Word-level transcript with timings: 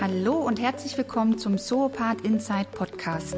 Hallo 0.00 0.36
und 0.36 0.60
herzlich 0.60 0.96
willkommen 0.98 1.38
zum 1.38 1.58
Zoopath 1.58 2.20
Inside 2.22 2.66
Podcast. 2.72 3.36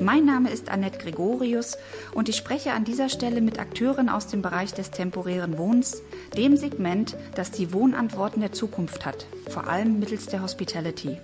Mein 0.00 0.24
Name 0.24 0.50
ist 0.50 0.68
Annette 0.68 0.98
Gregorius 0.98 1.78
und 2.14 2.28
ich 2.28 2.36
spreche 2.36 2.72
an 2.72 2.84
dieser 2.84 3.08
Stelle 3.08 3.40
mit 3.40 3.58
Akteuren 3.58 4.08
aus 4.08 4.28
dem 4.28 4.40
Bereich 4.40 4.72
des 4.72 4.90
temporären 4.92 5.58
Wohnens, 5.58 6.00
dem 6.36 6.56
Segment, 6.56 7.16
das 7.34 7.50
die 7.50 7.72
Wohnantworten 7.72 8.40
der 8.40 8.52
Zukunft 8.52 9.04
hat, 9.04 9.26
vor 9.48 9.66
allem 9.66 9.98
mittels 9.98 10.26
der 10.26 10.42
Hospitality. 10.42 11.18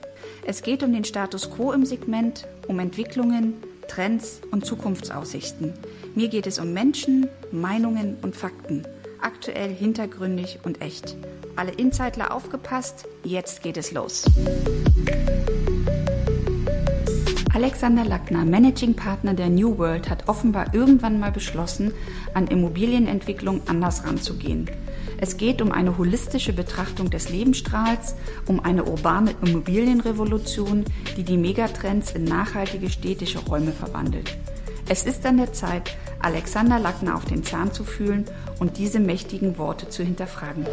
Es 0.44 0.62
geht 0.62 0.82
um 0.82 0.92
den 0.92 1.04
Status 1.04 1.50
quo 1.50 1.72
im 1.72 1.84
Segment, 1.84 2.48
um 2.66 2.80
Entwicklungen, 2.80 3.54
Trends 3.88 4.40
und 4.50 4.64
Zukunftsaussichten. 4.64 5.74
Mir 6.14 6.28
geht 6.28 6.46
es 6.46 6.58
um 6.58 6.72
Menschen, 6.72 7.28
Meinungen 7.50 8.16
und 8.22 8.36
Fakten. 8.36 8.86
Aktuell, 9.20 9.74
hintergründig 9.74 10.58
und 10.64 10.80
echt. 10.80 11.16
Alle 11.56 11.72
Insidler 11.72 12.34
aufgepasst, 12.34 13.06
jetzt 13.24 13.62
geht 13.62 13.76
es 13.76 13.92
los. 13.92 14.24
Alexander 17.54 18.04
Lackner, 18.04 18.46
Managing 18.46 18.94
Partner 18.94 19.34
der 19.34 19.50
New 19.50 19.76
World, 19.76 20.08
hat 20.08 20.26
offenbar 20.26 20.72
irgendwann 20.74 21.20
mal 21.20 21.30
beschlossen, 21.30 21.92
an 22.32 22.46
Immobilienentwicklung 22.46 23.60
anders 23.66 24.06
ranzugehen. 24.06 24.70
Es 25.24 25.36
geht 25.36 25.62
um 25.62 25.70
eine 25.70 25.98
holistische 25.98 26.52
Betrachtung 26.52 27.08
des 27.08 27.28
Lebensstrahls, 27.28 28.16
um 28.46 28.58
eine 28.58 28.82
urbane 28.82 29.36
Immobilienrevolution, 29.40 30.84
die 31.16 31.22
die 31.22 31.36
Megatrends 31.36 32.10
in 32.10 32.24
nachhaltige 32.24 32.90
städtische 32.90 33.38
Räume 33.38 33.70
verwandelt. 33.70 34.36
Es 34.88 35.04
ist 35.04 35.24
an 35.24 35.36
der 35.36 35.52
Zeit, 35.52 35.96
Alexander 36.18 36.80
Lackner 36.80 37.14
auf 37.14 37.24
den 37.24 37.44
Zahn 37.44 37.72
zu 37.72 37.84
fühlen 37.84 38.24
und 38.58 38.78
diese 38.78 38.98
mächtigen 38.98 39.58
Worte 39.58 39.88
zu 39.88 40.02
hinterfragen. 40.02 40.66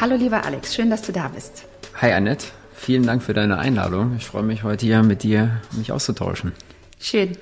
Hallo 0.00 0.16
lieber 0.16 0.46
Alex, 0.46 0.74
schön, 0.74 0.88
dass 0.88 1.02
du 1.02 1.12
da 1.12 1.28
bist. 1.28 1.66
Hi 2.00 2.12
Annette, 2.12 2.46
vielen 2.74 3.02
Dank 3.02 3.22
für 3.22 3.34
deine 3.34 3.58
Einladung. 3.58 4.16
Ich 4.16 4.24
freue 4.24 4.44
mich 4.44 4.62
heute 4.62 4.86
hier 4.86 5.02
mit 5.02 5.24
dir, 5.24 5.60
mich 5.72 5.92
auszutauschen. 5.92 6.52
Schön. 6.98 7.36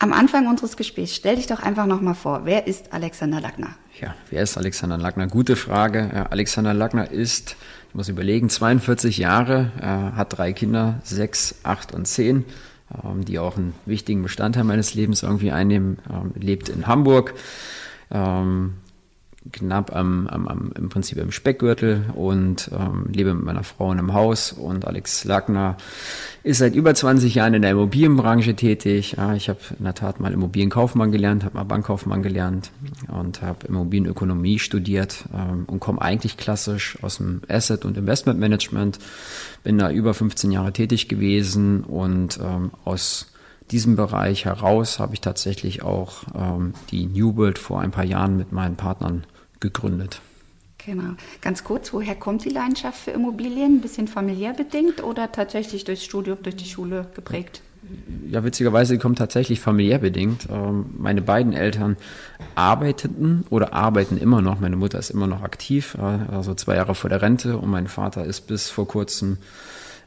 Am 0.00 0.12
Anfang 0.12 0.46
unseres 0.46 0.76
Gesprächs 0.76 1.16
stell 1.16 1.36
dich 1.36 1.48
doch 1.48 1.60
einfach 1.60 1.86
nochmal 1.86 2.14
vor. 2.14 2.42
Wer 2.44 2.68
ist 2.68 2.92
Alexander 2.92 3.40
Lackner? 3.40 3.70
Ja, 4.00 4.14
wer 4.30 4.44
ist 4.44 4.56
Alexander 4.56 4.96
Lackner? 4.96 5.26
Gute 5.26 5.56
Frage. 5.56 6.10
Ja, 6.14 6.26
Alexander 6.26 6.72
Lackner 6.72 7.10
ist, 7.10 7.56
ich 7.88 7.94
muss 7.96 8.08
überlegen, 8.08 8.48
42 8.48 9.18
Jahre, 9.18 9.72
äh, 9.80 10.16
hat 10.16 10.38
drei 10.38 10.52
Kinder, 10.52 11.00
sechs, 11.02 11.56
acht 11.64 11.92
und 11.92 12.06
zehn, 12.06 12.44
ähm, 13.02 13.24
die 13.24 13.40
auch 13.40 13.56
einen 13.56 13.74
wichtigen 13.86 14.22
Bestandteil 14.22 14.62
meines 14.62 14.94
Lebens 14.94 15.24
irgendwie 15.24 15.50
einnehmen. 15.50 15.98
Ähm, 16.08 16.30
lebt 16.36 16.68
in 16.68 16.86
Hamburg, 16.86 17.34
ähm, 18.12 18.74
knapp 19.52 19.94
am, 19.94 20.26
am, 20.26 20.48
am, 20.48 20.72
im 20.76 20.88
Prinzip 20.88 21.18
im 21.18 21.32
Speckgürtel 21.32 22.04
und 22.14 22.70
ähm, 22.72 23.06
lebe 23.12 23.34
mit 23.34 23.44
meiner 23.44 23.64
Frau 23.64 23.92
in 23.92 23.98
einem 23.98 24.14
Haus 24.14 24.52
und 24.52 24.86
Alex 24.86 25.24
Lackner 25.24 25.76
ist 26.42 26.58
seit 26.58 26.74
über 26.74 26.94
20 26.94 27.34
Jahren 27.34 27.54
in 27.54 27.62
der 27.62 27.72
Immobilienbranche 27.72 28.54
tätig. 28.54 29.16
Ja, 29.16 29.34
ich 29.34 29.48
habe 29.48 29.58
in 29.78 29.84
der 29.84 29.94
Tat 29.94 30.20
mal 30.20 30.32
Immobilienkaufmann 30.32 31.12
gelernt, 31.12 31.44
habe 31.44 31.56
mal 31.56 31.64
Bankkaufmann 31.64 32.22
gelernt 32.22 32.70
und 33.08 33.42
habe 33.42 33.66
Immobilienökonomie 33.66 34.58
studiert 34.58 35.24
ähm, 35.34 35.64
und 35.66 35.80
komme 35.80 36.00
eigentlich 36.00 36.36
klassisch 36.36 36.98
aus 37.02 37.18
dem 37.18 37.42
Asset- 37.48 37.84
und 37.84 37.96
Investmentmanagement. 37.96 38.98
Bin 39.64 39.78
da 39.78 39.90
über 39.90 40.14
15 40.14 40.52
Jahre 40.52 40.72
tätig 40.72 41.08
gewesen 41.08 41.82
und 41.84 42.38
ähm, 42.42 42.70
aus 42.84 43.32
diesem 43.70 43.96
Bereich 43.96 44.44
heraus 44.44 44.98
habe 44.98 45.14
ich 45.14 45.20
tatsächlich 45.20 45.82
auch 45.82 46.22
ähm, 46.34 46.72
die 46.90 47.06
New 47.06 47.36
World 47.36 47.58
vor 47.58 47.80
ein 47.80 47.90
paar 47.90 48.04
Jahren 48.04 48.36
mit 48.36 48.52
meinen 48.52 48.76
Partnern 48.76 49.24
gegründet. 49.60 50.20
Genau. 50.84 51.14
Ganz 51.40 51.64
kurz, 51.64 51.92
woher 51.92 52.14
kommt 52.14 52.44
die 52.44 52.50
Leidenschaft 52.50 52.98
für 52.98 53.10
Immobilien? 53.10 53.76
Ein 53.76 53.80
bisschen 53.80 54.08
familiär 54.08 54.54
bedingt 54.54 55.02
oder 55.02 55.32
tatsächlich 55.32 55.84
durchs 55.84 56.04
Studium, 56.04 56.38
durch 56.42 56.56
die 56.56 56.64
Schule 56.64 57.06
geprägt? 57.14 57.62
Ja, 58.28 58.44
witzigerweise 58.44 58.98
kommt 58.98 59.18
tatsächlich 59.18 59.60
familiär 59.60 59.98
bedingt. 59.98 60.48
Ähm, 60.50 60.86
meine 60.98 61.22
beiden 61.22 61.52
Eltern 61.52 61.96
arbeiteten 62.54 63.44
oder 63.50 63.72
arbeiten 63.72 64.18
immer 64.18 64.42
noch. 64.42 64.60
Meine 64.60 64.76
Mutter 64.76 64.98
ist 64.98 65.10
immer 65.10 65.26
noch 65.26 65.42
aktiv, 65.42 65.96
äh, 65.98 66.32
also 66.32 66.54
zwei 66.54 66.76
Jahre 66.76 66.94
vor 66.94 67.08
der 67.08 67.22
Rente 67.22 67.56
und 67.56 67.70
mein 67.70 67.88
Vater 67.88 68.24
ist 68.24 68.42
bis 68.42 68.68
vor 68.68 68.86
kurzem 68.86 69.38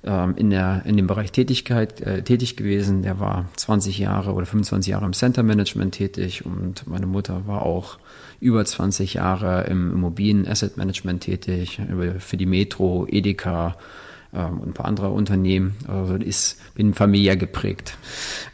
ähm, 0.03 0.35
in, 0.35 0.49
der, 0.49 0.83
in 0.85 0.97
dem 0.97 1.07
Bereich 1.07 1.31
Tätigkeit 1.31 2.01
äh, 2.01 2.23
tätig 2.23 2.57
gewesen. 2.57 3.03
Der 3.03 3.19
war 3.19 3.45
20 3.55 3.97
Jahre 3.97 4.33
oder 4.33 4.45
25 4.45 4.91
Jahre 4.91 5.05
im 5.05 5.13
Center 5.13 5.43
Management 5.43 5.95
tätig 5.95 6.45
und 6.45 6.87
meine 6.87 7.07
Mutter 7.07 7.47
war 7.47 7.63
auch 7.63 7.97
über 8.41 8.65
20 8.65 9.13
Jahre 9.13 9.63
im 9.69 9.93
Immobilien 9.93 10.45
Asset 10.45 10.75
Management 10.75 11.23
tätig, 11.23 11.79
für 12.19 12.37
die 12.37 12.45
Metro, 12.45 13.07
Edeka, 13.09 13.77
ähm, 14.33 14.61
und 14.61 14.69
ein 14.69 14.73
paar 14.73 14.85
andere 14.85 15.09
Unternehmen. 15.09 15.75
Also 15.87 16.15
ist, 16.15 16.57
bin 16.75 16.93
familiär 16.93 17.35
geprägt. 17.35 17.97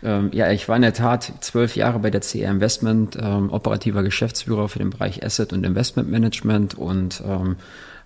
Ähm, 0.04 0.30
ja, 0.34 0.52
ich 0.52 0.68
war 0.68 0.76
in 0.76 0.82
der 0.82 0.94
Tat 0.94 1.32
zwölf 1.42 1.76
Jahre 1.76 2.00
bei 2.00 2.10
der 2.10 2.22
CR 2.22 2.50
Investment, 2.50 3.18
ähm, 3.20 3.52
operativer 3.52 4.04
Geschäftsführer 4.04 4.70
für 4.70 4.80
den 4.80 4.90
Bereich 4.90 5.24
Asset 5.24 5.54
und 5.54 5.66
Investment 5.66 6.10
Management 6.10 6.76
und 6.76 7.22
ähm, 7.26 7.58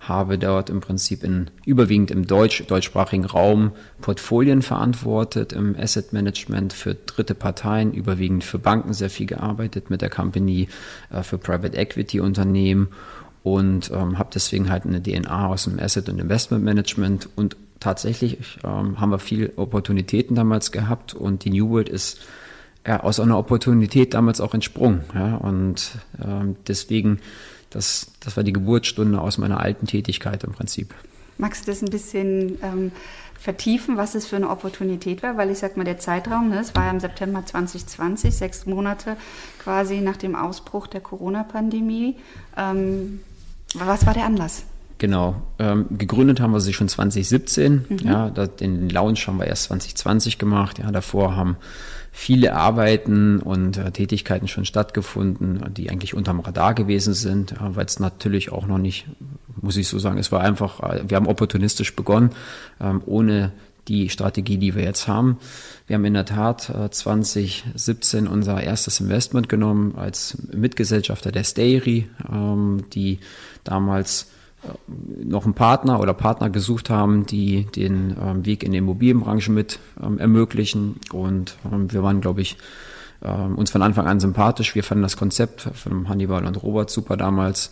habe 0.01 0.39
dort 0.39 0.69
im 0.71 0.81
Prinzip 0.81 1.23
in, 1.23 1.51
überwiegend 1.63 2.09
im 2.09 2.25
Deutsch, 2.25 2.65
deutschsprachigen 2.65 3.25
Raum 3.25 3.71
Portfolien 4.01 4.63
verantwortet, 4.63 5.53
im 5.53 5.75
Asset 5.77 6.11
Management 6.11 6.73
für 6.73 6.95
dritte 6.95 7.35
Parteien, 7.35 7.93
überwiegend 7.93 8.43
für 8.43 8.57
Banken 8.57 8.93
sehr 8.93 9.11
viel 9.11 9.27
gearbeitet 9.27 9.91
mit 9.91 10.01
der 10.01 10.09
Company, 10.09 10.69
äh, 11.11 11.21
für 11.21 11.37
Private 11.37 11.77
Equity 11.77 12.19
Unternehmen 12.19 12.89
und 13.43 13.91
ähm, 13.91 14.17
habe 14.17 14.29
deswegen 14.33 14.71
halt 14.71 14.85
eine 14.85 15.01
DNA 15.01 15.47
aus 15.47 15.65
dem 15.65 15.79
Asset 15.79 16.09
und 16.09 16.19
Investment 16.19 16.63
Management 16.63 17.29
und 17.35 17.55
tatsächlich 17.79 18.37
ähm, 18.63 18.99
haben 18.99 19.11
wir 19.11 19.19
viele 19.19 19.53
Opportunitäten 19.57 20.35
damals 20.35 20.71
gehabt 20.71 21.13
und 21.13 21.45
die 21.45 21.51
New 21.51 21.69
World 21.69 21.89
ist 21.89 22.21
ja, 22.85 23.01
aus 23.01 23.19
einer 23.19 23.37
Opportunität 23.37 24.15
damals 24.15 24.41
auch 24.41 24.53
entsprungen. 24.55 25.03
Ja, 25.13 25.35
und 25.35 25.91
ähm, 26.23 26.55
deswegen 26.67 27.19
das, 27.71 28.11
das 28.19 28.37
war 28.37 28.43
die 28.43 28.53
Geburtsstunde 28.53 29.19
aus 29.19 29.37
meiner 29.37 29.59
alten 29.59 29.87
Tätigkeit 29.87 30.43
im 30.43 30.51
Prinzip. 30.51 30.93
Magst 31.37 31.67
du 31.67 31.71
das 31.71 31.81
ein 31.81 31.89
bisschen 31.89 32.59
ähm, 32.61 32.91
vertiefen, 33.39 33.97
was 33.97 34.13
es 34.13 34.27
für 34.27 34.35
eine 34.35 34.49
Opportunität 34.49 35.23
war? 35.23 35.37
Weil 35.37 35.49
ich 35.49 35.57
sag 35.57 35.75
mal, 35.75 35.83
der 35.83 35.97
Zeitraum, 35.97 36.49
ne, 36.49 36.59
es 36.59 36.75
war 36.75 36.85
ja 36.85 36.91
im 36.91 36.99
September 36.99 37.43
2020, 37.43 38.35
sechs 38.35 38.65
Monate 38.67 39.17
quasi 39.57 40.01
nach 40.01 40.17
dem 40.17 40.35
Ausbruch 40.35 40.85
der 40.85 41.01
Corona-Pandemie. 41.01 42.17
Ähm, 42.55 43.21
was 43.73 44.05
war 44.05 44.13
der 44.13 44.25
Anlass? 44.25 44.63
Genau. 44.99 45.41
Ähm, 45.57 45.87
gegründet 45.89 46.39
haben 46.39 46.51
wir 46.51 46.59
sie 46.59 46.73
schon 46.73 46.87
2017. 46.87 47.85
Mhm. 47.89 47.97
Ja, 48.03 48.29
den 48.29 48.87
Lounge 48.89 49.19
haben 49.25 49.39
wir 49.39 49.47
erst 49.47 49.63
2020 49.63 50.37
gemacht. 50.37 50.77
Ja, 50.77 50.91
davor 50.91 51.35
haben 51.35 51.57
viele 52.11 52.53
Arbeiten 52.53 53.39
und 53.39 53.77
äh, 53.77 53.91
Tätigkeiten 53.91 54.47
schon 54.47 54.65
stattgefunden, 54.65 55.73
die 55.73 55.89
eigentlich 55.89 56.13
unterm 56.13 56.41
Radar 56.41 56.73
gewesen 56.73 57.13
sind, 57.13 57.53
äh, 57.53 57.75
weil 57.75 57.85
es 57.85 57.99
natürlich 57.99 58.51
auch 58.51 58.67
noch 58.67 58.77
nicht, 58.77 59.07
muss 59.61 59.77
ich 59.77 59.87
so 59.87 59.97
sagen, 59.97 60.17
es 60.17 60.31
war 60.31 60.41
einfach, 60.41 60.81
äh, 60.81 61.03
wir 61.07 61.15
haben 61.15 61.27
opportunistisch 61.27 61.95
begonnen, 61.95 62.31
ähm, 62.81 63.01
ohne 63.05 63.53
die 63.87 64.09
Strategie, 64.09 64.57
die 64.57 64.75
wir 64.75 64.83
jetzt 64.83 65.07
haben. 65.07 65.39
Wir 65.87 65.95
haben 65.95 66.05
in 66.05 66.13
der 66.13 66.25
Tat 66.25 66.71
2017 66.91 68.27
unser 68.27 68.61
erstes 68.61 68.99
Investment 68.99 69.49
genommen 69.49 69.95
als 69.97 70.37
Mitgesellschafter 70.53 71.31
der 71.31 71.43
Stayri, 71.43 72.07
ähm, 72.31 72.85
die 72.93 73.19
damals 73.63 74.27
noch 74.87 75.45
einen 75.45 75.53
Partner 75.53 75.99
oder 75.99 76.13
Partner 76.13 76.49
gesucht 76.49 76.89
haben, 76.89 77.25
die 77.25 77.65
den 77.65 78.15
ähm, 78.21 78.45
Weg 78.45 78.63
in 78.63 78.71
die 78.71 78.77
Immobilienbranche 78.77 79.51
mit 79.51 79.79
ähm, 80.01 80.19
ermöglichen. 80.19 80.99
Und 81.11 81.57
ähm, 81.71 81.91
wir 81.91 82.03
waren, 82.03 82.21
glaube 82.21 82.41
ich, 82.41 82.57
ähm, 83.23 83.55
uns 83.55 83.71
von 83.71 83.81
Anfang 83.81 84.07
an 84.07 84.19
sympathisch. 84.19 84.75
Wir 84.75 84.83
fanden 84.83 85.03
das 85.03 85.17
Konzept 85.17 85.61
von 85.61 86.09
Hannibal 86.09 86.45
und 86.45 86.61
Robert 86.61 86.89
super 86.89 87.17
damals 87.17 87.71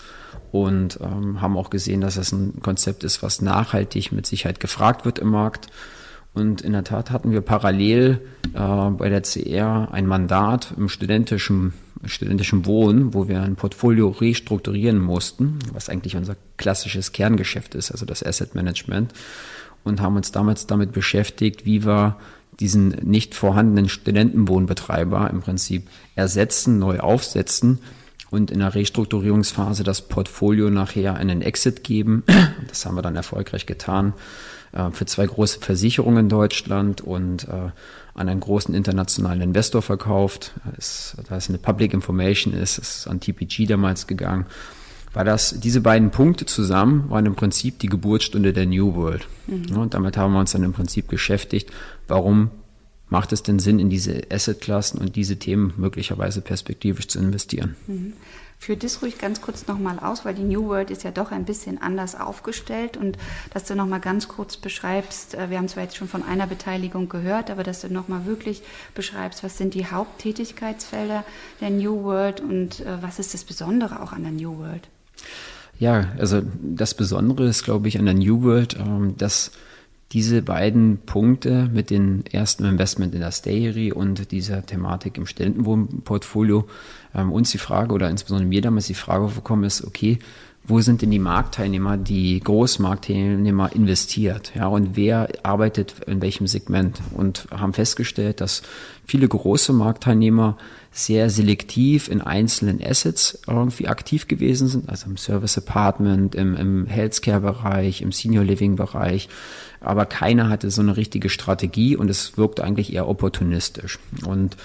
und 0.51 0.99
ähm, 1.01 1.41
haben 1.41 1.57
auch 1.57 1.69
gesehen, 1.69 2.01
dass 2.01 2.17
es 2.17 2.31
ein 2.31 2.59
Konzept 2.61 3.03
ist, 3.03 3.21
was 3.21 3.41
nachhaltig 3.41 4.11
mit 4.11 4.25
Sicherheit 4.25 4.59
gefragt 4.59 5.05
wird 5.05 5.19
im 5.19 5.29
Markt. 5.29 5.67
Und 6.33 6.61
in 6.61 6.73
der 6.73 6.83
Tat 6.83 7.11
hatten 7.11 7.31
wir 7.31 7.41
parallel 7.41 8.21
äh, 8.53 8.89
bei 8.91 9.09
der 9.09 9.21
CR 9.21 9.89
ein 9.91 10.05
Mandat 10.05 10.73
im 10.77 10.89
studentischen 10.89 11.73
studentischem 12.05 12.65
Wohnen, 12.65 13.13
wo 13.13 13.27
wir 13.27 13.41
ein 13.41 13.55
Portfolio 13.55 14.09
restrukturieren 14.09 14.99
mussten, 14.99 15.59
was 15.73 15.89
eigentlich 15.89 16.15
unser 16.15 16.35
klassisches 16.57 17.11
Kerngeschäft 17.11 17.75
ist, 17.75 17.91
also 17.91 18.05
das 18.05 18.23
Asset 18.23 18.55
Management, 18.55 19.13
und 19.83 20.01
haben 20.01 20.15
uns 20.15 20.31
damals 20.31 20.67
damit 20.67 20.91
beschäftigt, 20.91 21.65
wie 21.65 21.85
wir 21.85 22.17
diesen 22.59 22.89
nicht 23.03 23.35
vorhandenen 23.35 23.89
Studentenwohnbetreiber 23.89 25.29
im 25.29 25.41
Prinzip 25.41 25.87
ersetzen, 26.15 26.79
neu 26.79 26.99
aufsetzen 26.99 27.79
und 28.29 28.51
in 28.51 28.59
der 28.59 28.75
Restrukturierungsphase 28.75 29.83
das 29.83 30.07
Portfolio 30.07 30.69
nachher 30.69 31.15
einen 31.15 31.41
Exit 31.41 31.83
geben. 31.83 32.23
Das 32.67 32.85
haben 32.85 32.95
wir 32.95 33.01
dann 33.01 33.15
erfolgreich 33.15 33.65
getan 33.65 34.13
äh, 34.71 34.91
für 34.91 35.05
zwei 35.05 35.25
große 35.25 35.59
Versicherungen 35.59 36.25
in 36.25 36.29
Deutschland 36.29 37.01
und 37.01 37.47
äh, 37.47 37.71
an 38.13 38.27
einen 38.27 38.39
großen 38.39 38.73
internationalen 38.75 39.41
Investor 39.41 39.81
verkauft. 39.81 40.53
da 40.65 41.35
es 41.37 41.49
eine 41.49 41.57
Public 41.57 41.93
Information 41.93 42.53
ist, 42.53 42.77
ist 42.77 43.07
an 43.07 43.19
TPG 43.19 43.65
damals 43.65 44.07
gegangen. 44.07 44.45
War 45.13 45.23
das, 45.23 45.59
diese 45.59 45.81
beiden 45.81 46.11
Punkte 46.11 46.45
zusammen 46.45 47.09
waren 47.09 47.25
im 47.25 47.35
Prinzip 47.35 47.79
die 47.79 47.87
Geburtsstunde 47.87 48.53
der 48.53 48.65
New 48.65 48.95
World. 48.95 49.27
Mhm. 49.47 49.77
und 49.77 49.93
damit 49.93 50.17
haben 50.17 50.33
wir 50.33 50.39
uns 50.39 50.51
dann 50.51 50.63
im 50.63 50.73
Prinzip 50.73 51.07
beschäftigt, 51.07 51.71
warum 52.07 52.51
macht 53.07 53.33
es 53.33 53.41
denn 53.41 53.57
Sinn, 53.57 53.79
in 53.79 53.89
diese 53.89 54.21
Assetklassen 54.31 54.99
und 55.01 55.15
diese 55.15 55.37
Themen 55.37 55.73
möglicherweise 55.77 56.41
perspektivisch 56.41 57.07
zu 57.07 57.19
investieren. 57.19 57.75
Mhm. 57.87 58.13
Führ 58.61 58.75
das 58.75 59.01
ruhig 59.01 59.17
ganz 59.17 59.39
kurz 59.39 59.67
nochmal 59.67 59.99
aus, 59.99 60.25
weil 60.25 60.35
die 60.35 60.43
New 60.43 60.67
World 60.67 60.91
ist 60.91 61.03
ja 61.03 61.11
doch 61.11 61.31
ein 61.31 61.45
bisschen 61.45 61.81
anders 61.81 62.19
aufgestellt 62.19 62.97
und 62.97 63.17
dass 63.53 63.63
du 63.63 63.73
nochmal 63.73 64.01
ganz 64.01 64.27
kurz 64.27 64.57
beschreibst, 64.57 65.33
äh, 65.33 65.49
wir 65.49 65.57
haben 65.57 65.69
zwar 65.69 65.83
jetzt 65.83 65.95
schon 65.95 66.09
von 66.09 66.23
einer 66.23 66.45
Beteiligung 66.45 67.07
gehört, 67.07 67.49
aber 67.49 67.63
dass 67.63 67.79
du 67.79 67.87
nochmal 67.87 68.25
wirklich 68.25 68.61
beschreibst, 68.95 69.45
was 69.45 69.57
sind 69.57 69.75
die 69.75 69.85
Haupttätigkeitsfelder 69.85 71.23
der 71.61 71.69
New 71.69 72.03
World 72.03 72.41
und 72.41 72.81
äh, 72.81 73.01
was 73.01 73.17
ist 73.17 73.33
das 73.33 73.45
Besondere 73.45 74.03
auch 74.03 74.11
an 74.11 74.23
der 74.23 74.33
New 74.33 74.57
World? 74.57 74.89
Ja, 75.79 76.09
also 76.17 76.41
das 76.61 76.93
Besondere 76.93 77.47
ist, 77.47 77.63
glaube 77.63 77.87
ich, 77.87 77.97
an 77.97 78.05
der 78.05 78.13
New 78.13 78.43
World, 78.43 78.75
ähm, 78.77 79.15
dass 79.15 79.51
diese 80.11 80.41
beiden 80.41 80.97
Punkte 81.05 81.69
mit 81.71 81.89
dem 81.91 82.23
ersten 82.29 82.65
Investment 82.65 83.13
in 83.13 83.21
der 83.21 83.31
Stayeri 83.31 83.91
und 83.91 84.31
dieser 84.31 84.65
Thematik 84.65 85.17
im 85.17 85.27
Studentenwohnportfolio 85.27 86.67
ähm, 87.13 87.31
uns 87.31 87.51
die 87.51 87.57
Frage 87.57 87.93
oder 87.93 88.09
insbesondere 88.09 88.47
mir 88.47 88.61
damals 88.61 88.87
die 88.87 88.93
Frage 88.93 89.27
gekommen 89.27 89.63
ist, 89.63 89.83
okay, 89.83 90.19
wo 90.69 90.81
sind 90.81 91.01
denn 91.01 91.09
die 91.09 91.19
Marktteilnehmer, 91.19 91.97
die 91.97 92.39
Großmarktteilnehmer 92.39 93.73
investiert? 93.73 94.51
Ja, 94.55 94.67
und 94.67 94.95
wer 94.95 95.27
arbeitet 95.41 95.95
in 96.05 96.21
welchem 96.21 96.45
Segment? 96.45 96.99
Und 97.15 97.47
haben 97.49 97.73
festgestellt, 97.73 98.39
dass 98.39 98.61
viele 99.05 99.27
große 99.27 99.73
Marktteilnehmer 99.73 100.57
sehr 100.91 101.31
selektiv 101.31 102.07
in 102.07 102.21
einzelnen 102.21 102.83
Assets 102.83 103.41
irgendwie 103.47 103.87
aktiv 103.87 104.27
gewesen 104.27 104.67
sind, 104.67 104.89
also 104.89 105.07
im 105.07 105.17
Service 105.17 105.57
Apartment, 105.57 106.35
im, 106.35 106.55
im 106.55 106.85
Healthcare-Bereich, 106.85 108.01
im 108.03 108.11
Senior 108.11 108.43
Living-Bereich. 108.43 109.27
Aber 109.81 110.05
keiner 110.05 110.49
hatte 110.49 110.69
so 110.69 110.81
eine 110.81 110.97
richtige 110.97 111.29
Strategie 111.29 111.95
und 111.95 112.09
es 112.09 112.37
wirkte 112.37 112.63
eigentlich 112.63 112.93
eher 112.93 113.07
opportunistisch. 113.07 113.97
Und 114.25 114.55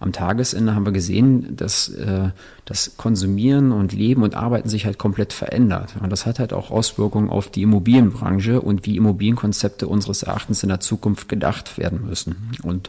am 0.00 0.12
Tagesende 0.12 0.74
haben 0.74 0.86
wir 0.86 0.92
gesehen, 0.92 1.56
dass 1.56 1.90
äh, 1.90 2.30
das 2.64 2.96
Konsumieren 2.96 3.70
und 3.70 3.92
Leben 3.92 4.22
und 4.22 4.34
Arbeiten 4.34 4.70
sich 4.70 4.86
halt 4.86 4.98
komplett 4.98 5.34
verändert. 5.34 5.94
Und 6.02 6.10
das 6.10 6.24
hat 6.24 6.38
halt 6.38 6.54
auch 6.54 6.70
Auswirkungen 6.70 7.28
auf 7.28 7.50
die 7.50 7.62
Immobilienbranche 7.62 8.62
und 8.62 8.86
wie 8.86 8.96
Immobilienkonzepte 8.96 9.86
unseres 9.86 10.22
Erachtens 10.22 10.62
in 10.62 10.70
der 10.70 10.80
Zukunft 10.80 11.28
gedacht 11.28 11.76
werden 11.76 12.06
müssen. 12.06 12.50
Und 12.62 12.88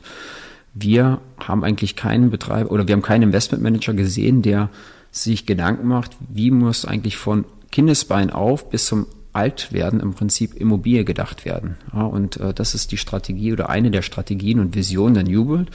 wir 0.74 1.20
haben 1.38 1.66
eigentlich 1.66 1.98
keinen 1.98 2.30
Betreiber 2.32 2.72
oder 2.72 2.88
wir 2.88 2.94
haben 2.94 3.02
keinen 3.02 3.24
Investmentmanager 3.24 3.94
gesehen, 3.94 4.42
der 4.42 4.70
sich 5.12 5.46
Gedanken 5.46 5.90
macht, 5.90 6.16
wie 6.30 6.50
muss 6.50 6.86
eigentlich 6.86 7.18
von 7.18 7.44
Kindesbein 7.72 8.30
auf 8.30 8.70
bis 8.70 8.86
zum 8.86 9.06
Altwerden 9.34 10.00
im 10.00 10.14
Prinzip 10.14 10.54
Immobilie 10.56 11.06
gedacht 11.06 11.46
werden. 11.46 11.78
Ja, 11.94 12.04
und 12.04 12.38
äh, 12.38 12.54
das 12.54 12.76
ist 12.76 12.92
die 12.92 12.98
Strategie 12.98 13.54
oder 13.54 13.70
eine 13.70 13.92
der 13.92 14.02
Strategien 14.02 14.60
und 14.60 14.76
Visionen 14.76 15.14
der 15.14 15.24
New 15.24 15.48
World, 15.48 15.70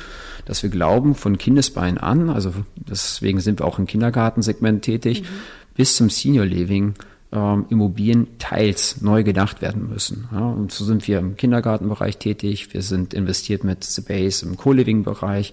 dass 0.45 0.63
wir 0.63 0.71
glauben, 0.71 1.15
von 1.15 1.39
Kindesbein 1.39 1.99
an, 1.99 2.29
also 2.29 2.53
deswegen 2.77 3.41
sind 3.41 3.61
wir 3.61 3.67
auch 3.67 3.79
im 3.79 3.87
Kindergartensegment 3.87 4.83
tätig, 4.83 5.23
mhm. 5.23 5.27
bis 5.75 5.97
zum 5.97 6.11
Senior 6.11 6.45
Living 6.45 6.95
ähm, 7.33 7.67
Immobilien 7.71 8.27
teils 8.39 9.01
neu 9.01 9.23
gedacht 9.23 9.63
werden 9.63 9.89
müssen. 9.89 10.29
Ja, 10.33 10.47
und 10.47 10.71
so 10.71 10.85
sind 10.85 11.09
wir 11.09 11.19
im 11.19 11.37
Kindergartenbereich 11.37 12.19
tätig, 12.19 12.75
wir 12.75 12.83
sind 12.83 13.15
investiert 13.15 13.65
mit 13.65 13.85
Space 13.85 14.43
im 14.43 14.57
Co-Living-Bereich, 14.57 15.53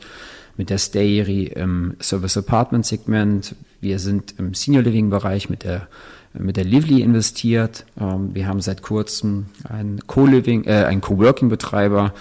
mit 0.55 0.69
der 0.69 0.77
Stayeri 0.77 1.45
im 1.45 1.95
Service 1.99 2.37
Apartment 2.37 2.85
Segment, 2.85 3.55
wir 3.81 3.97
sind 3.97 4.35
im 4.37 4.53
Senior 4.53 4.83
Living 4.83 5.09
Bereich 5.09 5.49
mit 5.49 5.63
der 5.63 5.87
mit 6.33 6.57
der 6.57 6.65
Lively 6.65 7.01
investiert. 7.01 7.85
Ähm, 7.99 8.33
wir 8.33 8.47
haben 8.47 8.61
seit 8.61 8.81
kurzem 8.81 9.47
einen 9.67 9.99
Co-Living, 10.07 10.65
äh, 10.65 10.85
einen 10.85 11.01
Coworking-Betreiber 11.01 12.13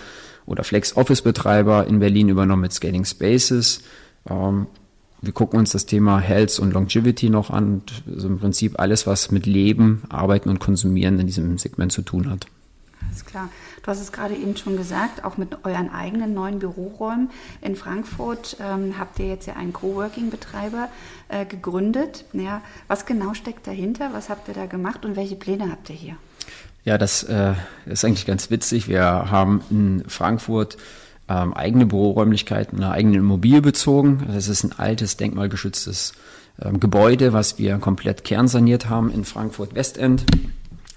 oder 0.46 0.64
Flex-Office-Betreiber 0.64 1.86
in 1.86 1.98
Berlin 1.98 2.28
übernommen 2.28 2.62
mit 2.62 2.72
Scaling 2.72 3.04
Spaces. 3.04 3.82
Ähm, 4.28 4.66
wir 5.20 5.32
gucken 5.32 5.58
uns 5.58 5.70
das 5.70 5.86
Thema 5.86 6.18
Health 6.18 6.58
und 6.58 6.72
Longevity 6.72 7.30
noch 7.30 7.50
an 7.50 7.74
und 7.74 8.02
also 8.12 8.26
im 8.26 8.38
Prinzip 8.38 8.78
alles, 8.80 9.06
was 9.06 9.30
mit 9.30 9.46
Leben, 9.46 10.02
Arbeiten 10.08 10.48
und 10.48 10.58
Konsumieren 10.58 11.18
in 11.20 11.26
diesem 11.26 11.58
Segment 11.58 11.92
zu 11.92 12.02
tun 12.02 12.28
hat. 12.28 12.46
Alles 13.12 13.26
klar. 13.26 13.50
Du 13.82 13.88
hast 13.88 14.00
es 14.00 14.10
gerade 14.10 14.34
eben 14.34 14.56
schon 14.56 14.78
gesagt, 14.78 15.22
auch 15.22 15.36
mit 15.36 15.66
euren 15.66 15.90
eigenen 15.90 16.32
neuen 16.32 16.60
Büroräumen 16.60 17.30
in 17.60 17.76
Frankfurt 17.76 18.56
ähm, 18.58 18.98
habt 18.98 19.18
ihr 19.18 19.26
jetzt 19.26 19.46
ja 19.46 19.54
einen 19.54 19.74
Coworking-Betreiber 19.74 20.88
äh, 21.28 21.44
gegründet. 21.44 22.24
Ja, 22.32 22.62
was 22.88 23.04
genau 23.04 23.34
steckt 23.34 23.66
dahinter? 23.66 24.10
Was 24.14 24.30
habt 24.30 24.48
ihr 24.48 24.54
da 24.54 24.64
gemacht 24.64 25.04
und 25.04 25.14
welche 25.14 25.36
Pläne 25.36 25.70
habt 25.70 25.90
ihr 25.90 25.96
hier? 25.96 26.16
Ja, 26.84 26.96
das 26.96 27.22
äh, 27.24 27.52
ist 27.84 28.02
eigentlich 28.02 28.24
ganz 28.24 28.50
witzig. 28.50 28.88
Wir 28.88 29.04
haben 29.04 29.62
in 29.68 30.04
Frankfurt 30.08 30.78
ähm, 31.28 31.52
eigene 31.52 31.84
Büroräumlichkeiten, 31.84 32.82
eine 32.82 32.92
eigene 32.92 33.18
Immobilie 33.18 33.60
bezogen. 33.60 34.26
Das 34.32 34.48
ist 34.48 34.64
ein 34.64 34.72
altes, 34.72 35.18
denkmalgeschütztes 35.18 36.14
ähm, 36.62 36.80
Gebäude, 36.80 37.34
was 37.34 37.58
wir 37.58 37.76
komplett 37.76 38.24
kernsaniert 38.24 38.88
haben 38.88 39.12
in 39.12 39.26
Frankfurt 39.26 39.74
Westend. 39.74 40.24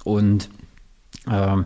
Und 0.06 0.50
ähm, 1.30 1.66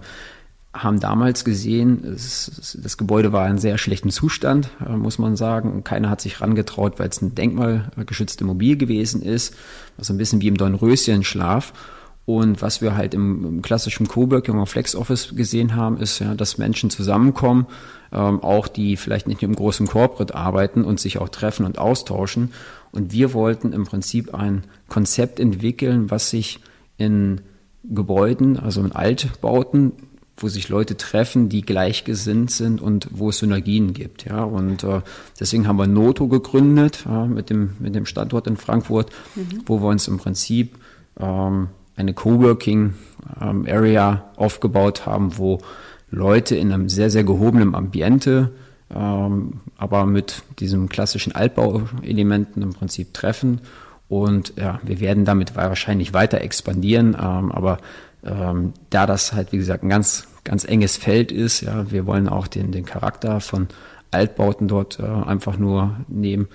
haben 0.74 1.00
damals 1.00 1.45
gesehen, 1.45 2.04
es, 2.06 2.77
das 2.81 2.98
Gebäude 2.98 3.33
war 3.33 3.48
in 3.50 3.57
sehr 3.57 3.77
schlechtem 3.77 4.12
Zustand, 4.12 4.69
äh, 4.86 4.92
muss 4.92 5.18
man 5.18 5.36
sagen. 5.36 5.83
Keiner 5.83 6.10
hat 6.10 6.21
sich 6.21 6.42
rangetraut, 6.42 7.00
weil 7.00 7.10
es 7.10 7.21
ein 7.21 7.33
denkmalgeschützte 7.33 8.44
Immobilie 8.44 8.77
gewesen 8.77 9.21
ist, 9.21 9.56
was 9.98 10.10
ein 10.12 10.18
bisschen 10.18 10.42
wie 10.42 10.48
im 10.48 10.57
Dornröschenschlaf. 10.57 11.74
Und 12.25 12.62
was 12.62 12.83
wir 12.83 12.95
halt 12.95 13.16
im, 13.16 13.44
im 13.44 13.62
klassischen 13.63 14.07
Coworking 14.07 14.54
oder 14.54 14.68
Flex 14.68 14.95
Office 14.95 15.36
gesehen 15.36 15.75
haben, 15.75 15.98
ist 15.98 16.19
ja, 16.19 16.36
dass 16.36 16.60
Menschen 16.60 16.92
zusammenkommen, 16.92 17.66
ähm, 18.12 18.44
auch 18.44 18.68
die 18.68 18.98
vielleicht 18.98 19.27
nicht 19.27 19.42
im 19.42 19.56
großen 19.56 19.88
Corporate 19.88 20.36
arbeiten 20.36 20.83
und 20.83 21.00
sich 21.00 21.18
auch 21.18 21.30
treffen 21.30 21.66
und 21.66 21.80
austauschen. 21.80 22.51
Und 22.92 23.12
wir 23.12 23.33
wollten 23.33 23.74
im 23.74 23.86
Prinzip 23.86 24.36
ein 24.36 24.66
Konzept 24.88 25.39
entwickeln, 25.39 26.12
was 26.12 26.30
sich 26.30 26.60
in 26.98 27.42
Gebäuden, 27.83 28.60
also 28.60 28.81
in 28.81 28.92
Altbauten, 28.92 29.94
wo 30.42 30.48
sich 30.48 30.70
Leute 30.70 30.98
treffen, 30.98 31.50
die 31.50 31.62
gleichgesinnt 31.62 32.52
sind 32.52 32.82
und 32.82 33.08
wo 33.12 33.30
es 33.30 33.40
Synergien 33.40 33.94
gibt. 33.94 34.26
Ja, 34.26 34.44
und 34.44 34.84
äh, 34.84 35.02
deswegen 35.40 35.68
haben 35.68 35.78
wir 35.78 35.88
Noto 35.88 36.28
gegründet 36.28 37.06
ja, 37.06 37.26
mit 37.26 37.50
dem 37.50 37.76
mit 37.80 37.96
dem 37.96 38.06
Standort 38.06 38.48
in 38.48 38.58
Frankfurt, 38.58 39.12
mhm. 39.36 39.64
wo 39.66 39.81
wir 39.81 39.88
uns 39.88 40.08
im 40.08 40.18
Prinzip 40.18 40.78
ähm, 41.19 41.69
eine 41.96 42.14
Coworking 42.14 42.94
ähm, 43.42 43.66
Area 43.69 44.30
aufgebaut 44.36 45.06
haben, 45.06 45.38
wo 45.38 45.60
Leute 46.10 46.56
in 46.56 46.72
einem 46.72 46.90
sehr 46.90 47.10
sehr 47.10 47.24
gehobenen 47.24 47.76
Ambiente, 47.76 48.52
ähm, 48.94 49.62
aber 49.78 50.06
mit 50.06 50.44
diesem 50.60 50.90
klassischen 50.90 51.34
Altbauelementen 51.34 52.62
im 52.62 52.74
Prinzip 52.74 53.14
treffen. 53.14 53.62
Und 54.08 54.54
ja, 54.58 54.80
wir 54.81 55.00
werden 55.00 55.24
damit 55.24 55.56
wahrscheinlich 55.56 56.14
weiter 56.16 56.42
expandieren, 56.42 57.10
ähm, 57.10 57.52
aber 57.52 57.78
ähm, 58.26 58.74
da 58.90 59.06
das 59.06 59.34
halt, 59.34 59.52
wie 59.52 59.58
gesagt, 59.58 59.84
ein 59.84 59.90
ganz, 59.90 60.28
ganz 60.44 60.66
enges 60.66 60.98
Feld 60.98 61.31
ist, 61.31 61.62
ja, 61.62 61.92
wir 61.92 62.06
wollen 62.06 62.28
auch 62.28 62.48
den, 62.48 62.72
den 62.72 62.86
Charakter 62.86 63.40
von 63.40 63.68
Altbauten 64.12 64.68
dort 64.68 65.00
äh, 65.00 65.04
einfach 65.04 65.58
nur 65.58 65.98
nehmen, 66.08 66.48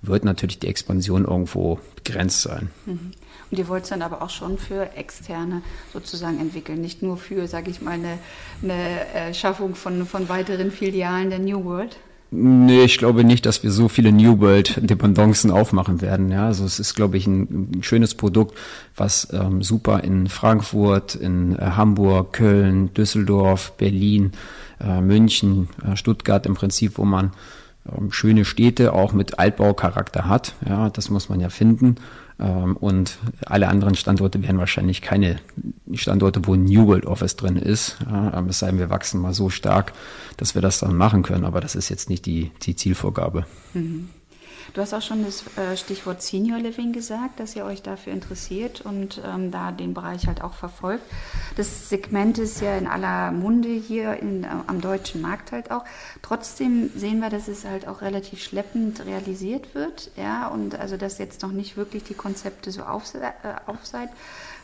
wird 0.00 0.24
natürlich 0.24 0.58
die 0.58 0.68
Expansion 0.68 1.24
irgendwo 1.24 1.78
begrenzt 1.96 2.42
sein. 2.42 2.70
Mhm. 2.86 3.12
Und 3.50 3.58
ihr 3.58 3.68
wollt 3.68 3.84
es 3.84 3.90
dann 3.90 4.00
aber 4.00 4.22
auch 4.22 4.30
schon 4.30 4.56
für 4.56 4.96
Externe 4.96 5.60
sozusagen 5.92 6.40
entwickeln, 6.40 6.80
nicht 6.80 7.02
nur 7.02 7.18
für, 7.18 7.46
sage 7.46 7.70
ich 7.70 7.82
mal, 7.82 7.92
eine, 7.92 8.18
eine 8.62 9.06
äh, 9.14 9.34
Schaffung 9.34 9.74
von, 9.74 10.06
von 10.06 10.28
weiteren 10.30 10.70
Filialen 10.70 11.28
der 11.28 11.38
New 11.38 11.62
World? 11.64 11.96
Nee, 12.34 12.84
ich 12.84 12.96
glaube 12.96 13.24
nicht, 13.24 13.44
dass 13.44 13.62
wir 13.62 13.70
so 13.70 13.88
viele 13.88 14.10
New 14.10 14.40
World 14.40 14.88
Dependancen 14.88 15.50
aufmachen 15.50 16.00
werden. 16.00 16.30
Ja, 16.30 16.46
also 16.46 16.64
es 16.64 16.80
ist, 16.80 16.94
glaube 16.94 17.18
ich, 17.18 17.26
ein, 17.26 17.72
ein 17.74 17.82
schönes 17.82 18.14
Produkt, 18.14 18.56
was 18.96 19.28
ähm, 19.34 19.62
super 19.62 20.02
in 20.02 20.28
Frankfurt, 20.28 21.14
in 21.14 21.58
äh, 21.58 21.72
Hamburg, 21.76 22.32
Köln, 22.32 22.94
Düsseldorf, 22.94 23.72
Berlin, 23.76 24.32
äh, 24.80 25.02
München, 25.02 25.68
äh, 25.84 25.94
Stuttgart 25.94 26.46
im 26.46 26.54
Prinzip, 26.54 26.96
wo 26.96 27.04
man 27.04 27.32
ähm, 27.86 28.10
schöne 28.12 28.46
Städte 28.46 28.94
auch 28.94 29.12
mit 29.12 29.38
Altbaucharakter 29.38 30.26
hat. 30.26 30.54
Ja, 30.66 30.88
das 30.88 31.10
muss 31.10 31.28
man 31.28 31.38
ja 31.38 31.50
finden. 31.50 31.96
Ähm, 32.42 32.76
und 32.76 33.18
alle 33.46 33.68
anderen 33.68 33.94
Standorte 33.94 34.42
wären 34.42 34.58
wahrscheinlich 34.58 35.00
keine 35.00 35.36
Standorte, 35.94 36.46
wo 36.46 36.56
New 36.56 36.86
World 36.88 37.06
Office 37.06 37.36
drin 37.36 37.56
ist. 37.56 37.98
Es 38.48 38.58
sei 38.58 38.70
denn, 38.70 38.78
wir 38.78 38.90
wachsen 38.90 39.20
mal 39.20 39.32
so 39.32 39.48
stark, 39.48 39.92
dass 40.36 40.54
wir 40.54 40.62
das 40.62 40.80
dann 40.80 40.96
machen 40.96 41.22
können. 41.22 41.44
Aber 41.44 41.60
das 41.60 41.74
ist 41.74 41.88
jetzt 41.88 42.10
nicht 42.10 42.26
die, 42.26 42.50
die 42.62 42.74
Zielvorgabe. 42.74 43.46
Mhm. 43.74 44.08
Du 44.74 44.80
hast 44.80 44.94
auch 44.94 45.02
schon 45.02 45.22
das 45.22 45.44
äh, 45.58 45.76
Stichwort 45.76 46.22
Senior 46.22 46.58
Living 46.58 46.92
gesagt, 46.92 47.40
dass 47.40 47.54
ihr 47.54 47.66
euch 47.66 47.82
dafür 47.82 48.14
interessiert 48.14 48.80
und 48.80 49.20
ähm, 49.22 49.50
da 49.50 49.70
den 49.70 49.92
Bereich 49.92 50.26
halt 50.26 50.42
auch 50.42 50.54
verfolgt. 50.54 51.04
Das 51.56 51.90
Segment 51.90 52.38
ist 52.38 52.62
ja 52.62 52.78
in 52.78 52.86
aller 52.86 53.32
Munde 53.32 53.68
hier 53.68 54.14
in, 54.14 54.44
äh, 54.44 54.48
am 54.66 54.80
deutschen 54.80 55.20
Markt 55.20 55.52
halt 55.52 55.70
auch. 55.70 55.84
Trotzdem 56.22 56.90
sehen 56.96 57.20
wir, 57.20 57.28
dass 57.28 57.48
es 57.48 57.66
halt 57.66 57.86
auch 57.86 58.00
relativ 58.00 58.42
schleppend 58.42 59.04
realisiert 59.04 59.74
wird, 59.74 60.10
ja, 60.16 60.48
und 60.48 60.74
also 60.74 60.96
dass 60.96 61.18
jetzt 61.18 61.42
noch 61.42 61.52
nicht 61.52 61.76
wirklich 61.76 62.04
die 62.04 62.14
Konzepte 62.14 62.70
so 62.70 62.84
auf, 62.84 63.14
äh, 63.14 63.30
auf 63.66 63.84
seid 63.84 64.08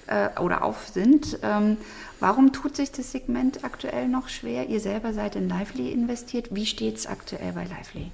äh, 0.06 0.40
oder 0.40 0.64
auf 0.64 0.88
sind. 0.88 1.38
Ähm, 1.42 1.76
warum 2.18 2.54
tut 2.54 2.76
sich 2.76 2.92
das 2.92 3.12
Segment 3.12 3.62
aktuell 3.62 4.08
noch 4.08 4.30
schwer? 4.30 4.68
Ihr 4.68 4.80
selber 4.80 5.12
seid 5.12 5.36
in 5.36 5.50
Lively 5.50 5.92
investiert. 5.92 6.46
Wie 6.50 6.64
steht 6.64 6.96
es 6.96 7.06
aktuell 7.06 7.52
bei 7.52 7.64
Lively? 7.64 8.10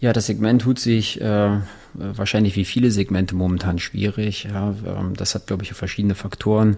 Ja, 0.00 0.12
das 0.12 0.26
Segment 0.26 0.62
tut 0.62 0.78
sich 0.78 1.20
äh, 1.20 1.50
wahrscheinlich 1.94 2.54
wie 2.54 2.64
viele 2.64 2.90
Segmente 2.90 3.34
momentan 3.34 3.78
schwierig. 3.78 4.44
Ja, 4.44 4.74
ähm, 4.86 5.14
das 5.16 5.34
hat, 5.34 5.48
glaube 5.48 5.64
ich, 5.64 5.72
verschiedene 5.72 6.14
Faktoren. 6.14 6.76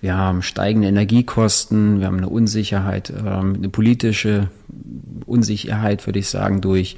Wir 0.00 0.16
haben 0.16 0.42
steigende 0.42 0.88
Energiekosten, 0.88 2.00
wir 2.00 2.06
haben 2.06 2.18
eine 2.18 2.28
Unsicherheit, 2.28 3.10
ähm, 3.10 3.54
eine 3.56 3.68
politische 3.68 4.48
Unsicherheit, 5.26 6.06
würde 6.06 6.18
ich 6.18 6.28
sagen, 6.28 6.60
durch 6.60 6.96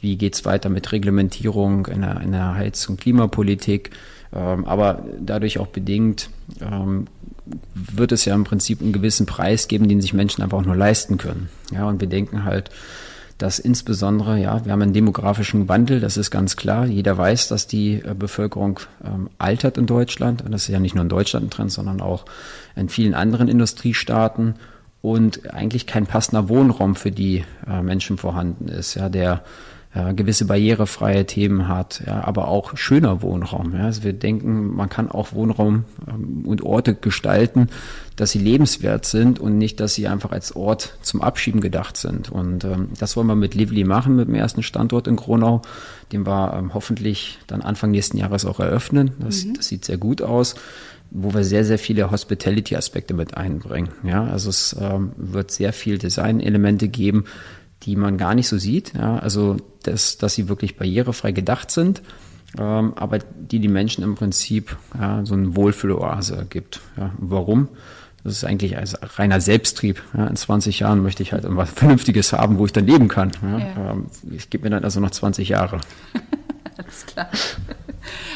wie 0.00 0.16
geht's 0.16 0.44
weiter 0.44 0.68
mit 0.68 0.90
Reglementierung 0.92 1.86
in 1.86 2.00
der, 2.00 2.20
in 2.20 2.32
der 2.32 2.54
Heiz- 2.54 2.88
und 2.88 3.00
Klimapolitik. 3.00 3.90
Ähm, 4.34 4.64
aber 4.64 5.04
dadurch 5.20 5.58
auch 5.58 5.68
bedingt 5.68 6.30
ähm, 6.60 7.06
wird 7.74 8.12
es 8.12 8.24
ja 8.24 8.34
im 8.34 8.44
Prinzip 8.44 8.80
einen 8.80 8.92
gewissen 8.92 9.26
Preis 9.26 9.68
geben, 9.68 9.88
den 9.88 10.00
sich 10.00 10.12
Menschen 10.12 10.42
einfach 10.42 10.58
auch 10.58 10.64
nur 10.64 10.76
leisten 10.76 11.18
können. 11.18 11.48
Ja, 11.72 11.86
und 11.86 12.00
wir 12.00 12.08
denken 12.08 12.44
halt, 12.44 12.70
dass 13.38 13.58
insbesondere, 13.58 14.38
ja, 14.38 14.64
wir 14.64 14.72
haben 14.72 14.82
einen 14.82 14.92
demografischen 14.92 15.68
Wandel, 15.68 16.00
das 16.00 16.16
ist 16.16 16.30
ganz 16.30 16.56
klar. 16.56 16.86
Jeder 16.86 17.16
weiß, 17.16 17.48
dass 17.48 17.66
die 17.66 17.94
äh, 17.94 18.14
Bevölkerung 18.16 18.80
ähm, 19.04 19.30
altert 19.38 19.78
in 19.78 19.86
Deutschland. 19.86 20.42
Und 20.42 20.52
das 20.52 20.62
ist 20.62 20.68
ja 20.68 20.80
nicht 20.80 20.94
nur 20.94 21.02
in 21.02 21.08
Deutschland 21.08 21.46
ein 21.46 21.50
Trend, 21.50 21.72
sondern 21.72 22.00
auch 22.00 22.24
in 22.76 22.88
vielen 22.88 23.14
anderen 23.14 23.48
Industriestaaten. 23.48 24.54
Und 25.00 25.52
eigentlich 25.52 25.86
kein 25.86 26.06
passender 26.06 26.48
Wohnraum 26.48 26.94
für 26.94 27.10
die 27.10 27.44
äh, 27.66 27.82
Menschen 27.82 28.18
vorhanden 28.18 28.68
ist, 28.68 28.94
ja, 28.94 29.08
der 29.08 29.42
ja, 29.94 30.12
gewisse 30.12 30.46
barrierefreie 30.46 31.26
Themen 31.26 31.68
hat, 31.68 32.02
ja, 32.06 32.24
aber 32.24 32.48
auch 32.48 32.76
schöner 32.78 33.20
Wohnraum. 33.20 33.74
Ja. 33.74 33.84
Also 33.84 34.04
wir 34.04 34.14
denken, 34.14 34.74
man 34.74 34.88
kann 34.88 35.10
auch 35.10 35.34
Wohnraum 35.34 35.84
ähm, 36.08 36.44
und 36.46 36.62
Orte 36.62 36.94
gestalten, 36.94 37.68
dass 38.16 38.30
sie 38.30 38.38
lebenswert 38.38 39.04
sind 39.04 39.38
und 39.38 39.58
nicht, 39.58 39.80
dass 39.80 39.94
sie 39.94 40.08
einfach 40.08 40.32
als 40.32 40.56
Ort 40.56 40.96
zum 41.02 41.20
Abschieben 41.20 41.60
gedacht 41.60 41.98
sind. 41.98 42.30
Und 42.30 42.64
ähm, 42.64 42.88
das 42.98 43.16
wollen 43.16 43.26
wir 43.26 43.36
mit 43.36 43.54
Lively 43.54 43.84
machen, 43.84 44.16
mit 44.16 44.28
dem 44.28 44.34
ersten 44.34 44.62
Standort 44.62 45.06
in 45.06 45.16
Gronau, 45.16 45.60
den 46.10 46.26
wir 46.26 46.54
ähm, 46.56 46.72
hoffentlich 46.72 47.38
dann 47.46 47.60
Anfang 47.60 47.90
nächsten 47.90 48.16
Jahres 48.16 48.46
auch 48.46 48.60
eröffnen. 48.60 49.10
Das, 49.18 49.44
mhm. 49.44 49.54
das 49.54 49.68
sieht 49.68 49.84
sehr 49.84 49.98
gut 49.98 50.22
aus 50.22 50.54
wo 51.14 51.34
wir 51.34 51.44
sehr, 51.44 51.66
sehr 51.66 51.78
viele 51.78 52.10
Hospitality-Aspekte 52.10 53.12
mit 53.12 53.36
einbringen. 53.36 53.90
Ja, 54.02 54.24
also 54.24 54.48
es 54.48 54.74
ähm, 54.80 55.12
wird 55.18 55.50
sehr 55.50 55.74
viel 55.74 55.98
Design-Elemente 55.98 56.88
geben, 56.88 57.24
die 57.82 57.96
man 57.96 58.18
gar 58.18 58.34
nicht 58.34 58.48
so 58.48 58.58
sieht. 58.58 58.94
Ja, 58.94 59.18
also 59.18 59.56
dass, 59.82 60.18
dass 60.18 60.34
sie 60.34 60.48
wirklich 60.48 60.76
barrierefrei 60.76 61.32
gedacht 61.32 61.70
sind, 61.70 62.02
ähm, 62.58 62.92
aber 62.96 63.18
die 63.18 63.58
die 63.58 63.68
Menschen 63.68 64.04
im 64.04 64.14
Prinzip 64.14 64.76
ja, 64.98 65.24
so 65.24 65.34
eine 65.34 65.56
Wohlfühloase 65.56 66.46
gibt. 66.48 66.80
Ja, 66.96 67.12
warum? 67.18 67.68
Das 68.24 68.34
ist 68.34 68.44
eigentlich 68.44 68.76
als 68.76 68.96
reiner 69.18 69.40
Selbsttrieb. 69.40 70.00
Ja, 70.16 70.26
in 70.28 70.36
20 70.36 70.78
Jahren 70.78 71.02
möchte 71.02 71.22
ich 71.22 71.32
halt 71.32 71.42
irgendwas 71.42 71.70
Vernünftiges 71.72 72.32
haben, 72.32 72.58
wo 72.58 72.66
ich 72.66 72.72
dann 72.72 72.86
leben 72.86 73.08
kann. 73.08 73.32
Ja, 73.42 73.58
ja. 73.58 73.90
Ähm, 73.92 74.06
ich 74.30 74.48
gebe 74.48 74.64
mir 74.64 74.70
dann 74.70 74.84
also 74.84 75.00
noch 75.00 75.10
20 75.10 75.48
Jahre. 75.48 75.80
Alles 76.76 77.06
klar. 77.06 77.28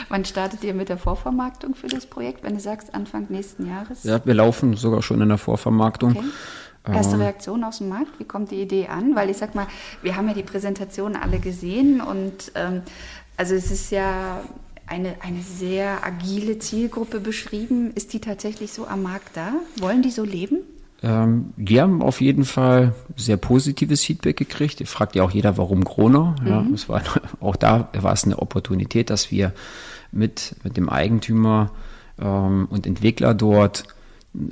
Wann 0.09 0.25
startet 0.25 0.63
ihr 0.65 0.75
mit 0.75 0.89
der 0.89 0.99
Vorvermarktung 0.99 1.75
für 1.75 1.89
das 1.89 2.07
Projekt, 2.07 2.43
wenn 2.43 2.55
du 2.55 2.61
sagst 2.61 2.95
Anfang 2.95 3.27
nächsten 3.29 3.67
Jahres? 3.67 4.05
Ja, 4.05 4.25
wir 4.25 4.35
laufen 4.35 4.75
sogar 4.77 5.03
schon 5.03 5.21
in 5.21 5.29
der 5.29 5.39
Vorvermarktung. 5.39 6.17
Okay. 6.17 6.27
Erste 6.95 7.19
Reaktion 7.19 7.65
aus 7.65 7.79
dem 7.79 7.89
Markt, 7.89 8.19
wie 8.19 8.25
kommt 8.25 8.51
die 8.51 8.61
Idee 8.61 8.87
an? 8.87 9.17
Weil 9.17 9.31
ich 9.31 9.39
sag 9.39 9.55
mal, 9.55 9.67
wir 10.03 10.17
haben 10.17 10.29
ja 10.29 10.35
die 10.35 10.43
Präsentation 10.43 11.17
alle 11.17 11.39
gesehen 11.39 12.01
und 12.01 12.53
ähm, 12.55 12.83
also 13.37 13.55
es 13.55 13.71
ist 13.71 13.91
ja 13.91 14.41
eine, 14.87 15.17
eine 15.21 15.43
sehr 15.43 16.05
agile 16.05 16.59
Zielgruppe 16.59 17.21
beschrieben. 17.21 17.91
Ist 17.95 18.13
die 18.13 18.21
tatsächlich 18.21 18.73
so 18.73 18.87
am 18.87 19.03
Markt 19.03 19.37
da? 19.37 19.53
Wollen 19.79 20.03
die 20.03 20.11
so 20.11 20.25
leben? 20.25 20.59
Ähm, 21.03 21.53
wir 21.57 21.83
haben 21.83 22.03
auf 22.03 22.21
jeden 22.21 22.45
Fall 22.45 22.95
sehr 23.17 23.37
positives 23.37 24.05
Feedback 24.05 24.37
gekriegt. 24.37 24.87
Fragt 24.89 25.17
ja 25.17 25.25
auch 25.25 25.31
jeder, 25.31 25.59
warum 25.59 25.85
Gronau. 25.85 26.35
Ja, 26.45 26.63
mhm. 26.63 26.75
es 26.75 26.89
war, 26.89 27.03
auch 27.41 27.57
da 27.57 27.89
war 27.99 28.13
es 28.13 28.25
eine 28.25 28.39
Opportunität, 28.39 29.11
dass 29.11 29.31
wir 29.31 29.53
mit, 30.13 30.57
mit 30.63 30.77
dem 30.77 30.89
Eigentümer 30.89 31.73
ähm, 32.21 32.67
und 32.71 32.87
Entwickler 32.87 33.35
dort 33.35 33.85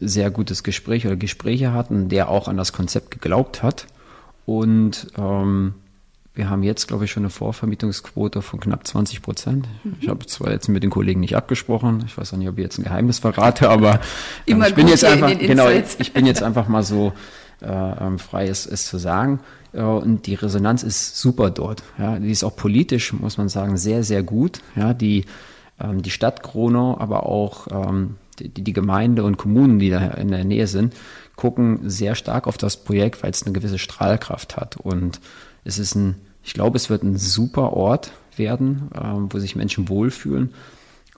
sehr 0.00 0.30
gutes 0.30 0.62
Gespräch 0.62 1.06
oder 1.06 1.16
Gespräche 1.16 1.72
hatten, 1.72 2.08
der 2.08 2.28
auch 2.28 2.48
an 2.48 2.56
das 2.56 2.72
Konzept 2.72 3.10
geglaubt 3.10 3.62
hat. 3.62 3.86
Und 4.46 5.08
ähm, 5.16 5.74
wir 6.34 6.50
haben 6.50 6.62
jetzt, 6.62 6.88
glaube 6.88 7.04
ich, 7.04 7.12
schon 7.12 7.22
eine 7.22 7.30
Vorvermietungsquote 7.30 8.42
von 8.42 8.58
knapp 8.58 8.86
20 8.86 9.22
Prozent. 9.22 9.68
Mhm. 9.84 9.96
Ich 10.00 10.08
habe 10.08 10.26
zwar 10.26 10.50
jetzt 10.50 10.68
mit 10.68 10.82
den 10.82 10.90
Kollegen 10.90 11.20
nicht 11.20 11.36
abgesprochen, 11.36 12.02
ich 12.06 12.18
weiß 12.18 12.34
auch 12.34 12.38
nicht, 12.38 12.48
ob 12.48 12.58
ich 12.58 12.64
jetzt 12.64 12.78
ein 12.78 12.84
Geheimnis 12.84 13.20
verrate, 13.20 13.70
aber 13.70 14.00
ähm, 14.46 14.62
ich 14.66 14.74
bin 14.74 14.88
jetzt 14.88 15.04
einfach, 15.04 15.38
genau, 15.38 15.68
ich 15.68 16.12
bin 16.12 16.26
jetzt 16.26 16.42
einfach 16.42 16.66
mal 16.68 16.82
so 16.82 17.12
äh, 17.62 17.66
ähm, 17.66 18.18
frei, 18.18 18.48
es, 18.48 18.66
es 18.66 18.86
zu 18.86 18.98
sagen. 18.98 19.40
Äh, 19.72 19.82
und 19.82 20.26
die 20.26 20.34
Resonanz 20.34 20.82
ist 20.82 21.16
super 21.16 21.50
dort. 21.50 21.82
Ja, 21.98 22.18
die 22.18 22.30
ist 22.30 22.42
auch 22.42 22.56
politisch, 22.56 23.12
muss 23.12 23.38
man 23.38 23.48
sagen, 23.48 23.76
sehr, 23.76 24.02
sehr 24.02 24.22
gut. 24.22 24.60
Ja, 24.74 24.92
die, 24.92 25.26
ähm, 25.80 26.02
die 26.02 26.10
Stadt 26.10 26.42
Gronau, 26.42 26.98
aber 26.98 27.26
auch 27.26 27.68
ähm, 27.70 28.16
die, 28.40 28.48
die 28.48 28.72
Gemeinde 28.72 29.24
und 29.24 29.36
Kommunen, 29.36 29.78
die 29.78 29.90
da 29.90 29.98
in 29.98 30.28
der 30.28 30.44
Nähe 30.44 30.66
sind, 30.66 30.94
gucken 31.36 31.88
sehr 31.88 32.14
stark 32.14 32.46
auf 32.46 32.56
das 32.56 32.84
Projekt, 32.84 33.22
weil 33.22 33.30
es 33.30 33.42
eine 33.42 33.52
gewisse 33.52 33.78
Strahlkraft 33.78 34.56
hat. 34.56 34.76
Und 34.76 35.20
es 35.64 35.78
ist 35.78 35.94
ein, 35.94 36.16
ich 36.42 36.54
glaube, 36.54 36.76
es 36.76 36.90
wird 36.90 37.02
ein 37.02 37.16
super 37.16 37.72
Ort 37.72 38.12
werden, 38.36 38.90
ähm, 38.94 39.28
wo 39.30 39.38
sich 39.38 39.56
Menschen 39.56 39.88
wohlfühlen. 39.88 40.52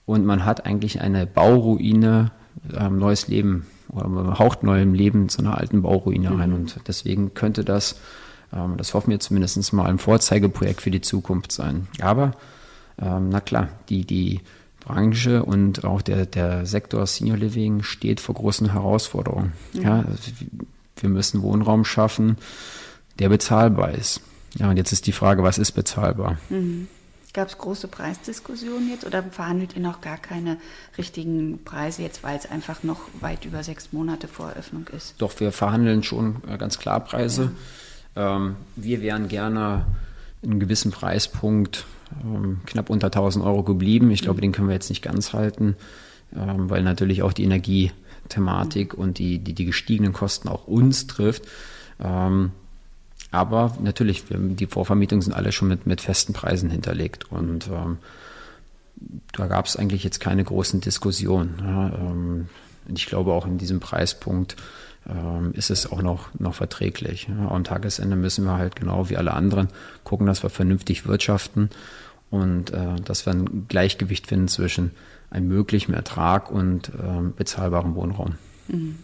Und 0.05 0.25
man 0.25 0.45
hat 0.45 0.67
eigentlich 0.67 1.01
eine 1.01 1.27
Bauruine, 1.27 2.31
ähm, 2.75 2.99
neues 2.99 3.29
Leben 3.29 3.67
oder 3.89 4.09
man 4.09 4.39
haucht 4.39 4.63
neuem 4.63 4.95
Leben 4.95 5.29
zu 5.29 5.41
einer 5.41 5.59
alten 5.59 5.83
Bauruine 5.83 6.31
mhm. 6.31 6.41
ein. 6.41 6.53
Und 6.53 6.81
deswegen 6.87 7.35
könnte 7.35 7.65
das, 7.65 8.01
ähm, 8.53 8.77
das 8.77 8.95
hoffen 8.95 9.11
wir 9.11 9.21
zumindest 9.21 9.73
mal, 9.73 9.87
ein 9.87 9.99
Vorzeigeprojekt 9.99 10.81
für 10.81 10.91
die 10.91 11.01
Zukunft 11.01 11.53
sein. 11.53 11.89
Aber, 12.01 12.33
ähm, 13.01 13.29
na 13.31 13.41
klar, 13.41 13.69
die, 13.89 14.05
die 14.05 14.41
Branche 14.87 15.45
und 15.45 15.85
auch 15.85 16.00
der, 16.00 16.26
der 16.26 16.64
Sektor 16.64 17.07
Senior 17.07 17.37
Living 17.37 17.83
steht 17.83 18.21
vor 18.21 18.37
großen 18.37 18.73
Herausforderungen. 18.73 19.52
Mhm. 19.73 19.83
Ja, 19.83 20.05
also 20.07 20.31
wir 20.97 21.09
müssen 21.09 21.43
Wohnraum 21.43 21.85
schaffen, 21.85 22.38
der 23.19 23.28
bezahlbar 23.28 23.93
ist. 23.93 24.21
Ja, 24.55 24.71
und 24.71 24.76
jetzt 24.76 24.93
ist 24.93 25.07
die 25.07 25.12
Frage, 25.12 25.43
was 25.43 25.59
ist 25.59 25.73
bezahlbar? 25.73 26.38
Mhm. 26.49 26.87
Gab 27.35 27.49
es 27.49 27.59
große 27.59 27.88
Preisdiskussionen 27.88 28.88
jetzt 28.88 29.05
oder 29.05 29.23
verhandelt 29.25 29.75
ihr 29.75 29.83
noch 29.83 30.00
gar 30.00 30.16
keine 30.16 30.57
richtigen 30.97 31.62
Preise 31.64 32.02
jetzt, 32.02 32.23
weil 32.23 32.38
es 32.38 32.50
einfach 32.50 32.83
noch 32.83 33.00
weit 33.21 33.45
über 33.45 33.62
sechs 33.62 33.93
Monate 33.93 34.28
vor 34.28 34.50
Eröffnung 34.50 34.87
ist? 34.97 35.16
Doch, 35.19 35.38
wir 35.40 35.52
verhandeln 35.52 36.02
schon 36.02 36.37
äh, 36.49 36.57
ganz 36.57 36.78
klar 36.78 37.00
Preise. 37.00 37.50
Ja. 38.14 38.37
Ähm, 38.37 38.57
wir 38.76 39.02
wären 39.02 39.28
gerne 39.28 39.85
einen 40.43 40.61
gewissen 40.61 40.93
Preispunkt 40.93 41.85
ähm, 42.25 42.61
knapp 42.67 42.91
unter 42.91 43.07
1000 43.07 43.45
Euro 43.45 43.63
geblieben. 43.63 44.11
Ich 44.11 44.23
glaube, 44.23 44.41
den 44.41 44.53
können 44.53 44.69
wir 44.69 44.75
jetzt 44.75 44.91
nicht 44.91 45.03
ganz 45.03 45.33
halten, 45.33 45.77
ähm, 46.35 46.71
weil 46.71 46.83
natürlich 46.83 47.23
auch 47.23 47.33
die 47.33 47.45
Energiethematik 47.45 48.95
und 48.95 49.19
die, 49.19 49.39
die, 49.39 49.55
die 49.55 49.65
gestiegenen 49.65 50.13
Kosten 50.13 50.49
auch 50.49 50.67
uns 50.67 51.07
trifft. 51.07 51.45
Ähm, 52.01 52.53
aber 53.31 53.77
natürlich, 53.83 54.25
die 54.31 54.67
Vorvermietungen 54.67 55.23
sind 55.23 55.33
alle 55.33 55.53
schon 55.53 55.69
mit, 55.69 55.87
mit 55.87 56.01
festen 56.01 56.33
Preisen 56.33 56.71
hinterlegt 56.71 57.31
und 57.31 57.69
ähm, 57.69 57.99
da 59.33 59.47
gab 59.47 59.67
es 59.67 59.77
eigentlich 59.77 60.05
jetzt 60.05 60.21
keine 60.21 60.45
großen 60.45 60.81
Diskussionen. 60.81 61.59
Ja, 61.63 61.89
ähm, 61.89 62.49
ich 62.95 63.07
glaube 63.07 63.33
auch 63.33 63.47
in 63.47 63.59
diesem 63.59 63.81
Preispunkt 63.81 64.57
ähm, 65.09 65.53
ist 65.53 65.71
es 65.71 65.91
auch 65.91 66.03
noch, 66.03 66.29
noch 66.39 66.55
verträglich. 66.55 67.29
Ja, 67.29 67.49
am 67.51 67.65
Tagesende 67.65 68.17
müssen 68.17 68.45
wir 68.45 68.57
halt 68.57 68.77
genau 68.77 69.09
wie 69.09 69.17
alle 69.17 69.35
anderen 69.35 69.69
gucken, 70.05 70.27
dass 70.27 70.43
wir 70.43 70.51
vernünftig 70.51 71.07
wirtschaften 71.07 71.71
und 72.31 72.73
äh, 72.73 72.97
dass 73.05 73.27
wir 73.27 73.33
ein 73.33 73.67
Gleichgewicht 73.69 74.27
finden 74.27 74.49
zwischen 74.49 74.93
einem 75.31 75.49
möglichen 75.49 75.95
Ertrag 75.95 76.51
und 76.51 76.89
äh, 76.89 77.23
bezahlbarem 77.37 77.95
Wohnraum. 77.95 78.35
Mhm. 78.69 78.97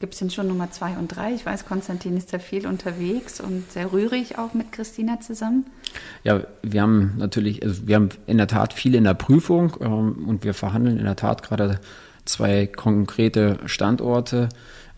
Gibt 0.00 0.14
es 0.14 0.18
denn 0.18 0.30
schon 0.30 0.48
Nummer 0.48 0.70
zwei 0.70 0.98
und 0.98 1.08
drei? 1.08 1.32
Ich 1.32 1.46
weiß, 1.46 1.66
Konstantin 1.66 2.16
ist 2.16 2.32
da 2.32 2.38
viel 2.38 2.66
unterwegs 2.66 3.40
und 3.40 3.70
sehr 3.70 3.92
rührig 3.92 4.36
auch 4.38 4.52
mit 4.52 4.72
Christina 4.72 5.20
zusammen. 5.20 5.64
Ja, 6.24 6.42
wir 6.62 6.82
haben 6.82 7.14
natürlich, 7.16 7.62
also 7.62 7.86
wir 7.86 7.94
haben 7.94 8.08
in 8.26 8.36
der 8.36 8.48
Tat 8.48 8.72
viel 8.72 8.94
in 8.96 9.04
der 9.04 9.14
Prüfung 9.14 9.76
ähm, 9.80 10.26
und 10.28 10.44
wir 10.44 10.52
verhandeln 10.52 10.98
in 10.98 11.04
der 11.04 11.16
Tat 11.16 11.42
gerade 11.42 11.80
zwei 12.24 12.66
konkrete 12.66 13.58
Standorte. 13.66 14.48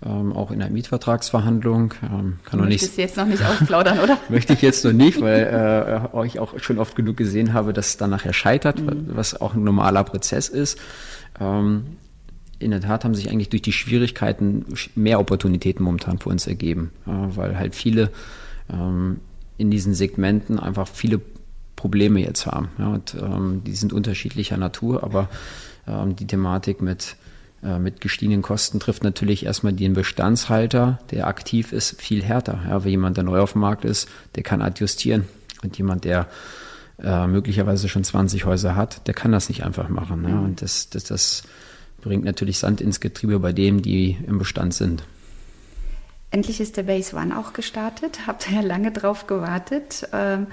Ähm, 0.05 0.33
auch 0.33 0.51
in 0.51 0.59
der 0.59 0.71
Mietvertragsverhandlung. 0.71 1.95
Ähm, 2.03 2.39
kann 2.45 2.59
du 2.59 2.67
möchtest 2.67 2.99
jetzt 2.99 3.17
noch 3.17 3.27
nicht 3.27 3.45
ausplaudern, 3.45 3.99
oder? 4.05 4.19
möchte 4.29 4.53
ich 4.53 4.63
jetzt 4.63 4.85
noch 4.85 4.93
nicht, 4.93 5.21
weil 5.21 6.11
äh, 6.15 6.27
ich 6.27 6.39
auch 6.39 6.59
schon 6.61 6.79
oft 6.79 6.97
genug 6.97 7.17
gesehen 7.17 7.53
habe, 7.53 7.73
dass 7.73 7.89
es 7.89 7.97
dann 7.97 8.11
nachher 8.11 8.33
scheitert, 8.33 8.81
mhm. 8.81 9.07
was 9.09 9.41
auch 9.41 9.55
ein 9.55 9.65
normaler 9.65 10.05
Prozess 10.05 10.49
ist. 10.49 10.79
Ähm, 11.41 11.85
in 12.59 12.71
der 12.71 12.81
Tat 12.81 13.05
haben 13.05 13.15
sich 13.15 13.31
eigentlich 13.31 13.51
durch 13.51 13.63
die 13.63 13.73
Schwierigkeiten 13.73 14.65
mehr 14.95 15.21
Opportunitäten 15.21 15.85
momentan 15.85 16.19
für 16.19 16.31
uns 16.31 16.47
ergeben, 16.47 16.91
äh, 17.07 17.11
weil 17.11 17.59
halt 17.59 17.75
viele 17.75 18.11
ähm, 18.71 19.21
in 19.59 19.71
diesen 19.71 19.95
Segmenten 19.95 20.59
einfach 20.59 20.89
viele 20.89 21.21
Probleme 21.77 22.21
jetzt 22.21 22.47
haben. 22.47 22.71
Ja, 22.79 22.89
und 22.89 23.15
ähm, 23.15 23.63
die 23.65 23.75
sind 23.75 23.93
unterschiedlicher 23.93 24.57
Natur, 24.57 25.03
aber 25.05 25.29
ähm, 25.87 26.17
die 26.17 26.27
Thematik 26.27 26.81
mit, 26.81 27.17
äh, 27.67 27.79
mit 27.79 28.01
gestiegenen 28.01 28.43
Kosten 28.43 28.79
trifft 28.79 29.03
natürlich 29.03 29.45
erstmal 29.45 29.73
den 29.73 29.95
Bestandshalter, 29.95 31.01
der 31.11 31.27
aktiv 31.27 31.73
ist, 31.73 32.01
viel 32.01 32.23
härter. 32.23 32.61
Ja, 32.69 32.85
weil 32.85 32.91
jemand, 32.91 33.17
der 33.17 33.25
neu 33.25 33.41
auf 33.41 33.53
dem 33.53 33.63
Markt 33.63 33.85
ist, 33.85 34.09
der 34.37 34.43
kann 34.43 34.63
adjustieren. 34.63 35.25
Und 35.63 35.77
jemand, 35.77 36.05
der 36.05 36.29
äh, 37.03 37.27
möglicherweise 37.27 37.89
schon 37.89 38.05
20 38.05 38.45
Häuser 38.45 38.77
hat, 38.77 39.07
der 39.09 39.15
kann 39.15 39.33
das 39.33 39.49
nicht 39.49 39.65
einfach 39.65 39.89
machen. 39.89 40.25
Ja, 40.29 40.39
und 40.39 40.63
das, 40.63 40.91
das, 40.91 41.05
das 41.05 41.43
bringt 42.03 42.25
natürlich 42.25 42.59
Sand 42.59 42.81
ins 42.81 43.01
Getriebe 43.01 43.41
bei 43.41 43.53
denen, 43.53 43.83
die 43.83 44.17
im 44.27 44.39
Bestand 44.39 44.73
sind. 44.73 45.03
Endlich 46.31 46.61
ist 46.61 46.77
der 46.77 46.85
Base 46.85 47.17
One 47.17 47.37
auch 47.39 47.53
gestartet. 47.53 48.27
Habt 48.27 48.49
ihr 48.49 48.57
ja 48.57 48.63
lange 48.63 48.93
drauf 48.93 49.27
gewartet. 49.27 50.09
Ähm, 50.13 50.47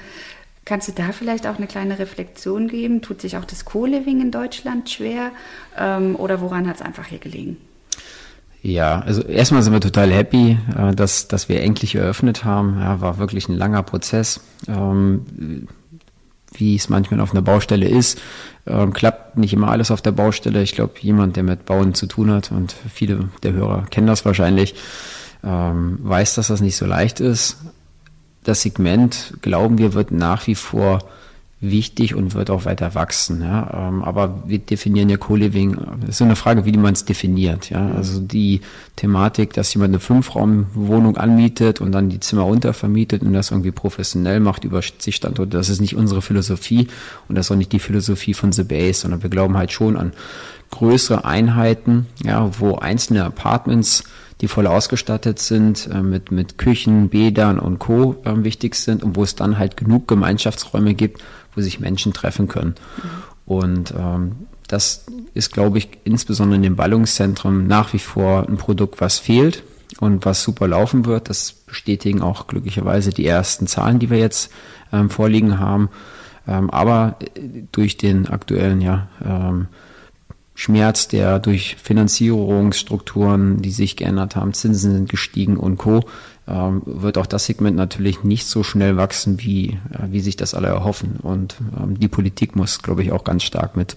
kannst 0.65 0.87
du 0.87 0.91
da 0.91 1.11
vielleicht 1.11 1.47
auch 1.47 1.57
eine 1.57 1.67
kleine 1.67 1.99
Reflexion 1.99 2.67
geben? 2.67 3.01
Tut 3.01 3.21
sich 3.21 3.37
auch 3.37 3.45
das 3.45 3.65
Co-Living 3.65 4.21
in 4.21 4.31
Deutschland 4.31 4.89
schwer? 4.89 5.31
Ähm, 5.77 6.15
oder 6.15 6.41
woran 6.41 6.67
hat 6.67 6.77
es 6.77 6.81
einfach 6.81 7.05
hier 7.05 7.19
gelegen? 7.19 7.57
Ja, 8.61 9.01
also 9.01 9.21
erstmal 9.23 9.61
sind 9.61 9.73
wir 9.73 9.81
total 9.81 10.11
happy, 10.11 10.57
äh, 10.77 10.95
dass, 10.95 11.27
dass 11.27 11.49
wir 11.49 11.61
endlich 11.61 11.95
eröffnet 11.95 12.45
haben. 12.45 12.79
Ja, 12.79 13.01
war 13.01 13.17
wirklich 13.17 13.49
ein 13.49 13.57
langer 13.57 13.83
Prozess. 13.83 14.39
Ähm, 14.67 15.67
wie 16.59 16.75
es 16.75 16.89
manchmal 16.89 17.19
auf 17.19 17.31
einer 17.31 17.41
Baustelle 17.41 17.87
ist. 17.87 18.21
Ähm, 18.65 18.93
klappt 18.93 19.37
nicht 19.37 19.53
immer 19.53 19.69
alles 19.69 19.91
auf 19.91 20.01
der 20.01 20.11
Baustelle. 20.11 20.61
Ich 20.61 20.73
glaube, 20.73 20.93
jemand, 20.99 21.35
der 21.35 21.43
mit 21.43 21.65
Bauen 21.65 21.93
zu 21.93 22.05
tun 22.05 22.31
hat, 22.31 22.51
und 22.51 22.75
viele 22.93 23.29
der 23.41 23.53
Hörer 23.53 23.85
kennen 23.89 24.07
das 24.07 24.25
wahrscheinlich, 24.25 24.75
ähm, 25.43 25.99
weiß, 26.01 26.35
dass 26.35 26.47
das 26.47 26.61
nicht 26.61 26.77
so 26.77 26.85
leicht 26.85 27.19
ist. 27.19 27.57
Das 28.43 28.61
Segment, 28.61 29.35
glauben 29.41 29.77
wir, 29.77 29.93
wird 29.93 30.11
nach 30.11 30.47
wie 30.47 30.55
vor 30.55 30.99
wichtig 31.63 32.13
und 32.13 32.35
wird 32.35 32.49
auch 32.49 32.65
weiter 32.65 32.93
wachsen. 32.93 33.41
Ja? 33.41 33.87
Ähm, 33.87 34.03
aber 34.03 34.43
wir 34.45 34.59
definieren 34.59 35.09
ja 35.09 35.17
Co-Living, 35.17 35.77
das 36.01 36.09
ist 36.09 36.17
so 36.17 36.25
eine 36.25 36.35
Frage, 36.35 36.65
wie 36.65 36.77
man 36.77 36.93
es 36.93 37.05
definiert. 37.05 37.69
Ja? 37.69 37.91
Also 37.95 38.19
die 38.19 38.61
Thematik, 38.97 39.53
dass 39.53 39.73
jemand 39.73 39.91
eine 39.91 39.99
Fünfraumwohnung 39.99 41.17
anmietet 41.17 41.79
und 41.79 41.93
dann 41.93 42.09
die 42.09 42.19
Zimmer 42.19 42.45
untervermietet 42.45 43.21
und 43.21 43.33
das 43.33 43.51
irgendwie 43.51 43.71
professionell 43.71 44.41
macht 44.41 44.65
über 44.65 44.81
zig 44.81 45.15
Standorte, 45.15 45.57
das 45.57 45.69
ist 45.69 45.79
nicht 45.79 45.95
unsere 45.95 46.21
Philosophie 46.21 46.87
und 47.29 47.35
das 47.35 47.47
ist 47.47 47.51
auch 47.51 47.55
nicht 47.55 47.71
die 47.71 47.79
Philosophie 47.79 48.33
von 48.33 48.51
The 48.51 48.63
Base, 48.63 48.99
sondern 49.01 49.23
wir 49.23 49.29
glauben 49.29 49.57
halt 49.57 49.71
schon 49.71 49.95
an 49.95 50.11
größere 50.71 51.23
Einheiten, 51.23 52.07
ja, 52.23 52.49
wo 52.59 52.75
einzelne 52.75 53.23
Apartments 53.23 54.03
die 54.43 54.49
voll 54.49 54.67
ausgestattet 54.67 55.39
sind, 55.39 55.87
äh, 55.89 56.01
mit, 56.03 56.29
mit 56.29 56.57
Küchen, 56.57 57.07
Bädern 57.07 57.59
und 57.59 57.79
Co. 57.79 58.17
Äh, 58.25 58.43
wichtig 58.43 58.75
sind 58.75 59.01
und 59.01 59.15
wo 59.15 59.23
es 59.23 59.35
dann 59.35 59.57
halt 59.57 59.77
genug 59.77 60.05
Gemeinschaftsräume 60.09 60.95
gibt, 60.95 61.23
wo 61.55 61.61
sich 61.61 61.79
Menschen 61.79 62.11
treffen 62.11 62.49
können. 62.49 62.75
Mhm. 62.97 63.09
Und 63.45 63.93
ähm, 63.97 64.31
das 64.67 65.05
ist, 65.33 65.53
glaube 65.53 65.77
ich, 65.77 65.87
insbesondere 66.03 66.57
in 66.57 66.61
den 66.61 66.75
Ballungszentren 66.75 67.67
nach 67.67 67.93
wie 67.93 67.99
vor 67.99 68.45
ein 68.45 68.57
Produkt, 68.57 68.99
was 68.99 69.17
fehlt 69.17 69.63
und 70.01 70.25
was 70.25 70.43
super 70.43 70.67
laufen 70.67 71.05
wird. 71.05 71.29
Das 71.29 71.53
bestätigen 71.53 72.21
auch 72.21 72.47
glücklicherweise 72.47 73.11
die 73.11 73.25
ersten 73.25 73.65
Zahlen, 73.65 73.99
die 73.99 74.09
wir 74.09 74.17
jetzt 74.17 74.51
ähm, 74.91 75.09
vorliegen 75.09 75.57
haben. 75.57 75.89
Ähm, 76.49 76.69
aber 76.69 77.15
äh, 77.35 77.63
durch 77.71 77.95
den 77.95 78.27
aktuellen 78.27 78.81
ja, 78.81 79.07
ähm, 79.23 79.67
Schmerz, 80.55 81.07
der 81.07 81.39
durch 81.39 81.77
Finanzierungsstrukturen, 81.81 83.61
die 83.61 83.71
sich 83.71 83.95
geändert 83.95 84.35
haben, 84.35 84.53
Zinsen 84.53 84.91
sind 84.91 85.09
gestiegen 85.09 85.57
und 85.57 85.77
Co., 85.77 86.01
ähm, 86.47 86.81
wird 86.85 87.17
auch 87.17 87.25
das 87.25 87.45
Segment 87.45 87.77
natürlich 87.77 88.23
nicht 88.23 88.45
so 88.45 88.63
schnell 88.63 88.97
wachsen, 88.97 89.39
wie, 89.39 89.79
äh, 89.91 90.11
wie 90.11 90.19
sich 90.19 90.35
das 90.35 90.53
alle 90.53 90.67
erhoffen. 90.67 91.15
Und 91.21 91.55
ähm, 91.81 91.97
die 91.97 92.09
Politik 92.09 92.55
muss, 92.55 92.81
glaube 92.81 93.01
ich, 93.01 93.11
auch 93.11 93.23
ganz 93.23 93.43
stark 93.43 93.77
mit 93.77 93.95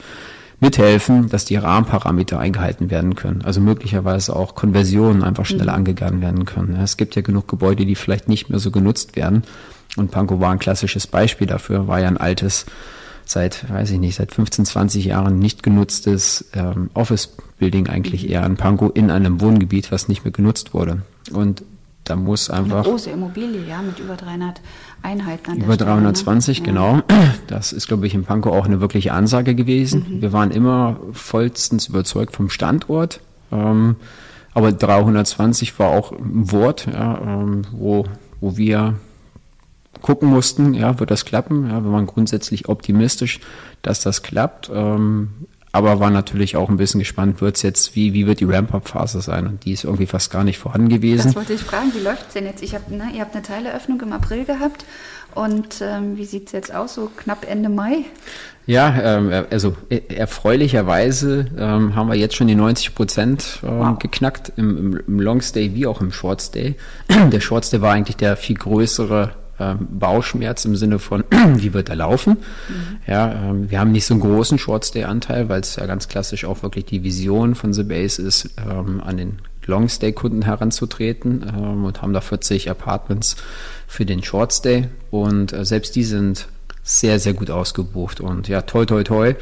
mithelfen, 0.60 1.28
dass 1.28 1.44
die 1.44 1.56
Rahmenparameter 1.56 2.38
eingehalten 2.38 2.90
werden 2.90 3.14
können. 3.14 3.42
Also 3.42 3.60
möglicherweise 3.60 4.34
auch 4.34 4.54
Konversionen 4.54 5.22
einfach 5.22 5.44
schneller 5.44 5.72
mhm. 5.72 5.78
angegangen 5.78 6.22
werden 6.22 6.44
können. 6.46 6.76
Es 6.76 6.96
gibt 6.96 7.14
ja 7.14 7.22
genug 7.22 7.48
Gebäude, 7.48 7.84
die 7.84 7.94
vielleicht 7.94 8.28
nicht 8.28 8.48
mehr 8.48 8.58
so 8.58 8.70
genutzt 8.70 9.16
werden. 9.16 9.42
Und 9.96 10.10
Pankow 10.10 10.40
war 10.40 10.52
ein 10.52 10.58
klassisches 10.58 11.06
Beispiel 11.06 11.46
dafür, 11.46 11.88
war 11.88 12.00
ja 12.00 12.08
ein 12.08 12.16
altes 12.16 12.66
seit, 13.28 13.68
weiß 13.70 13.90
ich 13.90 13.98
nicht, 13.98 14.16
seit 14.16 14.32
15, 14.32 14.64
20 14.64 15.04
Jahren 15.04 15.38
nicht 15.38 15.62
genutztes 15.62 16.46
ähm, 16.54 16.90
Office-Building 16.94 17.88
eigentlich 17.88 18.30
eher 18.30 18.44
in 18.46 18.56
Pankow 18.56 18.90
in 18.94 19.10
einem 19.10 19.40
Wohngebiet, 19.40 19.92
was 19.92 20.08
nicht 20.08 20.24
mehr 20.24 20.32
genutzt 20.32 20.74
wurde. 20.74 21.02
Und 21.32 21.62
da 22.04 22.14
muss 22.14 22.50
einfach. 22.50 22.84
Eine 22.84 22.88
große 22.88 23.10
Immobilie, 23.10 23.66
ja, 23.68 23.82
mit 23.82 23.98
über 23.98 24.14
300 24.14 24.60
Einheiten. 25.02 25.56
über 25.56 25.76
320, 25.76 26.58
Stelle, 26.58 26.72
ne? 26.72 27.02
genau. 27.06 27.26
Das 27.48 27.72
ist, 27.72 27.88
glaube 27.88 28.06
ich, 28.06 28.14
in 28.14 28.24
Pankow 28.24 28.52
auch 28.52 28.66
eine 28.66 28.80
wirkliche 28.80 29.12
Ansage 29.12 29.54
gewesen. 29.54 30.06
Mhm. 30.08 30.22
Wir 30.22 30.32
waren 30.32 30.50
immer 30.50 31.00
vollstens 31.12 31.88
überzeugt 31.88 32.36
vom 32.36 32.48
Standort. 32.48 33.20
Ähm, 33.50 33.96
aber 34.54 34.72
320 34.72 35.78
war 35.78 35.90
auch 35.90 36.12
ein 36.12 36.50
Wort, 36.50 36.86
ja, 36.86 37.20
ähm, 37.20 37.62
wo, 37.72 38.06
wo 38.40 38.56
wir 38.56 38.94
gucken 40.02 40.28
mussten, 40.28 40.74
ja, 40.74 40.98
wird 40.98 41.10
das 41.10 41.24
klappen? 41.24 41.68
Ja, 41.70 41.82
wir 41.84 41.92
waren 41.92 42.06
grundsätzlich 42.06 42.68
optimistisch, 42.68 43.40
dass 43.82 44.00
das 44.00 44.22
klappt. 44.22 44.70
Ähm, 44.72 45.30
aber 45.76 46.00
war 46.00 46.10
natürlich 46.10 46.56
auch 46.56 46.70
ein 46.70 46.78
bisschen 46.78 47.00
gespannt, 47.00 47.42
wird's 47.42 47.60
jetzt, 47.60 47.94
wie, 47.94 48.14
wie 48.14 48.26
wird 48.26 48.40
die 48.40 48.46
Ramp-Up-Phase 48.46 49.20
sein? 49.20 49.46
Und 49.46 49.64
die 49.66 49.72
ist 49.72 49.84
irgendwie 49.84 50.06
fast 50.06 50.30
gar 50.30 50.42
nicht 50.42 50.58
vorhanden 50.58 50.88
gewesen. 50.88 51.26
Das 51.26 51.36
wollte 51.36 51.52
ich 51.52 51.60
fragen, 51.60 51.92
wie 51.94 52.00
läuft's 52.00 52.32
denn 52.32 52.46
jetzt? 52.46 52.62
Ich 52.62 52.74
hab, 52.74 52.90
ne, 52.90 53.10
ihr 53.14 53.20
habt 53.20 53.34
eine 53.34 53.42
Teileröffnung 53.42 54.00
im 54.00 54.14
April 54.14 54.46
gehabt 54.46 54.86
und 55.34 55.82
ähm, 55.82 56.16
wie 56.16 56.24
sieht's 56.24 56.52
jetzt 56.52 56.74
aus, 56.74 56.94
so 56.94 57.10
knapp 57.14 57.46
Ende 57.46 57.68
Mai? 57.68 58.06
Ja, 58.64 59.18
ähm, 59.18 59.44
also 59.50 59.76
e, 59.90 60.00
erfreulicherweise 60.08 61.46
ähm, 61.58 61.94
haben 61.94 62.08
wir 62.08 62.16
jetzt 62.16 62.36
schon 62.36 62.46
die 62.46 62.54
90 62.54 62.94
Prozent 62.94 63.60
ähm, 63.62 63.78
wow. 63.78 63.98
geknackt 63.98 64.54
im, 64.56 64.78
im, 64.78 65.00
im 65.06 65.20
Longstay 65.20 65.74
wie 65.74 65.86
auch 65.86 66.00
im 66.00 66.10
Shortstay. 66.10 66.76
Der 67.30 67.40
Shortstay 67.40 67.82
war 67.82 67.92
eigentlich 67.92 68.16
der 68.16 68.38
viel 68.38 68.56
größere 68.56 69.34
ähm, 69.58 69.86
Bauchschmerz 69.90 70.64
im 70.64 70.76
Sinne 70.76 70.98
von, 70.98 71.24
wie 71.56 71.72
wird 71.72 71.88
er 71.88 71.96
laufen? 71.96 72.38
Mhm. 72.68 72.96
Ja, 73.06 73.32
ähm, 73.32 73.70
wir 73.70 73.80
haben 73.80 73.92
nicht 73.92 74.06
so 74.06 74.14
einen 74.14 74.20
großen 74.20 74.58
Short-Stay-Anteil, 74.58 75.48
weil 75.48 75.60
es 75.60 75.76
ja 75.76 75.86
ganz 75.86 76.08
klassisch 76.08 76.44
auch 76.44 76.62
wirklich 76.62 76.84
die 76.84 77.02
Vision 77.02 77.54
von 77.54 77.72
The 77.72 77.84
Base 77.84 78.20
ist, 78.20 78.50
ähm, 78.58 79.00
an 79.04 79.16
den 79.16 79.38
Long-Stay-Kunden 79.66 80.42
heranzutreten 80.42 81.44
ähm, 81.48 81.84
und 81.84 82.02
haben 82.02 82.12
da 82.12 82.20
40 82.20 82.70
Apartments 82.70 83.36
für 83.86 84.04
den 84.04 84.22
Short-Stay 84.22 84.88
und 85.10 85.52
äh, 85.52 85.64
selbst 85.64 85.96
die 85.96 86.04
sind 86.04 86.48
sehr, 86.82 87.18
sehr 87.18 87.32
gut 87.32 87.50
ausgebucht 87.50 88.20
und 88.20 88.48
ja, 88.48 88.62
toi, 88.62 88.84
toi, 88.84 89.02
toi. 89.02 89.34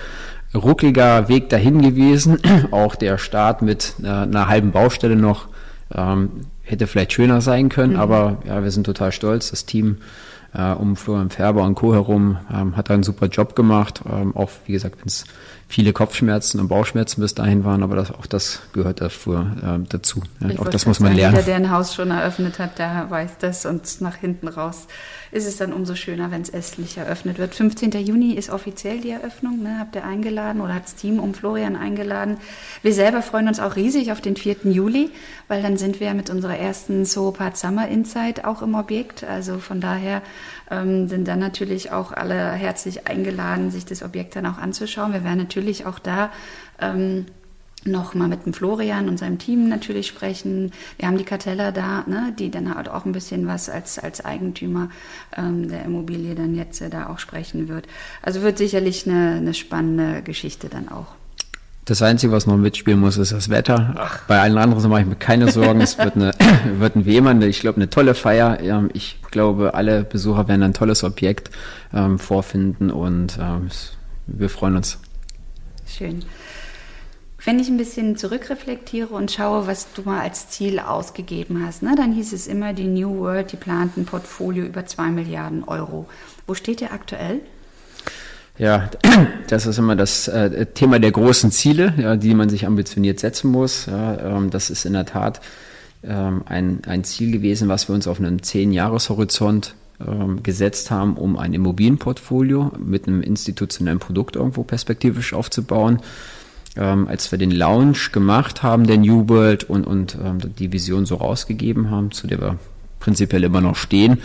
Ruckliger 0.54 1.28
Weg 1.28 1.48
dahin 1.48 1.82
gewesen, 1.82 2.38
auch 2.70 2.94
der 2.94 3.18
Start 3.18 3.62
mit 3.62 3.94
äh, 4.02 4.06
einer 4.06 4.48
halben 4.48 4.70
Baustelle 4.70 5.16
noch 5.16 5.48
ähm, 5.92 6.46
hätte 6.64 6.86
vielleicht 6.86 7.12
schöner 7.12 7.40
sein 7.40 7.68
können, 7.68 7.94
mhm. 7.94 8.00
aber 8.00 8.38
ja, 8.46 8.62
wir 8.62 8.70
sind 8.70 8.84
total 8.84 9.12
stolz. 9.12 9.50
Das 9.50 9.66
Team 9.66 9.98
äh, 10.54 10.72
um 10.72 10.96
Florian 10.96 11.30
Färber 11.30 11.62
und 11.62 11.74
Co. 11.74 11.92
herum 11.92 12.38
ähm, 12.52 12.76
hat 12.76 12.90
da 12.90 12.94
einen 12.94 13.02
super 13.02 13.26
Job 13.26 13.54
gemacht. 13.54 14.02
Ähm, 14.10 14.34
auch, 14.36 14.50
wie 14.66 14.72
gesagt, 14.72 14.98
wenn 14.98 15.06
es 15.06 15.24
viele 15.68 15.92
Kopfschmerzen 15.92 16.60
und 16.60 16.68
Bauchschmerzen 16.68 17.20
bis 17.20 17.34
dahin 17.34 17.64
waren, 17.64 17.82
aber 17.82 17.96
das, 17.96 18.10
auch 18.10 18.26
das 18.26 18.60
gehört 18.72 19.00
dafür, 19.00 19.52
äh, 19.62 19.86
dazu. 19.88 20.22
Ja, 20.40 20.58
auch 20.60 20.68
das 20.68 20.86
muss 20.86 21.00
man 21.00 21.14
lernen. 21.14 21.34
Jeder, 21.34 21.46
der 21.46 21.56
ein 21.56 21.70
Haus 21.70 21.94
schon 21.94 22.10
eröffnet 22.10 22.58
hat, 22.58 22.78
der 22.78 23.10
weiß 23.10 23.38
das 23.40 23.66
und 23.66 24.00
nach 24.00 24.16
hinten 24.16 24.48
raus 24.48 24.86
ist 25.34 25.48
es 25.48 25.56
dann 25.56 25.72
umso 25.72 25.96
schöner, 25.96 26.30
wenn 26.30 26.42
es 26.42 26.54
östlich 26.54 26.96
eröffnet 26.96 27.38
wird. 27.38 27.56
15. 27.56 27.90
Juni 27.90 28.34
ist 28.34 28.50
offiziell 28.50 29.00
die 29.00 29.10
Eröffnung. 29.10 29.64
Ne? 29.64 29.80
Habt 29.80 29.96
ihr 29.96 30.04
eingeladen 30.04 30.60
oder 30.60 30.74
hat 30.74 30.84
das 30.84 30.94
Team 30.94 31.18
um 31.18 31.34
Florian 31.34 31.74
eingeladen? 31.74 32.36
Wir 32.82 32.94
selber 32.94 33.20
freuen 33.20 33.48
uns 33.48 33.58
auch 33.58 33.74
riesig 33.74 34.12
auf 34.12 34.20
den 34.20 34.36
4. 34.36 34.58
Juli, 34.70 35.10
weil 35.48 35.60
dann 35.60 35.76
sind 35.76 35.98
wir 35.98 36.14
mit 36.14 36.30
unserer 36.30 36.56
ersten 36.56 37.04
Zoopart 37.04 37.56
Summer 37.56 37.88
Insight 37.88 38.44
auch 38.44 38.62
im 38.62 38.76
Objekt. 38.76 39.24
Also 39.24 39.58
von 39.58 39.80
daher 39.80 40.22
ähm, 40.70 41.08
sind 41.08 41.26
dann 41.26 41.40
natürlich 41.40 41.90
auch 41.90 42.12
alle 42.12 42.52
herzlich 42.52 43.08
eingeladen, 43.08 43.72
sich 43.72 43.84
das 43.84 44.04
Objekt 44.04 44.36
dann 44.36 44.46
auch 44.46 44.58
anzuschauen. 44.58 45.12
Wir 45.12 45.24
werden 45.24 45.38
natürlich 45.38 45.53
auch 45.86 45.98
da 45.98 46.30
ähm, 46.80 47.26
noch 47.86 48.14
mal 48.14 48.28
mit 48.28 48.46
dem 48.46 48.52
Florian 48.52 49.08
und 49.08 49.18
seinem 49.18 49.38
Team 49.38 49.68
natürlich 49.68 50.06
sprechen. 50.06 50.72
Wir 50.98 51.08
haben 51.08 51.18
die 51.18 51.24
Karteller 51.24 51.72
da, 51.72 52.04
ne, 52.06 52.34
die 52.38 52.50
dann 52.50 52.74
halt 52.74 52.88
auch 52.88 53.04
ein 53.04 53.12
bisschen 53.12 53.46
was 53.46 53.68
als, 53.68 53.98
als 53.98 54.24
Eigentümer 54.24 54.88
ähm, 55.36 55.68
der 55.68 55.84
Immobilie 55.84 56.34
dann 56.34 56.54
jetzt 56.54 56.80
äh, 56.80 56.90
da 56.90 57.08
auch 57.08 57.18
sprechen 57.18 57.68
wird. 57.68 57.86
Also 58.22 58.42
wird 58.42 58.58
sicherlich 58.58 59.06
eine, 59.06 59.36
eine 59.36 59.54
spannende 59.54 60.22
Geschichte 60.22 60.68
dann 60.68 60.88
auch. 60.88 61.08
Das 61.84 62.00
Einzige, 62.00 62.32
was 62.32 62.46
noch 62.46 62.56
mitspielen 62.56 62.98
muss, 62.98 63.18
ist 63.18 63.32
das 63.32 63.50
Wetter. 63.50 63.94
Ach. 63.98 64.22
Bei 64.26 64.40
allen 64.40 64.56
anderen 64.56 64.88
mache 64.88 65.02
ich 65.02 65.06
mir 65.06 65.16
keine 65.16 65.50
Sorgen. 65.50 65.82
es 65.82 65.98
wird, 65.98 66.16
eine, 66.16 66.32
wird 66.78 66.96
ein 66.96 67.04
wie 67.04 67.16
immer, 67.16 67.38
ich 67.42 67.60
glaube, 67.60 67.76
eine 67.76 67.90
tolle 67.90 68.14
Feier. 68.14 68.58
Ich 68.94 69.18
glaube, 69.30 69.74
alle 69.74 70.02
Besucher 70.02 70.48
werden 70.48 70.62
ein 70.62 70.72
tolles 70.72 71.04
Objekt 71.04 71.50
ähm, 71.92 72.18
vorfinden 72.18 72.90
und 72.90 73.38
ähm, 73.38 73.68
wir 74.26 74.48
freuen 74.48 74.76
uns. 74.76 74.98
Schön. 75.96 76.24
Wenn 77.44 77.60
ich 77.60 77.68
ein 77.68 77.76
bisschen 77.76 78.16
zurückreflektiere 78.16 79.14
und 79.14 79.30
schaue, 79.30 79.66
was 79.66 79.92
du 79.92 80.02
mal 80.02 80.20
als 80.20 80.48
Ziel 80.48 80.80
ausgegeben 80.80 81.62
hast, 81.64 81.82
ne, 81.82 81.94
dann 81.94 82.12
hieß 82.12 82.32
es 82.32 82.46
immer, 82.46 82.72
die 82.72 82.86
New 82.86 83.18
World, 83.18 83.52
die 83.52 83.56
planten 83.56 84.06
Portfolio 84.06 84.64
über 84.64 84.86
zwei 84.86 85.10
Milliarden 85.10 85.62
Euro. 85.64 86.06
Wo 86.46 86.54
steht 86.54 86.80
ihr 86.80 86.92
aktuell? 86.92 87.40
Ja, 88.56 88.90
das 89.48 89.66
ist 89.66 89.78
immer 89.78 89.94
das 89.94 90.26
äh, 90.26 90.66
Thema 90.66 90.98
der 90.98 91.12
großen 91.12 91.50
Ziele, 91.50 91.92
ja, 91.98 92.16
die 92.16 92.34
man 92.34 92.48
sich 92.48 92.66
ambitioniert 92.66 93.20
setzen 93.20 93.50
muss. 93.50 93.86
Ja, 93.86 94.36
ähm, 94.36 94.50
das 94.50 94.70
ist 94.70 94.86
in 94.86 94.94
der 94.94 95.06
Tat 95.06 95.40
ähm, 96.02 96.42
ein, 96.46 96.82
ein 96.86 97.04
Ziel 97.04 97.30
gewesen, 97.30 97.68
was 97.68 97.88
wir 97.88 97.94
uns 97.94 98.08
auf 98.08 98.18
einem 98.18 98.42
Zehn-Jahres-Horizont 98.42 99.74
ähm, 100.06 100.42
gesetzt 100.42 100.90
haben, 100.90 101.16
um 101.16 101.36
ein 101.36 101.54
Immobilienportfolio 101.54 102.72
mit 102.78 103.06
einem 103.06 103.22
institutionellen 103.22 103.98
Produkt 103.98 104.36
irgendwo 104.36 104.62
perspektivisch 104.62 105.34
aufzubauen 105.34 106.00
ähm, 106.76 107.08
als 107.08 107.30
wir 107.30 107.38
den 107.38 107.50
Launch 107.50 108.12
gemacht 108.12 108.62
haben, 108.62 108.86
der 108.86 108.98
New 108.98 109.28
World, 109.28 109.64
und, 109.64 109.86
und 109.86 110.16
ähm, 110.22 110.38
die 110.58 110.72
Vision 110.72 111.06
so 111.06 111.16
rausgegeben 111.16 111.90
haben, 111.90 112.10
zu 112.10 112.26
der 112.26 112.40
wir 112.40 112.58
prinzipiell 113.00 113.44
immer 113.44 113.60
noch 113.60 113.76
stehen, 113.76 114.18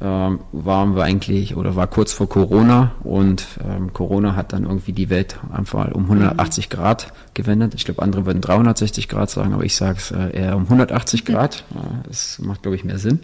ähm, 0.00 0.40
waren 0.52 0.96
wir 0.96 1.04
eigentlich 1.04 1.56
oder 1.56 1.76
war 1.76 1.86
kurz 1.86 2.12
vor 2.12 2.28
Corona 2.28 2.92
und 3.04 3.46
ähm, 3.64 3.92
Corona 3.92 4.34
hat 4.34 4.52
dann 4.52 4.64
irgendwie 4.64 4.92
die 4.92 5.08
Welt 5.08 5.38
einfach 5.52 5.92
um 5.92 6.04
180 6.04 6.68
Grad 6.68 7.12
gewendet. 7.32 7.74
Ich 7.74 7.84
glaube, 7.84 8.02
andere 8.02 8.26
würden 8.26 8.40
360 8.40 9.08
Grad 9.08 9.30
sagen, 9.30 9.54
aber 9.54 9.64
ich 9.64 9.76
sage 9.76 9.98
es 9.98 10.10
äh, 10.10 10.36
eher 10.36 10.56
um 10.56 10.64
180 10.64 11.24
Grad. 11.24 11.64
Äh, 11.74 12.08
das 12.08 12.38
macht, 12.40 12.62
glaube 12.62 12.76
ich, 12.76 12.84
mehr 12.84 12.98
Sinn. 12.98 13.20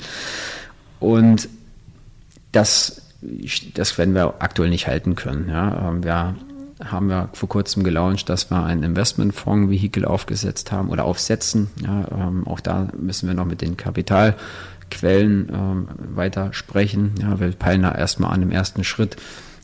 Und 0.99 1.49
das, 2.53 3.03
das 3.75 3.99
werden 3.99 4.15
wir 4.15 4.35
aktuell 4.41 4.71
nicht 4.71 4.87
halten 4.87 5.15
können. 5.15 5.49
Ja. 5.49 5.89
Ähm, 5.89 6.05
wir 6.05 6.35
haben 6.85 7.09
wir 7.09 7.29
vor 7.33 7.49
kurzem 7.49 7.85
gelauncht, 7.85 8.29
dass 8.29 8.51
wir 8.51 8.65
ein 8.65 8.83
Investmentfonds-Vehikel 8.83 10.05
aufgesetzt 10.05 10.73
haben 10.73 10.89
oder 10.89 11.05
aufsetzen. 11.05 11.69
Ja, 11.83 12.07
ähm, 12.11 12.47
auch 12.47 12.61
da 12.61 12.89
müssen 12.99 13.29
wir 13.29 13.35
noch 13.35 13.45
mit 13.45 13.61
den 13.61 13.77
Kapitalquellen 13.77 15.49
ähm, 15.53 15.89
weiter 16.15 16.53
sprechen. 16.53 17.13
Ja, 17.21 17.39
wir 17.39 17.51
peilen 17.53 17.83
da 17.83 17.93
erstmal 17.93 18.33
an 18.33 18.43
im 18.43 18.51
ersten 18.51 18.85
Schritt 18.85 19.17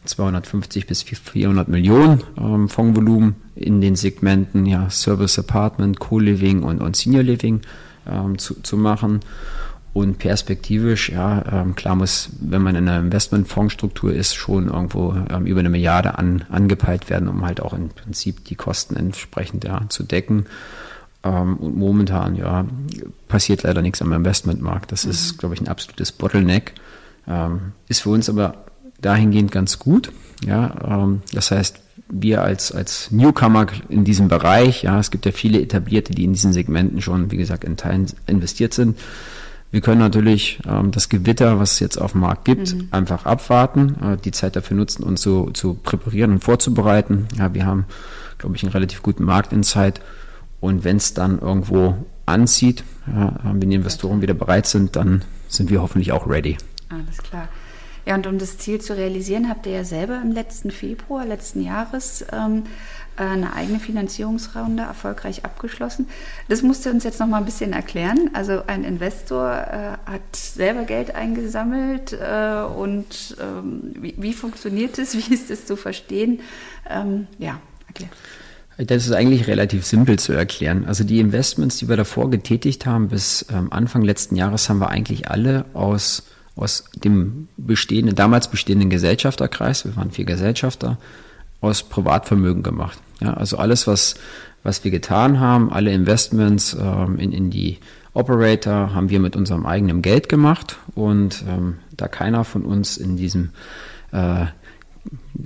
250 0.05 0.87
bis 0.87 1.03
400 1.03 1.69
Millionen 1.69 2.23
ähm, 2.39 2.69
Fondsvolumen 2.69 3.37
in 3.55 3.81
den 3.81 3.97
Segmenten 3.97 4.67
ja, 4.67 4.91
Service 4.91 5.39
Apartment, 5.39 5.99
Co-Living 5.99 6.63
und, 6.63 6.81
und 6.81 6.97
Senior 6.97 7.23
Living 7.23 7.63
ähm, 8.07 8.39
zu, 8.39 8.61
zu 8.63 8.77
machen. 8.77 9.21
Und 9.97 10.19
perspektivisch, 10.19 11.09
ja, 11.09 11.43
ähm, 11.51 11.75
klar 11.75 11.97
muss, 11.97 12.29
wenn 12.39 12.61
man 12.61 12.77
in 12.77 12.87
einer 12.87 13.01
Investmentfondsstruktur 13.01 14.13
ist, 14.13 14.35
schon 14.35 14.69
irgendwo 14.69 15.15
ähm, 15.31 15.47
über 15.47 15.61
eine 15.61 15.71
Milliarde 15.71 16.19
an, 16.19 16.45
angepeilt 16.51 17.09
werden, 17.09 17.29
um 17.29 17.47
halt 17.47 17.63
auch 17.63 17.73
im 17.73 17.89
Prinzip 17.89 18.45
die 18.45 18.57
Kosten 18.57 18.95
entsprechend 18.95 19.65
ja, 19.65 19.87
zu 19.89 20.03
decken. 20.03 20.45
Ähm, 21.25 21.57
und 21.57 21.79
momentan, 21.79 22.37
ja, 22.37 22.67
passiert 23.27 23.63
leider 23.63 23.81
nichts 23.81 24.03
am 24.03 24.13
Investmentmarkt. 24.13 24.93
Das 24.93 25.07
mhm. 25.07 25.13
ist, 25.13 25.39
glaube 25.39 25.55
ich, 25.55 25.63
ein 25.63 25.69
absolutes 25.69 26.13
Bottleneck. 26.13 26.75
Ähm, 27.27 27.73
ist 27.89 28.03
für 28.03 28.11
uns 28.11 28.29
aber 28.29 28.67
dahingehend 29.01 29.51
ganz 29.51 29.79
gut. 29.79 30.13
Ja, 30.45 31.05
ähm, 31.05 31.23
das 31.33 31.51
heißt, 31.51 31.81
wir 32.11 32.43
als, 32.43 32.71
als 32.71 33.11
Newcomer 33.13 33.69
in 33.89 34.05
diesem 34.05 34.29
Bereich, 34.29 34.83
ja, 34.83 35.01
es 35.01 35.11
gibt 35.11 35.25
ja 35.25 35.33
viele 35.33 35.59
etablierte, 35.59 36.13
die 36.13 36.25
in 36.25 36.35
diesen 36.35 36.53
Segmenten 36.53 37.01
schon, 37.01 37.31
wie 37.31 37.39
gesagt, 37.39 37.65
in 37.65 37.79
Teilen 37.79 38.09
investiert 38.27 38.75
sind 38.75 38.99
wir 39.71 39.81
können 39.81 40.01
natürlich 40.01 40.61
ähm, 40.67 40.91
das 40.91 41.09
Gewitter, 41.09 41.59
was 41.59 41.73
es 41.73 41.81
jetzt 41.81 41.97
auf 41.97 42.13
dem 42.13 42.21
Markt 42.23 42.45
gibt, 42.45 42.75
mhm. 42.75 42.89
einfach 42.91 43.27
abwarten, 43.27 43.97
äh, 44.03 44.17
die 44.17 44.31
Zeit 44.31 44.57
dafür 44.57 44.77
nutzen, 44.77 45.03
uns 45.03 45.23
so 45.23 45.51
zu 45.51 45.75
präparieren 45.75 46.33
und 46.33 46.45
vorzubereiten. 46.45 47.29
Ja, 47.37 47.53
wir 47.53 47.67
haben, 47.67 47.85
glaube 48.39 48.57
ich, 48.57 48.63
einen 48.63 48.73
relativ 48.73 49.03
guten 49.03 49.25
Marktinsight. 49.25 50.01
Und 50.61 50.85
wenn 50.85 50.97
es 50.97 51.15
dann 51.15 51.39
irgendwo 51.39 52.07
anzieht, 52.25 52.85
ja, 53.07 53.39
wenn 53.43 53.71
die 53.71 53.77
Investoren 53.77 54.23
wieder 54.23 54.35
bereit 54.35 54.67
sind, 54.67 54.97
dann 54.97 55.23
sind 55.49 55.71
wir 55.71 55.83
hoffentlich 55.83 56.13
auch 56.13 56.29
ready. 56.29 56.57
Alles 56.89 57.19
klar. 57.19 57.49
Ja, 58.07 58.15
und 58.15 58.27
um 58.29 58.39
das 58.39 58.57
Ziel 58.59 58.81
zu 58.81 58.97
realisieren, 58.97 59.49
habt 59.49 59.67
ihr 59.67 59.73
ja 59.73 59.85
selber 59.85 60.21
im 60.23 60.31
letzten 60.31 60.71
Februar 60.71 61.27
letzten 61.27 61.61
Jahres 61.61 62.25
ähm, 62.33 62.63
äh, 63.17 63.23
eine 63.23 63.53
eigene 63.53 63.81
Finanzierungsrunde 63.81 64.85
erfolgreich 64.85 65.45
abgeschlossen. 65.45 66.07
Das 66.49 66.63
musst 66.63 66.87
du 66.87 66.91
uns 66.91 67.03
jetzt 67.03 67.19
noch 67.19 67.27
mal 67.27 67.39
ein 67.39 67.45
bisschen 67.45 67.73
erklären. 67.73 68.31
Also 68.33 68.63
ein 68.69 68.85
Investor 68.85 69.51
äh, 69.51 70.11
hat 70.11 70.37
selber 70.37 70.85
Geld 70.85 71.17
eingesammelt 71.17 72.13
äh, 72.13 72.63
und 72.63 73.37
ähm, 73.41 73.93
wie, 73.99 74.15
wie, 74.19 74.33
funktioniert 74.33 74.99
das? 74.99 75.15
Wie 75.29 75.35
ist 75.35 75.51
das 75.51 75.67
zu 75.67 75.75
verstehen? 75.75 76.41
Ähm, 76.89 77.27
ja, 77.39 77.61
erklär. 77.89 78.11
Das 78.79 79.07
ist 79.07 79.13
eigentlich 79.13 79.47
relativ 79.47 79.87
simpel 79.87 80.19
zu 80.19 80.33
erklären. 80.33 80.85
Also 80.85 81.03
die 81.03 81.19
Investments, 81.19 81.79
die 81.79 81.89
wir 81.89 81.97
davor 81.97 82.31
getätigt 82.31 82.85
haben, 82.85 83.09
bis 83.09 83.47
ähm, 83.51 83.73
Anfang 83.73 84.03
letzten 84.03 84.37
Jahres, 84.37 84.69
haben 84.69 84.79
wir 84.79 84.91
eigentlich 84.91 85.31
alle 85.31 85.65
aus, 85.73 86.25
aus 86.57 86.85
dem 86.95 87.49
bestehenden, 87.57 88.17
damals 88.17 88.49
bestehenden 88.49 88.91
Gesellschafterkreis, 88.91 89.85
wir 89.85 89.95
waren 89.97 90.11
vier 90.11 90.25
Gesellschafter, 90.25 90.99
aus 91.61 91.83
Privatvermögen 91.83 92.63
gemacht. 92.63 92.99
Ja, 93.21 93.35
also 93.35 93.59
alles, 93.59 93.87
was, 93.87 94.17
was 94.63 94.83
wir 94.83 94.91
getan 94.91 95.39
haben, 95.39 95.71
alle 95.73 95.93
Investments 95.93 96.77
ähm, 96.79 97.19
in, 97.19 97.33
in 97.33 97.51
die 97.51 97.79
Operator 98.15 98.95
haben 98.95 99.11
wir 99.11 99.21
mit 99.21 99.37
unserem 99.37 99.67
eigenen 99.67 100.01
Geld 100.01 100.29
gemacht 100.29 100.79
und 100.95 101.45
ähm, 101.49 101.77
da 101.95 102.09
keiner 102.09 102.45
von 102.45 102.63
uns 102.63 102.97
in 102.97 103.17
diesem 103.17 103.51
äh, 104.13 104.47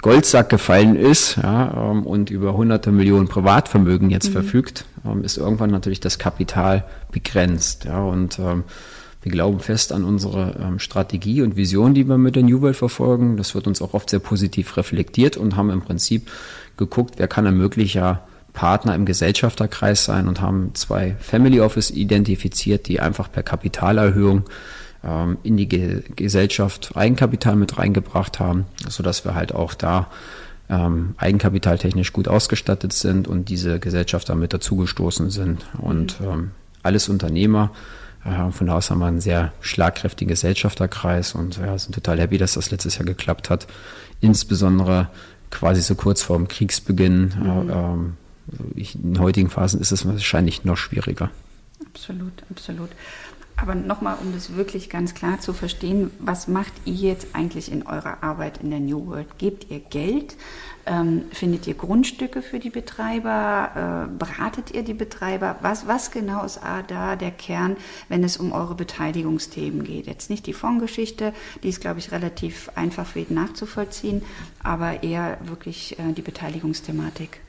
Goldsack 0.01 0.49
gefallen 0.49 0.97
ist 0.97 1.37
ja, 1.37 1.91
ähm, 1.91 2.07
und 2.07 2.31
über 2.31 2.55
hunderte 2.55 2.93
Millionen 2.93 3.29
Privatvermögen 3.29 4.11
jetzt 4.11 4.29
mhm. 4.29 4.35
verfügt, 4.35 4.85
ähm, 5.05 5.25
ist 5.25 5.37
irgendwann 5.37 5.71
natürlich 5.71 6.01
das 6.01 6.19
Kapital 6.19 6.85
begrenzt. 7.11 7.85
Ja, 7.85 8.01
und 8.03 8.39
ähm, 8.39 8.65
wir 9.23 9.33
glauben 9.33 9.61
fest 9.61 9.93
an 9.93 10.05
unsere 10.05 10.57
ähm, 10.61 10.79
Strategie 10.79 11.43
und 11.43 11.57
Vision, 11.57 11.95
die 11.95 12.09
wir 12.09 12.17
mit 12.17 12.37
der 12.37 12.43
New 12.43 12.63
World 12.63 12.77
verfolgen. 12.77 13.37
Das 13.37 13.55
wird 13.55 13.67
uns 13.67 13.83
auch 13.83 13.93
oft 13.93 14.09
sehr 14.09 14.19
positiv 14.19 14.77
reflektiert 14.77 15.37
und 15.37 15.57
haben 15.57 15.71
im 15.71 15.83
Prinzip 15.83 16.31
geguckt, 16.77 17.15
wer 17.19 17.29
kann 17.29 17.47
ein 17.47 17.57
möglicher 17.57 18.23
Partner 18.53 18.95
im 18.95 19.05
Gesellschafterkreis 19.05 20.05
sein 20.05 20.27
und 20.27 20.41
haben 20.41 20.75
zwei 20.75 21.17
Family 21.21 21.61
Office 21.61 21.91
identifiziert, 21.91 22.89
die 22.89 23.01
einfach 23.01 23.31
per 23.31 23.43
Kapitalerhöhung 23.43 24.45
ähm, 25.05 25.39
in 25.43 25.57
die 25.57 25.69
Ge 25.69 26.03
Gesellschaft 26.17 26.93
Eigenkapital 26.97 27.57
mit 27.57 27.79
reingebracht 27.79 28.41
haben, 28.41 28.67
sodass 28.89 29.25
wir 29.25 29.35
halt 29.35 29.55
auch 29.55 29.75
da 29.75 30.09
ähm, 30.69 31.15
eigenkapitaltechnisch 31.19 32.13
gut 32.13 32.29
ausgestattet 32.29 32.93
sind 32.93 33.29
und 33.29 33.49
diese 33.49 33.79
Gesellschafter 33.81 34.35
mit 34.35 34.53
dazugestoßen 34.53 35.31
sind. 35.31 35.67
Und 35.79 36.21
mhm. 36.21 36.27
ähm, 36.27 36.51
alles 36.83 37.09
Unternehmer, 37.09 37.71
von 38.23 38.67
da 38.67 38.77
aus 38.77 38.91
haben 38.91 38.99
wir 38.99 39.07
einen 39.07 39.21
sehr 39.21 39.53
schlagkräftigen 39.61 40.29
Gesellschafterkreis 40.29 41.35
und 41.35 41.57
ja, 41.57 41.79
sind 41.79 41.95
total 41.95 42.21
happy, 42.21 42.37
dass 42.37 42.55
das 42.55 42.71
letztes 42.71 42.97
Jahr 42.97 43.07
geklappt 43.07 43.49
hat. 43.49 43.67
Insbesondere 44.21 45.09
quasi 45.51 45.81
so 45.81 45.95
kurz 45.95 46.23
vor 46.23 46.37
dem 46.37 46.49
Kriegsbeginn. 46.49 47.35
Mhm. 47.39 47.71
Äh, 47.71 47.73
ähm, 47.73 48.17
in 48.95 49.19
heutigen 49.21 49.49
Phasen 49.49 49.81
ist 49.81 49.93
es 49.93 50.07
wahrscheinlich 50.07 50.65
noch 50.65 50.77
schwieriger. 50.77 51.31
Absolut, 51.87 52.33
absolut. 52.51 52.91
Aber 53.57 53.75
nochmal, 53.75 54.17
um 54.23 54.33
das 54.33 54.57
wirklich 54.57 54.89
ganz 54.89 55.15
klar 55.15 55.39
zu 55.41 55.53
verstehen, 55.53 56.11
was 56.19 56.49
macht 56.49 56.73
ihr 56.87 56.95
jetzt 56.95 57.29
eigentlich 57.35 57.71
in 57.71 57.87
eurer 57.87 58.23
Arbeit 58.23 58.59
in 58.63 58.71
der 58.71 58.81
New 58.81 59.07
World? 59.07 59.39
Gebt 59.39 59.71
ihr 59.71 59.81
Geld? 59.81 60.35
Ähm, 60.87 61.25
findet 61.33 61.67
ihr 61.67 61.75
Grundstücke 61.75 62.43
für 62.43 62.59
die 62.59 62.71
Betreiber? 62.71 64.09
Äh, 64.09 64.19
beratet 64.19 64.71
ihr 64.73 64.83
die 64.83 64.95
Betreiber? 64.95 65.57
Was, 65.61 65.87
was 65.87 66.11
genau 66.11 66.45
ist 66.45 66.61
da 66.89 67.17
der 67.17 67.31
Kern, 67.31 67.77
wenn 68.09 68.25
es 68.25 68.37
um 68.37 68.53
eure 68.53 68.75
Beteiligungsthemen 68.75 69.85
geht? 69.85 70.07
Jetzt 70.07 70.31
nicht 70.31 70.47
die 70.47 70.53
Fondsgeschichte, 70.53 71.33
die 71.63 71.69
ist, 71.69 71.81
glaube 71.81 71.99
ich, 71.99 72.13
relativ 72.13 72.71
einfach 72.75 73.07
für 73.07 73.21
jeden 73.21 73.35
nachzuvollziehen, 73.35 74.23
aber 74.63 75.03
eher 75.03 75.39
wirklich 75.45 75.99
äh, 75.99 76.13
die 76.13 76.23
Beteiligungsthematik. 76.23 77.41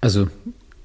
Also 0.00 0.28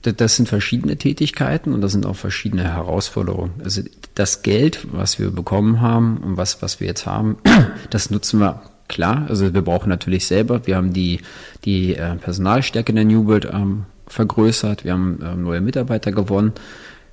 das 0.02 0.38
sind 0.38 0.48
verschiedene 0.48 0.98
Tätigkeiten 0.98 1.74
und 1.74 1.82
das 1.82 1.92
sind 1.92 2.06
auch 2.06 2.16
verschiedene 2.16 2.64
Herausforderungen. 2.64 3.52
Also 3.64 3.82
das 4.16 4.44
Geld, 4.44 4.88
was 4.92 5.20
wir 5.20 5.32
bekommen 5.32 5.82
haben 5.82 6.18
und 6.18 6.38
was, 6.38 6.62
was 6.62 6.80
wir 6.80 6.88
jetzt 6.88 7.06
haben, 7.06 7.38
das 7.90 8.10
nutzen 8.10 8.40
wir 8.40 8.62
klar. 8.90 9.26
Also 9.30 9.54
wir 9.54 9.62
brauchen 9.62 9.88
natürlich 9.88 10.28
selber. 10.28 10.68
Wir 10.68 10.76
haben 10.76 10.92
die, 10.92 11.22
die 11.64 11.96
äh, 11.96 12.16
Personalstärke 12.16 12.92
in 12.92 12.98
der 12.98 13.06
New 13.06 13.26
World 13.28 13.48
ähm, 13.52 13.86
vergrößert. 14.08 14.84
Wir 14.84 14.94
haben 14.94 15.20
ähm, 15.24 15.44
neue 15.44 15.62
Mitarbeiter 15.62 16.12
gewonnen. 16.12 16.54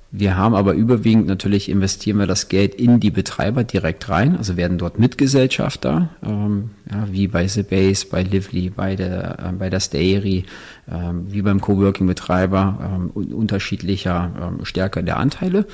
Wir 0.09 0.37
haben 0.37 0.55
aber 0.55 0.73
überwiegend 0.73 1.27
natürlich 1.27 1.69
investieren 1.69 2.17
wir 2.17 2.27
das 2.27 2.47
Geld 2.47 2.75
in 2.75 3.01
die 3.01 3.11
Betreiber 3.11 3.65
direkt 3.65 4.07
rein, 4.07 4.37
also 4.37 4.55
werden 4.55 4.77
dort 4.77 4.99
Mitgesellschafter, 4.99 6.09
ähm, 6.23 6.69
ja, 6.89 7.07
wie 7.11 7.27
bei 7.27 7.45
The 7.45 7.63
Base, 7.63 8.07
bei 8.09 8.23
Lively, 8.23 8.69
bei 8.69 8.95
der, 8.95 9.37
äh, 9.37 9.51
bei 9.51 9.69
der 9.69 9.81
Stayry, 9.81 10.45
äh, 10.89 10.93
wie 11.27 11.41
beim 11.41 11.59
Coworking-Betreiber, 11.59 13.09
äh, 13.15 13.19
unterschiedlicher 13.33 14.31
ähm, 14.41 14.63
Stärke 14.63 15.03
der 15.03 15.17
Anteile. 15.17 15.65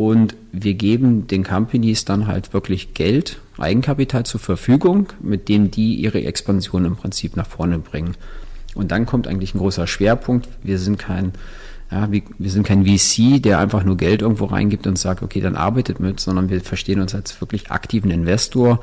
Und 0.00 0.34
wir 0.50 0.72
geben 0.72 1.26
den 1.26 1.44
Companies 1.44 2.06
dann 2.06 2.26
halt 2.26 2.54
wirklich 2.54 2.94
Geld, 2.94 3.38
Eigenkapital 3.58 4.24
zur 4.24 4.40
Verfügung, 4.40 5.08
mit 5.20 5.50
dem 5.50 5.70
die 5.70 5.96
ihre 5.96 6.24
Expansion 6.24 6.86
im 6.86 6.96
Prinzip 6.96 7.36
nach 7.36 7.46
vorne 7.46 7.78
bringen. 7.78 8.14
Und 8.74 8.92
dann 8.92 9.04
kommt 9.04 9.28
eigentlich 9.28 9.54
ein 9.54 9.58
großer 9.58 9.86
Schwerpunkt. 9.86 10.48
Wir 10.62 10.78
sind 10.78 10.98
kein 10.98 11.32
ja, 11.90 12.10
wir, 12.10 12.22
sind 12.50 12.66
kein 12.66 12.86
VC, 12.86 13.42
der 13.42 13.58
einfach 13.58 13.84
nur 13.84 13.98
Geld 13.98 14.22
irgendwo 14.22 14.46
reingibt 14.46 14.86
und 14.86 14.98
sagt, 14.98 15.22
okay, 15.22 15.42
dann 15.42 15.54
arbeitet 15.54 16.00
mit, 16.00 16.18
sondern 16.18 16.48
wir 16.48 16.62
verstehen 16.62 17.02
uns 17.02 17.14
als 17.14 17.38
wirklich 17.42 17.70
aktiven 17.70 18.10
Investor, 18.10 18.80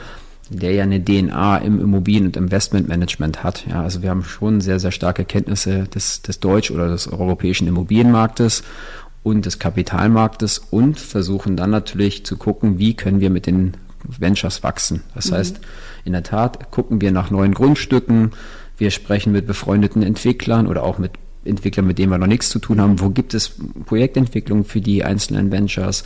der 0.51 0.73
ja 0.73 0.83
eine 0.83 1.03
DNA 1.03 1.57
im 1.59 1.81
Immobilien- 1.81 2.27
und 2.27 2.37
Investmentmanagement 2.37 3.43
hat. 3.43 3.65
Ja, 3.67 3.81
also 3.81 4.03
wir 4.03 4.11
haben 4.11 4.23
schon 4.23 4.61
sehr, 4.61 4.79
sehr 4.79 4.91
starke 4.91 5.25
Kenntnisse 5.25 5.85
des, 5.85 6.21
des 6.21 6.39
deutsch- 6.41 6.69
oder 6.69 6.89
des 6.89 7.11
europäischen 7.11 7.67
Immobilienmarktes 7.67 8.61
und 9.27 9.45
des 9.45 9.59
Kapitalmarktes 9.59 10.59
und 10.69 10.99
versuchen 10.99 11.55
dann 11.55 11.69
natürlich 11.69 12.25
zu 12.25 12.37
gucken, 12.37 12.79
wie 12.79 12.95
können 12.95 13.19
wir 13.19 13.29
mit 13.29 13.45
den 13.45 13.77
Ventures 14.03 14.63
wachsen. 14.63 15.03
Das 15.15 15.31
mhm. 15.31 15.35
heißt, 15.35 15.59
in 16.05 16.13
der 16.13 16.23
Tat 16.23 16.71
gucken 16.71 17.01
wir 17.01 17.11
nach 17.11 17.31
neuen 17.31 17.53
Grundstücken, 17.53 18.31
wir 18.77 18.91
sprechen 18.91 19.31
mit 19.31 19.47
befreundeten 19.47 20.03
Entwicklern 20.03 20.67
oder 20.67 20.83
auch 20.83 20.99
mit 20.99 21.11
Entwickler, 21.43 21.83
mit 21.83 21.97
denen 21.97 22.11
wir 22.11 22.17
noch 22.17 22.27
nichts 22.27 22.49
zu 22.49 22.59
tun 22.59 22.79
haben. 22.79 22.99
Wo 22.99 23.09
gibt 23.09 23.33
es 23.33 23.53
Projektentwicklung 23.85 24.65
für 24.65 24.81
die 24.81 25.03
einzelnen 25.03 25.51
Ventures? 25.51 26.03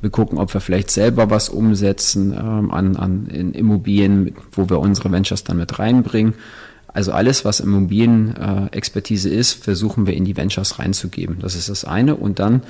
Wir 0.00 0.10
gucken, 0.10 0.38
ob 0.38 0.52
wir 0.52 0.60
vielleicht 0.60 0.90
selber 0.90 1.30
was 1.30 1.48
umsetzen 1.48 2.32
ähm, 2.32 2.70
an, 2.70 2.96
an 2.96 3.26
in 3.26 3.52
Immobilien, 3.52 4.34
wo 4.52 4.68
wir 4.68 4.78
unsere 4.78 5.10
Ventures 5.10 5.44
dann 5.44 5.56
mit 5.56 5.78
reinbringen. 5.78 6.34
Also 6.94 7.12
alles, 7.12 7.44
was 7.44 7.60
Immobilien-Expertise 7.60 9.28
ist, 9.28 9.64
versuchen 9.64 10.06
wir 10.06 10.14
in 10.14 10.24
die 10.24 10.36
Ventures 10.36 10.78
reinzugeben. 10.78 11.38
Das 11.40 11.56
ist 11.56 11.68
das 11.68 11.84
eine. 11.84 12.14
Und 12.14 12.38
dann, 12.38 12.62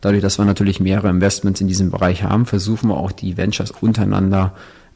dadurch, 0.00 0.22
dass 0.22 0.38
wir 0.38 0.44
natürlich 0.44 0.78
mehrere 0.78 1.10
Investments 1.10 1.60
in 1.60 1.66
diesem 1.66 1.90
Bereich 1.90 2.22
haben, 2.22 2.46
versuchen 2.46 2.88
wir 2.88 2.96
auch 2.96 3.10
die 3.10 3.36
Ventures 3.36 3.72
untereinander 3.72 4.54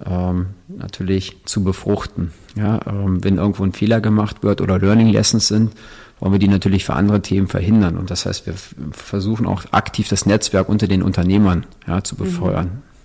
ähm, 0.09 0.47
natürlich 0.69 1.37
zu 1.47 1.65
befruchten. 1.65 2.31
Ja, 2.55 2.81
ähm, 2.87 3.25
wenn 3.25 3.39
irgendwo 3.39 3.65
ein 3.65 3.73
Fehler 3.73 4.01
gemacht 4.01 4.43
wird 4.45 4.61
oder 4.61 4.79
Learning 4.79 5.09
Lessons 5.09 5.49
sind, 5.49 5.73
wollen 6.21 6.33
wir 6.33 6.39
die 6.39 6.49
natürlich 6.49 6.85
für 6.85 6.95
andere 6.95 7.21
Themen 7.21 7.49
verhindern. 7.49 7.97
Und 7.97 8.11
das 8.11 8.25
heißt, 8.25 8.47
wir 8.47 8.55
versuchen 8.93 9.47
auch 9.47 9.65
aktiv 9.73 10.09
das 10.09 10.27
Netzwerk 10.27 10.69
unter 10.69 10.87
den 10.87 11.03
Unternehmern 11.03 11.67
ja, 11.89 12.05
zu 12.05 12.15
befeuern. 12.15 12.67
Mhm. 12.67 12.96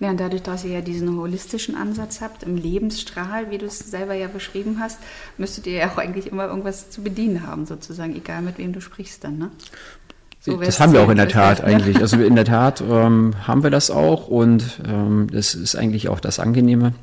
Ja, 0.00 0.10
und 0.10 0.20
dadurch, 0.20 0.42
dass 0.42 0.64
ihr 0.64 0.70
ja 0.70 0.80
diesen 0.80 1.16
holistischen 1.16 1.74
Ansatz 1.74 2.20
habt, 2.20 2.44
im 2.44 2.56
Lebensstrahl, 2.56 3.50
wie 3.50 3.58
du 3.58 3.66
es 3.66 3.78
selber 3.78 4.14
ja 4.14 4.28
beschrieben 4.28 4.78
hast, 4.80 5.00
müsstet 5.38 5.66
ihr 5.66 5.72
ja 5.72 5.90
auch 5.90 5.98
eigentlich 5.98 6.28
immer 6.28 6.46
irgendwas 6.46 6.90
zu 6.90 7.02
bedienen 7.02 7.46
haben, 7.46 7.66
sozusagen, 7.66 8.14
egal 8.14 8.42
mit 8.42 8.58
wem 8.58 8.72
du 8.72 8.80
sprichst 8.80 9.24
dann, 9.24 9.38
ne? 9.38 9.50
So 10.40 10.56
das 10.56 10.78
haben 10.78 10.92
wir 10.92 11.02
auch 11.02 11.08
in 11.08 11.16
der 11.16 11.28
Tat 11.28 11.62
eigentlich. 11.64 11.98
Also 11.98 12.16
in 12.16 12.36
der 12.36 12.44
Tat 12.44 12.80
ähm, 12.80 13.34
haben 13.46 13.64
wir 13.64 13.70
das 13.70 13.90
auch 13.90 14.28
und 14.28 14.80
ähm, 14.86 15.26
das 15.32 15.54
ist 15.54 15.74
eigentlich 15.74 16.08
auch 16.08 16.20
das 16.20 16.38
Angenehme. 16.38 16.94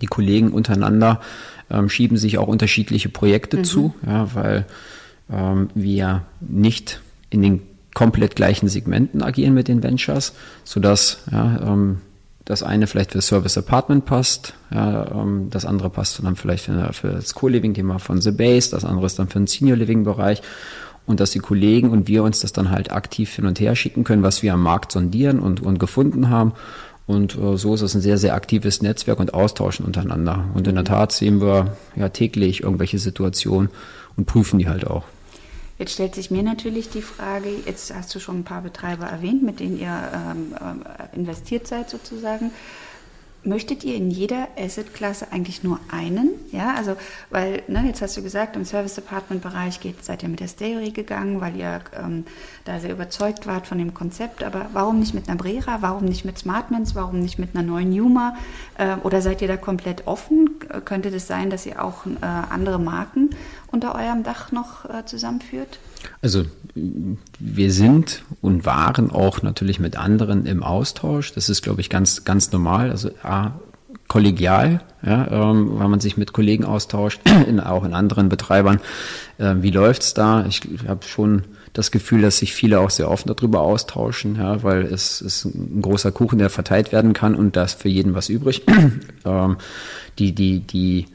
Die 0.00 0.06
Kollegen 0.06 0.52
untereinander 0.52 1.20
ähm, 1.70 1.90
schieben 1.90 2.16
sich 2.16 2.38
auch 2.38 2.48
unterschiedliche 2.48 3.10
Projekte 3.10 3.58
mhm. 3.58 3.64
zu, 3.64 3.94
ja, 4.06 4.34
weil 4.34 4.64
ähm, 5.30 5.68
wir 5.74 6.22
nicht 6.40 7.00
in 7.28 7.42
den 7.42 7.62
komplett 7.94 8.36
gleichen 8.36 8.68
Segmenten 8.68 9.22
agieren 9.22 9.54
mit 9.54 9.68
den 9.68 9.82
Ventures, 9.82 10.32
sodass 10.64 11.24
ja, 11.30 11.60
ähm, 11.62 11.98
das 12.46 12.62
eine 12.62 12.86
vielleicht 12.86 13.12
für 13.12 13.20
Service 13.20 13.58
Apartment 13.58 14.06
passt, 14.06 14.54
ja, 14.70 15.10
ähm, 15.12 15.48
das 15.50 15.66
andere 15.66 15.90
passt 15.90 16.22
dann 16.24 16.36
vielleicht 16.36 16.64
für, 16.64 16.92
für 16.92 17.08
das 17.08 17.34
Co-Living-Thema 17.34 17.98
von 17.98 18.20
The 18.22 18.30
Base, 18.30 18.70
das 18.70 18.84
andere 18.84 19.04
ist 19.04 19.18
dann 19.18 19.28
für 19.28 19.38
den 19.38 19.46
Senior 19.46 19.76
Living-Bereich 19.76 20.40
und 21.04 21.20
dass 21.20 21.32
die 21.32 21.40
Kollegen 21.40 21.90
und 21.90 22.08
wir 22.08 22.22
uns 22.22 22.40
das 22.40 22.52
dann 22.52 22.70
halt 22.70 22.90
aktiv 22.90 23.34
hin 23.34 23.46
und 23.46 23.60
her 23.60 23.76
schicken 23.76 24.04
können, 24.04 24.22
was 24.22 24.42
wir 24.42 24.54
am 24.54 24.62
Markt 24.62 24.92
sondieren 24.92 25.40
und, 25.40 25.60
und 25.60 25.78
gefunden 25.78 26.30
haben 26.30 26.54
und 27.06 27.38
äh, 27.38 27.56
so 27.56 27.74
ist 27.74 27.82
es 27.82 27.94
ein 27.94 28.00
sehr, 28.00 28.18
sehr 28.18 28.34
aktives 28.34 28.82
Netzwerk 28.82 29.20
und 29.20 29.32
Austauschen 29.32 29.86
untereinander. 29.86 30.46
Und 30.54 30.66
in 30.66 30.74
der 30.74 30.84
Tat 30.84 31.12
sehen 31.12 31.40
wir 31.40 31.76
ja 31.94 32.08
täglich 32.08 32.62
irgendwelche 32.62 32.98
Situationen 32.98 33.70
und 34.16 34.26
prüfen 34.26 34.58
die 34.58 34.68
halt 34.68 34.86
auch. 34.86 35.04
Jetzt 35.78 35.92
stellt 35.92 36.14
sich 36.14 36.30
mir 36.30 36.42
natürlich 36.42 36.88
die 36.88 37.02
Frage, 37.02 37.50
jetzt 37.66 37.94
hast 37.94 38.14
du 38.14 38.18
schon 38.18 38.40
ein 38.40 38.44
paar 38.44 38.62
Betreiber 38.62 39.06
erwähnt, 39.06 39.42
mit 39.42 39.60
denen 39.60 39.78
ihr 39.78 40.10
ähm, 40.14 40.54
äh, 40.54 41.16
investiert 41.16 41.66
seid 41.66 41.90
sozusagen 41.90 42.50
möchtet 43.46 43.84
ihr 43.84 43.94
in 43.94 44.10
jeder 44.10 44.48
Asset-Klasse 44.58 45.28
eigentlich 45.30 45.62
nur 45.62 45.78
einen? 45.90 46.30
Ja, 46.52 46.74
also, 46.74 46.96
weil, 47.30 47.62
ne, 47.68 47.84
jetzt 47.86 48.02
hast 48.02 48.16
du 48.16 48.22
gesagt, 48.22 48.56
im 48.56 48.64
Service-Department-Bereich 48.64 49.80
seid 50.02 50.22
ihr 50.22 50.28
mit 50.28 50.40
der 50.40 50.48
Stereo 50.48 50.90
gegangen, 50.90 51.40
weil 51.40 51.56
ihr 51.56 51.80
ähm, 51.98 52.24
da 52.64 52.80
sehr 52.80 52.92
überzeugt 52.92 53.46
wart 53.46 53.66
von 53.66 53.78
dem 53.78 53.94
Konzept. 53.94 54.42
Aber 54.42 54.66
warum 54.72 54.98
nicht 54.98 55.14
mit 55.14 55.28
einer 55.28 55.38
Brera? 55.38 55.78
Warum 55.80 56.04
nicht 56.04 56.24
mit 56.24 56.38
Smartmans? 56.38 56.94
Warum 56.94 57.20
nicht 57.20 57.38
mit 57.38 57.54
einer 57.54 57.66
neuen 57.66 57.92
Yuma? 57.92 58.36
Äh, 58.76 58.96
oder 59.02 59.22
seid 59.22 59.40
ihr 59.42 59.48
da 59.48 59.56
komplett 59.56 60.06
offen? 60.06 60.50
Könnte 60.84 61.10
das 61.10 61.26
sein, 61.26 61.50
dass 61.50 61.66
ihr 61.66 61.82
auch 61.82 62.06
äh, 62.06 62.24
andere 62.24 62.78
Marken 62.78 63.30
unter 63.76 63.94
eurem 63.94 64.22
Dach 64.22 64.52
noch 64.52 64.86
äh, 64.86 65.04
zusammenführt? 65.04 65.78
Also 66.22 66.44
wir 66.74 67.72
sind 67.72 68.22
und 68.40 68.64
waren 68.64 69.10
auch 69.10 69.42
natürlich 69.42 69.78
mit 69.78 69.96
anderen 69.96 70.46
im 70.46 70.62
Austausch. 70.62 71.34
Das 71.34 71.48
ist, 71.50 71.62
glaube 71.62 71.82
ich, 71.82 71.90
ganz, 71.90 72.24
ganz 72.24 72.52
normal. 72.52 72.90
Also 72.90 73.10
A, 73.22 73.52
kollegial, 74.08 74.80
ja, 75.04 75.50
ähm, 75.50 75.78
weil 75.78 75.88
man 75.88 76.00
sich 76.00 76.16
mit 76.16 76.32
Kollegen 76.32 76.64
austauscht, 76.64 77.20
in, 77.46 77.60
auch 77.60 77.84
in 77.84 77.92
anderen 77.92 78.30
Betreibern. 78.30 78.80
Äh, 79.36 79.56
wie 79.58 79.70
läuft's 79.70 80.14
da? 80.14 80.46
Ich 80.46 80.62
habe 80.88 81.04
schon 81.04 81.44
das 81.74 81.90
Gefühl, 81.90 82.22
dass 82.22 82.38
sich 82.38 82.54
viele 82.54 82.80
auch 82.80 82.88
sehr 82.88 83.10
offen 83.10 83.28
darüber 83.28 83.60
austauschen, 83.60 84.36
ja, 84.36 84.62
weil 84.62 84.84
es 84.84 85.20
ist 85.20 85.44
ein 85.44 85.82
großer 85.82 86.12
Kuchen, 86.12 86.38
der 86.38 86.48
verteilt 86.48 86.92
werden 86.92 87.12
kann 87.12 87.34
und 87.34 87.56
da 87.56 87.64
ist 87.64 87.82
für 87.82 87.90
jeden 87.90 88.14
was 88.14 88.30
übrig. 88.30 88.62
ähm, 89.26 89.56
die, 90.18 90.34
die, 90.34 90.60
die 90.60 91.06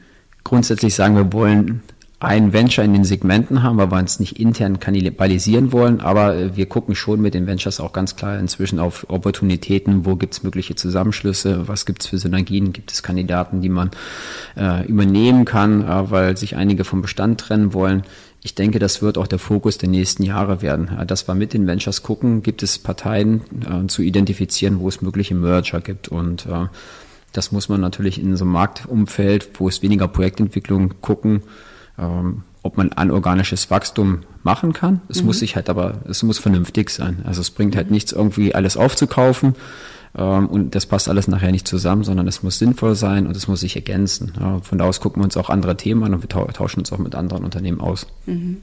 grundsätzlich 0.44 0.94
sagen, 0.94 1.16
wir 1.16 1.32
wollen 1.32 1.82
ein 2.22 2.52
Venture 2.52 2.84
in 2.84 2.92
den 2.92 3.04
Segmenten 3.04 3.64
haben, 3.64 3.78
weil 3.78 3.90
wir 3.90 3.98
uns 3.98 4.20
nicht 4.20 4.38
intern 4.38 4.78
kannibalisieren 4.78 5.72
wollen, 5.72 6.00
aber 6.00 6.36
äh, 6.36 6.56
wir 6.56 6.66
gucken 6.66 6.94
schon 6.94 7.20
mit 7.20 7.34
den 7.34 7.48
Ventures 7.48 7.80
auch 7.80 7.92
ganz 7.92 8.14
klar 8.14 8.38
inzwischen 8.38 8.78
auf 8.78 9.06
Opportunitäten, 9.08 10.06
wo 10.06 10.14
gibt 10.14 10.34
es 10.34 10.42
mögliche 10.44 10.76
Zusammenschlüsse, 10.76 11.66
was 11.66 11.84
gibt 11.84 12.02
es 12.02 12.08
für 12.08 12.18
Synergien, 12.18 12.72
gibt 12.72 12.92
es 12.92 13.02
Kandidaten, 13.02 13.60
die 13.60 13.68
man 13.68 13.90
äh, 14.56 14.86
übernehmen 14.86 15.44
kann, 15.44 15.82
äh, 15.82 16.10
weil 16.10 16.36
sich 16.36 16.54
einige 16.54 16.84
vom 16.84 17.02
Bestand 17.02 17.40
trennen 17.40 17.74
wollen. 17.74 18.04
Ich 18.44 18.54
denke, 18.54 18.78
das 18.78 19.02
wird 19.02 19.18
auch 19.18 19.26
der 19.26 19.40
Fokus 19.40 19.78
der 19.78 19.88
nächsten 19.88 20.22
Jahre 20.22 20.62
werden, 20.62 20.96
äh, 20.96 21.04
dass 21.04 21.26
wir 21.26 21.34
mit 21.34 21.52
den 21.52 21.66
Ventures 21.66 22.04
gucken, 22.04 22.44
gibt 22.44 22.62
es 22.62 22.78
Parteien 22.78 23.40
äh, 23.68 23.88
zu 23.88 24.00
identifizieren, 24.00 24.78
wo 24.78 24.88
es 24.88 25.02
mögliche 25.02 25.34
Merger 25.34 25.80
gibt. 25.80 26.06
Und 26.06 26.46
äh, 26.46 26.66
das 27.32 27.50
muss 27.50 27.68
man 27.68 27.80
natürlich 27.80 28.22
in 28.22 28.36
so 28.36 28.44
einem 28.44 28.52
Marktumfeld, 28.52 29.50
wo 29.54 29.66
es 29.66 29.82
weniger 29.82 30.06
Projektentwicklung 30.06 30.94
gucken, 31.00 31.42
ähm, 31.98 32.44
ob 32.62 32.76
man 32.76 32.92
anorganisches 32.92 33.70
Wachstum 33.70 34.20
machen 34.42 34.72
kann. 34.72 35.00
Es 35.08 35.20
mhm. 35.20 35.26
muss 35.26 35.40
sich 35.40 35.56
halt 35.56 35.68
aber, 35.68 36.00
es 36.08 36.22
muss 36.22 36.38
vernünftig 36.38 36.90
sein. 36.90 37.22
Also 37.24 37.40
es 37.40 37.50
bringt 37.50 37.76
halt 37.76 37.90
nichts, 37.90 38.12
irgendwie 38.12 38.54
alles 38.54 38.76
aufzukaufen 38.76 39.54
ähm, 40.16 40.48
und 40.48 40.74
das 40.74 40.86
passt 40.86 41.08
alles 41.08 41.28
nachher 41.28 41.52
nicht 41.52 41.66
zusammen, 41.66 42.04
sondern 42.04 42.28
es 42.28 42.42
muss 42.42 42.58
sinnvoll 42.58 42.94
sein 42.94 43.26
und 43.26 43.36
es 43.36 43.48
muss 43.48 43.60
sich 43.60 43.76
ergänzen. 43.76 44.32
Ja, 44.38 44.60
von 44.60 44.78
da 44.78 44.84
aus 44.84 45.00
gucken 45.00 45.22
wir 45.22 45.24
uns 45.24 45.36
auch 45.36 45.50
andere 45.50 45.76
Themen 45.76 46.04
an 46.04 46.14
und 46.14 46.22
wir 46.22 46.28
tauschen 46.28 46.80
uns 46.80 46.92
auch 46.92 46.98
mit 46.98 47.14
anderen 47.14 47.44
Unternehmen 47.44 47.80
aus. 47.80 48.06
Mhm. 48.26 48.62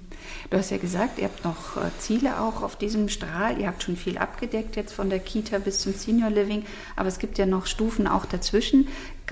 Du 0.49 0.57
hast 0.57 0.69
ja 0.71 0.77
gesagt, 0.77 1.19
ihr 1.19 1.25
habt 1.25 1.43
noch 1.43 1.77
äh, 1.77 1.89
Ziele 1.97 2.39
auch 2.39 2.61
auf 2.61 2.75
diesem 2.75 3.09
Strahl. 3.09 3.59
Ihr 3.59 3.67
habt 3.67 3.83
schon 3.83 3.95
viel 3.95 4.17
abgedeckt 4.17 4.75
jetzt 4.75 4.93
von 4.93 5.09
der 5.09 5.19
Kita 5.19 5.57
bis 5.59 5.81
zum 5.81 5.93
Senior 5.93 6.29
Living, 6.29 6.63
aber 6.95 7.07
es 7.07 7.19
gibt 7.19 7.37
ja 7.37 7.45
noch 7.45 7.65
Stufen 7.65 8.07
auch 8.07 8.25
dazwischen. 8.25 8.87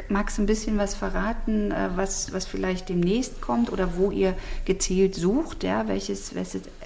Magst 0.09 0.37
du 0.37 0.43
ein 0.43 0.45
bisschen 0.45 0.77
was 0.77 0.95
verraten, 0.95 1.71
äh, 1.71 1.89
was, 1.95 2.33
was 2.33 2.45
vielleicht 2.45 2.89
demnächst 2.89 3.41
kommt 3.41 3.71
oder 3.71 3.97
wo 3.97 4.11
ihr 4.11 4.33
gezielt 4.65 5.15
sucht, 5.15 5.63
ja, 5.63 5.87
welches, 5.87 6.33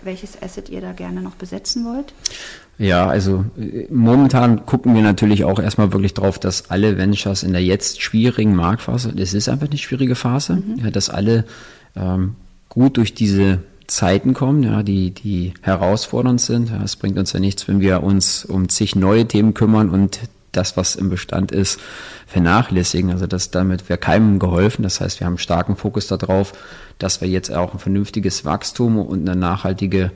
welches 0.03 0.41
Asset 0.41 0.69
ihr 0.69 0.81
da 0.81 0.93
gerne 0.93 1.21
noch 1.21 1.35
besetzen 1.35 1.85
wollt? 1.85 2.13
Ja, 2.77 3.07
also 3.07 3.45
äh, 3.57 3.87
momentan 3.91 4.65
gucken 4.65 4.95
wir 4.95 5.03
natürlich 5.03 5.43
auch 5.43 5.59
erstmal 5.59 5.93
wirklich 5.93 6.13
drauf, 6.13 6.39
dass 6.39 6.71
alle 6.71 6.97
Ventures 6.97 7.43
in 7.43 7.51
der 7.53 7.63
jetzt 7.63 8.01
schwierigen 8.01 8.55
Marktphase, 8.55 9.13
das 9.13 9.33
ist 9.33 9.49
einfach 9.49 9.67
eine 9.67 9.77
schwierige 9.77 10.15
Phase, 10.15 10.55
mhm. 10.55 10.83
ja, 10.83 10.91
dass 10.91 11.09
alle 11.09 11.45
ähm, 11.95 12.35
gut 12.69 12.97
durch 12.97 13.13
diese 13.13 13.59
Zeiten 13.87 14.33
kommen, 14.33 14.63
ja, 14.63 14.83
die, 14.83 15.11
die 15.11 15.53
herausfordernd 15.61 16.41
sind. 16.41 16.69
Ja, 16.69 16.81
es 16.81 16.95
bringt 16.95 17.17
uns 17.17 17.33
ja 17.33 17.39
nichts, 17.39 17.67
wenn 17.67 17.81
wir 17.81 18.01
uns 18.03 18.45
um 18.45 18.69
zig 18.69 18.95
neue 18.95 19.27
Themen 19.27 19.53
kümmern 19.53 19.89
und 19.89 20.21
das, 20.51 20.77
was 20.77 20.95
im 20.95 21.09
Bestand 21.09 21.51
ist, 21.51 21.79
vernachlässigen. 22.27 23.11
Also 23.11 23.27
das 23.27 23.51
damit 23.51 23.89
wäre 23.89 23.99
keinem 23.99 24.39
geholfen. 24.39 24.83
Das 24.83 25.01
heißt, 25.01 25.19
wir 25.19 25.27
haben 25.27 25.37
starken 25.37 25.75
Fokus 25.75 26.07
darauf, 26.07 26.53
dass 26.97 27.21
wir 27.21 27.27
jetzt 27.27 27.53
auch 27.53 27.73
ein 27.73 27.79
vernünftiges 27.79 28.45
Wachstum 28.45 28.97
und 28.97 29.27
eine 29.27 29.39
nachhaltige 29.39 30.11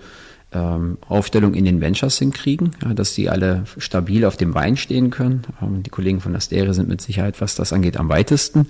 ähm, 0.52 0.98
Aufstellung 1.08 1.54
in 1.54 1.66
den 1.66 1.82
Ventures 1.82 2.18
hinkriegen, 2.18 2.72
ja, 2.84 2.94
dass 2.94 3.14
die 3.14 3.30
alle 3.30 3.64
stabil 3.78 4.26
auf 4.26 4.38
dem 4.38 4.54
Bein 4.54 4.78
stehen 4.78 5.10
können. 5.10 5.44
Ähm, 5.62 5.84
die 5.84 5.90
Kollegen 5.90 6.22
von 6.22 6.36
Asteria 6.36 6.74
sind 6.74 6.88
mit 6.88 7.02
Sicherheit, 7.02 7.42
was 7.42 7.56
das 7.56 7.74
angeht, 7.74 7.98
am 7.98 8.10
weitesten. 8.10 8.68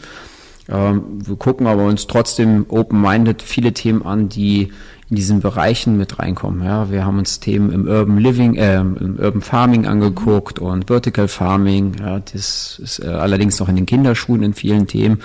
Ähm, 0.70 1.20
wir 1.26 1.36
gucken 1.36 1.68
aber 1.68 1.86
uns 1.86 2.08
trotzdem 2.08 2.66
open-minded 2.70 3.42
viele 3.42 3.74
Themen 3.74 4.04
an, 4.04 4.30
die 4.30 4.72
in 5.10 5.16
diesen 5.16 5.40
Bereichen 5.40 5.98
mit 5.98 6.18
reinkommen. 6.18 6.64
Ja, 6.64 6.90
wir 6.90 7.06
haben 7.06 7.20
uns 7.20 7.40
Themen 7.40 7.72
im 7.72 7.88
Urban 7.88 8.18
Living, 8.18 8.56
äh, 8.56 8.78
im 8.78 9.18
Urban 9.20 9.42
Farming 9.42 9.86
angeguckt 9.86 10.58
und 10.58 10.88
Vertical 10.88 11.28
Farming. 11.28 11.96
Ja, 12.00 12.20
das 12.20 12.80
ist 12.82 13.00
äh, 13.00 13.08
allerdings 13.08 13.60
noch 13.60 13.70
in 13.70 13.76
den 13.76 13.86
Kinderschuhen 13.86 14.42
in 14.42 14.54
vielen 14.54 14.88
Themen. 14.88 15.20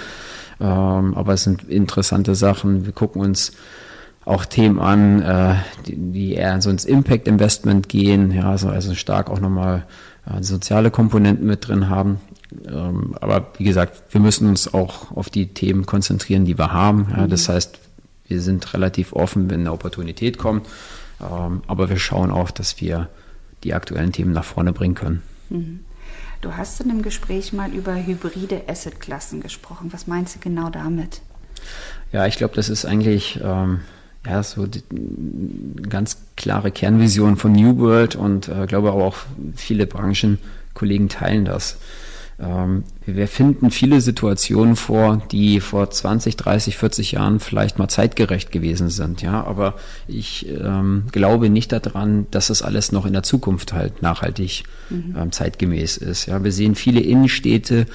Ähm, 0.60 1.14
aber 1.14 1.32
es 1.32 1.44
sind 1.44 1.64
interessante 1.68 2.34
Sachen. 2.34 2.84
Wir 2.84 2.92
gucken 2.92 3.22
uns 3.22 3.52
auch 4.26 4.44
Themen 4.44 4.78
an, 4.78 5.22
äh, 5.22 5.54
die, 5.86 5.96
die 5.96 6.34
eher 6.34 6.60
so 6.60 6.68
ins 6.68 6.84
Impact 6.84 7.26
Investment 7.26 7.88
gehen, 7.88 8.32
ja, 8.32 8.50
also, 8.50 8.68
also 8.68 8.94
stark 8.94 9.30
auch 9.30 9.40
nochmal 9.40 9.86
äh, 10.26 10.42
soziale 10.42 10.90
Komponenten 10.90 11.46
mit 11.46 11.66
drin 11.66 11.88
haben. 11.88 12.20
Ähm, 12.66 13.14
aber 13.20 13.48
wie 13.58 13.64
gesagt, 13.64 14.02
wir 14.12 14.20
müssen 14.20 14.48
uns 14.48 14.72
auch 14.72 15.12
auf 15.16 15.30
die 15.30 15.48
Themen 15.48 15.86
konzentrieren, 15.86 16.44
die 16.44 16.58
wir 16.58 16.72
haben. 16.72 17.08
Ja, 17.16 17.26
das 17.26 17.48
mhm. 17.48 17.52
heißt, 17.52 17.78
wir 18.28 18.40
sind 18.40 18.72
relativ 18.74 19.12
offen, 19.12 19.50
wenn 19.50 19.60
eine 19.60 19.72
Opportunität 19.72 20.38
kommt. 20.38 20.66
Ähm, 21.20 21.62
aber 21.66 21.88
wir 21.88 21.98
schauen 21.98 22.30
auch, 22.30 22.50
dass 22.50 22.80
wir 22.80 23.08
die 23.64 23.74
aktuellen 23.74 24.12
Themen 24.12 24.32
nach 24.32 24.44
vorne 24.44 24.72
bringen 24.72 24.94
können. 24.94 25.22
Mhm. 25.50 25.80
Du 26.40 26.56
hast 26.56 26.80
in 26.80 26.90
einem 26.90 27.02
Gespräch 27.02 27.52
mal 27.52 27.70
über 27.72 27.94
hybride 27.94 28.62
Assetklassen 28.66 29.42
gesprochen. 29.42 29.92
Was 29.92 30.06
meinst 30.06 30.36
du 30.36 30.40
genau 30.40 30.70
damit? 30.70 31.20
Ja, 32.12 32.26
ich 32.26 32.36
glaube, 32.36 32.54
das 32.56 32.70
ist 32.70 32.86
eigentlich 32.86 33.38
ähm, 33.42 33.80
ja, 34.24 34.42
so 34.42 34.66
die, 34.66 34.82
ganz 35.88 36.22
klare 36.36 36.70
Kernvision 36.70 37.36
von 37.36 37.52
New 37.52 37.78
World 37.78 38.16
und 38.16 38.48
äh, 38.48 38.66
glaube 38.66 38.92
auch 38.92 39.16
viele 39.54 39.86
Branchenkollegen 39.86 41.10
teilen 41.10 41.44
das. 41.44 41.78
Ähm, 42.40 42.84
wir 43.04 43.28
finden 43.28 43.70
viele 43.70 44.00
Situationen 44.00 44.76
vor, 44.76 45.22
die 45.30 45.60
vor 45.60 45.90
20, 45.90 46.36
30, 46.36 46.76
40 46.76 47.12
Jahren 47.12 47.40
vielleicht 47.40 47.78
mal 47.78 47.88
zeitgerecht 47.88 48.50
gewesen 48.52 48.88
sind. 48.88 49.22
Ja, 49.22 49.44
aber 49.44 49.74
ich 50.08 50.48
ähm, 50.48 51.04
glaube 51.12 51.50
nicht 51.50 51.72
daran, 51.72 52.26
dass 52.30 52.48
das 52.48 52.62
alles 52.62 52.92
noch 52.92 53.04
in 53.04 53.12
der 53.12 53.22
Zukunft 53.22 53.72
halt 53.72 54.02
nachhaltig 54.02 54.64
mhm. 54.88 55.16
ähm, 55.18 55.32
zeitgemäß 55.32 55.98
ist. 55.98 56.26
Ja, 56.26 56.42
wir 56.42 56.52
sehen 56.52 56.74
viele 56.74 57.00
Innenstädte, 57.00 57.86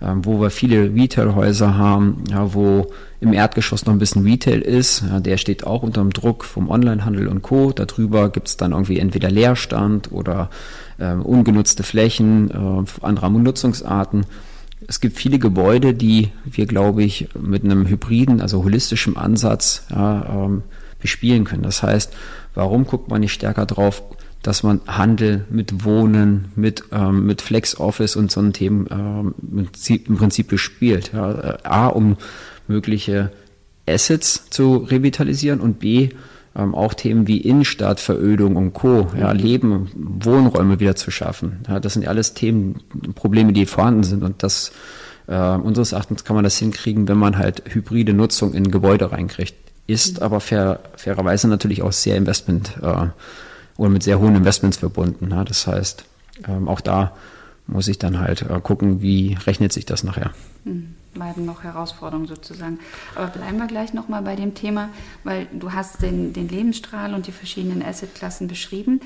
ähm, 0.00 0.24
wo 0.24 0.40
wir 0.40 0.50
viele 0.50 0.94
Retailhäuser 0.94 1.76
haben, 1.76 2.24
ja, 2.30 2.54
wo 2.54 2.92
im 3.20 3.32
Erdgeschoss 3.32 3.84
noch 3.84 3.92
ein 3.92 3.98
bisschen 3.98 4.24
Retail 4.24 4.60
ist. 4.60 5.02
Ja, 5.08 5.20
der 5.20 5.36
steht 5.36 5.66
auch 5.66 5.82
unter 5.82 6.00
dem 6.00 6.12
Druck 6.12 6.44
vom 6.44 6.68
Onlinehandel 6.70 7.28
und 7.28 7.42
Co. 7.42 7.72
Darüber 7.72 8.28
gibt 8.30 8.48
es 8.48 8.56
dann 8.56 8.72
irgendwie 8.72 8.98
entweder 8.98 9.30
Leerstand 9.30 10.12
oder 10.12 10.50
äh, 10.98 11.12
ungenutzte 11.12 11.82
Flächen, 11.82 12.50
äh, 12.50 13.04
anderer 13.04 13.30
Nutzungsarten. 13.30 14.26
Es 14.86 15.00
gibt 15.00 15.16
viele 15.16 15.38
Gebäude, 15.38 15.94
die 15.94 16.30
wir, 16.44 16.66
glaube 16.66 17.02
ich, 17.02 17.28
mit 17.38 17.64
einem 17.64 17.86
hybriden, 17.88 18.40
also 18.40 18.62
holistischen 18.62 19.16
Ansatz 19.16 19.84
ja, 19.90 20.44
ähm, 20.46 20.62
bespielen 21.00 21.44
können. 21.44 21.62
Das 21.64 21.82
heißt, 21.82 22.14
warum 22.54 22.86
guckt 22.86 23.10
man 23.10 23.20
nicht 23.20 23.32
stärker 23.32 23.66
drauf, 23.66 24.02
dass 24.42 24.62
man 24.62 24.80
Handel 24.86 25.44
mit 25.50 25.84
Wohnen, 25.84 26.52
mit, 26.54 26.84
ähm, 26.92 27.26
mit 27.26 27.42
Flex 27.42 27.78
Office 27.78 28.14
und 28.14 28.30
so 28.30 28.40
Themen 28.50 28.86
ähm, 28.90 29.34
im 30.06 30.16
Prinzip 30.16 30.48
bespielt. 30.48 31.10
Ja. 31.12 31.32
Äh, 31.32 31.58
A, 31.64 31.88
um 31.88 32.16
mögliche 32.68 33.30
Assets 33.88 34.50
zu 34.50 34.76
revitalisieren 34.76 35.60
und 35.60 35.78
B, 35.78 36.10
ähm, 36.56 36.74
auch 36.74 36.94
Themen 36.94 37.26
wie 37.26 37.38
Innenstadt, 37.38 38.00
Verödung 38.00 38.56
und 38.56 38.74
Co., 38.74 39.08
ja, 39.18 39.32
Leben, 39.32 39.90
Wohnräume 39.94 40.80
wieder 40.80 40.96
zu 40.96 41.10
schaffen. 41.10 41.60
Ja, 41.68 41.80
das 41.80 41.94
sind 41.94 42.06
alles 42.06 42.34
Themen, 42.34 42.80
Probleme, 43.14 43.52
die 43.52 43.66
vorhanden 43.66 44.02
sind 44.02 44.22
und 44.22 44.42
das 44.42 44.72
äh, 45.26 45.36
unseres 45.36 45.92
Erachtens 45.92 46.24
kann 46.24 46.36
man 46.36 46.44
das 46.44 46.58
hinkriegen, 46.58 47.08
wenn 47.08 47.18
man 47.18 47.38
halt 47.38 47.62
hybride 47.66 48.12
Nutzung 48.12 48.54
in 48.54 48.70
Gebäude 48.70 49.12
reinkriegt. 49.12 49.54
Ist 49.86 50.18
mhm. 50.18 50.22
aber 50.22 50.40
fair, 50.40 50.80
fairerweise 50.96 51.48
natürlich 51.48 51.82
auch 51.82 51.92
sehr 51.92 52.16
Investment 52.16 52.74
äh, 52.82 53.06
oder 53.76 53.90
mit 53.90 54.02
sehr 54.02 54.18
hohen 54.18 54.36
Investments 54.36 54.78
verbunden. 54.78 55.30
Ja. 55.30 55.44
Das 55.44 55.66
heißt, 55.66 56.04
ähm, 56.46 56.68
auch 56.68 56.80
da 56.80 57.12
muss 57.66 57.88
ich 57.88 57.98
dann 57.98 58.18
halt 58.18 58.42
äh, 58.42 58.60
gucken, 58.62 59.02
wie 59.02 59.36
rechnet 59.46 59.72
sich 59.72 59.86
das 59.86 60.02
nachher. 60.02 60.32
Mhm 60.64 60.94
bleiben 61.14 61.44
noch 61.44 61.64
Herausforderungen 61.64 62.28
sozusagen. 62.28 62.78
Aber 63.14 63.28
bleiben 63.28 63.58
wir 63.58 63.66
gleich 63.66 63.94
nochmal 63.94 64.22
bei 64.22 64.36
dem 64.36 64.54
Thema, 64.54 64.90
weil 65.24 65.46
du 65.52 65.72
hast 65.72 66.02
den, 66.02 66.32
den 66.32 66.48
Lebensstrahl 66.48 67.14
und 67.14 67.26
die 67.26 67.32
verschiedenen 67.32 67.82
Assetklassen 67.82 68.48
beschrieben. 68.48 69.00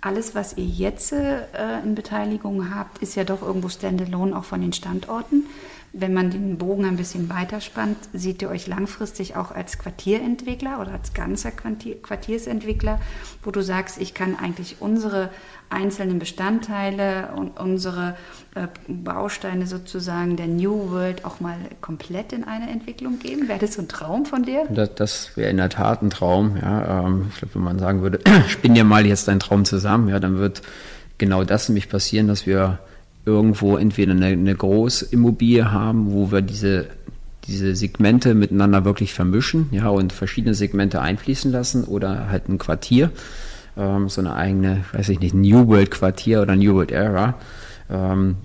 Alles, 0.00 0.34
was 0.34 0.56
ihr 0.56 0.64
jetzt 0.64 1.12
äh, 1.12 1.80
in 1.84 1.94
Beteiligung 1.94 2.74
habt, 2.74 2.98
ist 2.98 3.16
ja 3.16 3.24
doch 3.24 3.42
irgendwo 3.42 3.68
standalone 3.68 4.36
auch 4.36 4.44
von 4.44 4.60
den 4.60 4.72
Standorten. 4.72 5.44
Wenn 5.92 6.14
man 6.14 6.30
den 6.30 6.56
Bogen 6.56 6.84
ein 6.84 6.96
bisschen 6.96 7.28
weiterspannt, 7.28 7.96
seht 8.12 8.42
ihr 8.42 8.48
euch 8.48 8.68
langfristig 8.68 9.34
auch 9.34 9.50
als 9.50 9.76
Quartierentwickler 9.76 10.80
oder 10.80 10.92
als 10.92 11.14
ganzer 11.14 11.50
Quartier, 11.50 12.00
Quartiersentwickler, 12.00 13.00
wo 13.42 13.50
du 13.50 13.60
sagst, 13.60 14.00
ich 14.00 14.14
kann 14.14 14.38
eigentlich 14.38 14.76
unsere 14.78 15.30
einzelnen 15.70 16.18
Bestandteile 16.18 17.30
und 17.36 17.58
unsere 17.58 18.16
äh, 18.54 18.66
Bausteine 18.88 19.66
sozusagen 19.66 20.36
der 20.36 20.48
New 20.48 20.90
World 20.90 21.24
auch 21.24 21.40
mal 21.40 21.56
komplett 21.80 22.32
in 22.32 22.44
eine 22.44 22.68
Entwicklung 22.70 23.18
geben? 23.18 23.48
Wäre 23.48 23.60
das 23.60 23.74
so 23.74 23.82
ein 23.82 23.88
Traum 23.88 24.26
von 24.26 24.42
dir? 24.42 24.64
Das, 24.68 24.94
das 24.94 25.36
wäre 25.36 25.50
in 25.50 25.56
der 25.56 25.70
Tat 25.70 26.02
ein 26.02 26.10
Traum. 26.10 26.56
Ja, 26.60 27.06
ähm, 27.06 27.26
ich 27.30 27.38
glaube, 27.38 27.54
wenn 27.54 27.62
man 27.62 27.78
sagen 27.78 28.02
würde, 28.02 28.20
spinn 28.48 28.74
dir 28.74 28.84
mal 28.84 29.06
jetzt 29.06 29.28
deinen 29.28 29.40
Traum 29.40 29.64
zusammen, 29.64 30.08
ja, 30.08 30.18
dann 30.18 30.38
wird 30.38 30.62
genau 31.18 31.44
das 31.44 31.68
nämlich 31.68 31.88
passieren, 31.88 32.28
dass 32.28 32.46
wir 32.46 32.78
irgendwo 33.24 33.76
entweder 33.76 34.12
eine, 34.12 34.26
eine 34.26 34.54
Großimmobilie 34.54 35.70
haben, 35.70 36.12
wo 36.12 36.32
wir 36.32 36.42
diese 36.42 36.88
diese 37.46 37.74
Segmente 37.74 38.34
miteinander 38.34 38.84
wirklich 38.84 39.12
vermischen, 39.12 39.68
ja, 39.72 39.88
und 39.88 40.12
verschiedene 40.12 40.54
Segmente 40.54 41.00
einfließen 41.00 41.50
lassen 41.50 41.84
oder 41.84 42.28
halt 42.28 42.48
ein 42.48 42.58
Quartier, 42.58 43.10
ähm, 43.76 44.08
so 44.08 44.20
eine 44.20 44.34
eigene, 44.34 44.84
weiß 44.92 45.08
ich 45.08 45.20
nicht, 45.20 45.34
New 45.34 45.68
World 45.68 45.90
Quartier 45.90 46.42
oder 46.42 46.56
New 46.56 46.74
World 46.74 46.90
Era, 46.90 47.34
ähm, 47.90 48.36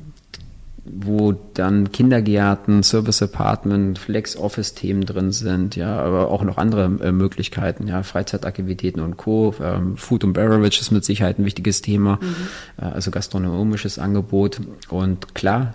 wo 0.85 1.33
dann 1.55 1.91
Kindergärten, 1.91 2.83
Service 2.83 3.23
Apartment, 3.23 3.97
Flex 3.97 4.37
Office 4.37 4.75
Themen 4.75 5.05
drin 5.05 5.31
sind, 5.31 5.75
ja, 5.75 5.99
aber 5.99 6.29
auch 6.29 6.43
noch 6.43 6.57
andere 6.57 6.85
äh, 7.01 7.11
Möglichkeiten, 7.11 7.87
ja, 7.87 8.03
Freizeitaktivitäten 8.03 9.01
und 9.01 9.17
Co. 9.17 9.55
Ähm, 9.61 9.97
Food 9.97 10.23
and 10.23 10.33
Beverage 10.33 10.79
ist 10.79 10.91
mit 10.91 11.03
Sicherheit 11.03 11.39
ein 11.39 11.45
wichtiges 11.45 11.81
Thema, 11.81 12.19
mhm. 12.21 12.35
äh, 12.83 12.85
also 12.85 13.09
gastronomisches 13.09 13.97
Angebot 13.97 14.61
und 14.89 15.33
klar, 15.33 15.73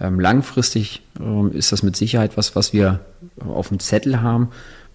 ähm, 0.00 0.18
langfristig 0.18 1.02
ähm, 1.18 1.52
ist 1.52 1.72
das 1.72 1.82
mit 1.82 1.96
Sicherheit 1.96 2.36
was, 2.36 2.56
was 2.56 2.72
wir 2.72 3.00
auf 3.46 3.68
dem 3.68 3.78
Zettel 3.80 4.22
haben. 4.22 4.48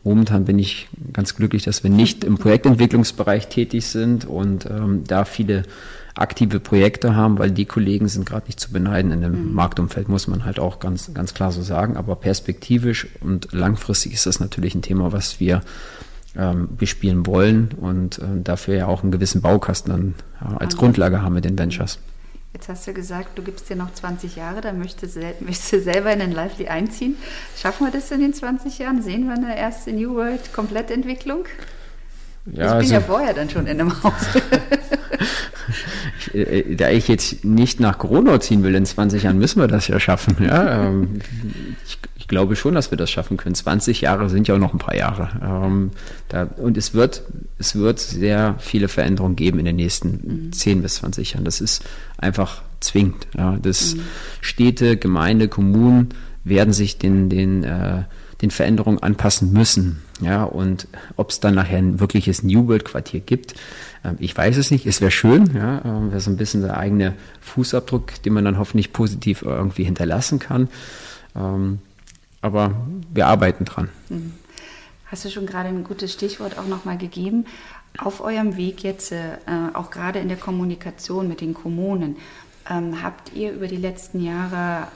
Momentan 0.05 0.45
bin 0.45 0.59
ich 0.59 0.87
ganz 1.13 1.35
glücklich, 1.35 1.63
dass 1.63 1.83
wir 1.83 1.89
nicht 1.89 2.23
im 2.23 2.37
Projektentwicklungsbereich 2.37 3.47
tätig 3.47 3.87
sind 3.87 4.23
und 4.23 4.65
ähm, 4.67 5.03
da 5.05 5.25
viele 5.25 5.63
aktive 6.13 6.59
Projekte 6.59 7.15
haben, 7.15 7.39
weil 7.39 7.49
die 7.49 7.65
Kollegen 7.65 8.07
sind 8.07 8.25
gerade 8.25 8.45
nicht 8.45 8.59
zu 8.59 8.71
beneiden 8.71 9.11
in 9.11 9.21
dem 9.21 9.47
mhm. 9.47 9.53
Marktumfeld, 9.53 10.07
muss 10.07 10.27
man 10.27 10.45
halt 10.45 10.59
auch 10.59 10.79
ganz, 10.79 11.11
ganz 11.13 11.33
klar 11.33 11.51
so 11.51 11.63
sagen. 11.63 11.97
Aber 11.97 12.15
perspektivisch 12.15 13.07
und 13.19 13.51
langfristig 13.51 14.13
ist 14.13 14.27
das 14.27 14.39
natürlich 14.39 14.75
ein 14.75 14.83
Thema, 14.83 15.11
was 15.11 15.39
wir 15.39 15.61
ähm, 16.37 16.69
bespielen 16.77 17.25
wollen 17.25 17.69
und 17.75 18.19
äh, 18.19 18.25
dafür 18.43 18.75
ja 18.75 18.85
auch 18.85 19.01
einen 19.01 19.11
gewissen 19.11 19.41
Baukasten 19.41 19.91
dann 19.91 20.13
ja, 20.39 20.57
als 20.57 20.77
Grundlage 20.77 21.23
haben 21.23 21.33
mit 21.33 21.45
den 21.45 21.57
Ventures. 21.57 21.97
Jetzt 22.55 22.69
hast 22.69 22.87
du 22.87 22.93
gesagt, 22.93 23.37
du 23.37 23.43
gibst 23.43 23.69
dir 23.69 23.75
noch 23.75 23.91
20 23.93 24.37
Jahre, 24.37 24.61
dann 24.61 24.79
möchtest, 24.79 25.17
möchtest 25.41 25.73
du 25.73 25.81
selber 25.81 26.13
in 26.13 26.19
den 26.19 26.31
Lively 26.31 26.69
einziehen. 26.69 27.17
Schaffen 27.57 27.85
wir 27.85 27.91
das 27.91 28.09
in 28.11 28.21
den 28.21 28.33
20 28.33 28.79
Jahren? 28.79 29.01
Sehen 29.01 29.27
wir 29.27 29.33
eine 29.33 29.57
erste 29.57 29.91
New 29.91 30.15
World 30.15 30.53
Komplettentwicklung? 30.53 31.43
Ja, 32.45 32.51
ich 32.51 32.57
bin 32.57 32.65
also, 32.65 32.93
ja 32.93 33.01
vorher 33.01 33.33
dann 33.33 33.49
schon 33.49 33.67
in 33.67 33.79
einem 33.79 34.03
Haus. 34.03 34.13
Äh, 36.33 36.75
da 36.75 36.89
ich 36.89 37.07
jetzt 37.07 37.45
nicht 37.45 37.79
nach 37.79 37.97
Corona 37.97 38.39
ziehen 38.39 38.63
will 38.63 38.75
in 38.75 38.85
20 38.85 39.23
Jahren, 39.23 39.37
müssen 39.37 39.59
wir 39.59 39.67
das 39.67 39.87
ja 39.87 39.99
schaffen. 39.99 40.35
Ja? 40.39 40.87
Ähm, 40.87 41.21
ich, 41.85 41.97
ich, 42.15 42.27
glaube 42.27 42.55
schon, 42.55 42.75
dass 42.75 42.91
wir 42.91 42.97
das 42.97 43.09
schaffen 43.09 43.37
können. 43.37 43.55
20 43.55 44.01
Jahre 44.01 44.29
sind 44.29 44.47
ja 44.47 44.55
auch 44.55 44.59
noch 44.59 44.73
ein 44.73 44.79
paar 44.79 44.95
Jahre. 44.95 45.29
Ähm, 45.41 45.91
da, 46.29 46.43
und 46.57 46.77
es 46.77 46.93
wird, 46.93 47.23
es 47.57 47.75
wird 47.75 47.99
sehr 47.99 48.55
viele 48.59 48.87
Veränderungen 48.87 49.35
geben 49.35 49.59
in 49.59 49.65
den 49.65 49.75
nächsten 49.75 50.47
mhm. 50.47 50.51
10 50.51 50.81
bis 50.81 50.95
20 50.95 51.33
Jahren. 51.33 51.45
Das 51.45 51.61
ist 51.61 51.83
einfach 52.17 52.61
zwingend. 52.79 53.27
Ja? 53.37 53.57
Das 53.61 53.95
mhm. 53.95 54.01
Städte, 54.41 54.97
Gemeinde, 54.97 55.47
Kommunen 55.47 56.09
werden 56.43 56.73
sich 56.73 56.97
den, 56.97 57.29
den, 57.29 57.63
äh, 57.63 58.03
den 58.45 58.51
Veränderungen 58.51 59.01
anpassen 59.01 59.51
müssen. 59.51 60.03
Ja, 60.21 60.43
und 60.43 60.87
ob 61.17 61.31
es 61.31 61.39
dann 61.39 61.55
nachher 61.55 61.79
ein 61.79 61.99
wirkliches 61.99 62.43
New 62.43 62.67
World 62.67 62.85
Quartier 62.85 63.19
gibt, 63.19 63.55
ähm, 64.03 64.15
ich 64.19 64.37
weiß 64.37 64.57
es 64.57 64.69
nicht. 64.69 64.85
Es 64.85 65.01
wäre 65.01 65.11
schön, 65.11 65.51
ja, 65.55 65.81
ähm, 65.83 66.11
wäre 66.11 66.21
so 66.21 66.29
ein 66.29 66.37
bisschen 66.37 66.61
der 66.61 66.77
eigene 66.77 67.13
Fußabdruck, 67.41 68.21
den 68.21 68.33
man 68.33 68.45
dann 68.45 68.59
hoffentlich 68.59 68.93
positiv 68.93 69.41
irgendwie 69.41 69.83
hinterlassen 69.83 70.37
kann. 70.37 70.69
Ähm, 71.35 71.79
aber 72.41 72.75
wir 73.11 73.25
arbeiten 73.25 73.65
dran. 73.65 73.89
Mhm. 74.09 74.33
Hast 75.07 75.25
du 75.25 75.29
schon 75.29 75.47
gerade 75.47 75.69
ein 75.69 75.83
gutes 75.83 76.13
Stichwort 76.13 76.57
auch 76.57 76.67
nochmal 76.67 76.97
gegeben. 76.97 77.45
Auf 77.97 78.21
eurem 78.21 78.57
Weg 78.57 78.83
jetzt, 78.83 79.11
äh, 79.11 79.37
auch 79.73 79.89
gerade 79.89 80.19
in 80.19 80.27
der 80.27 80.37
Kommunikation 80.37 81.27
mit 81.27 81.41
den 81.41 81.53
Kommunen, 81.53 82.17
habt 82.67 83.31
ihr 83.35 83.53
über 83.53 83.67
die 83.67 83.77
letzten 83.77 84.23
Jahre, 84.23 84.87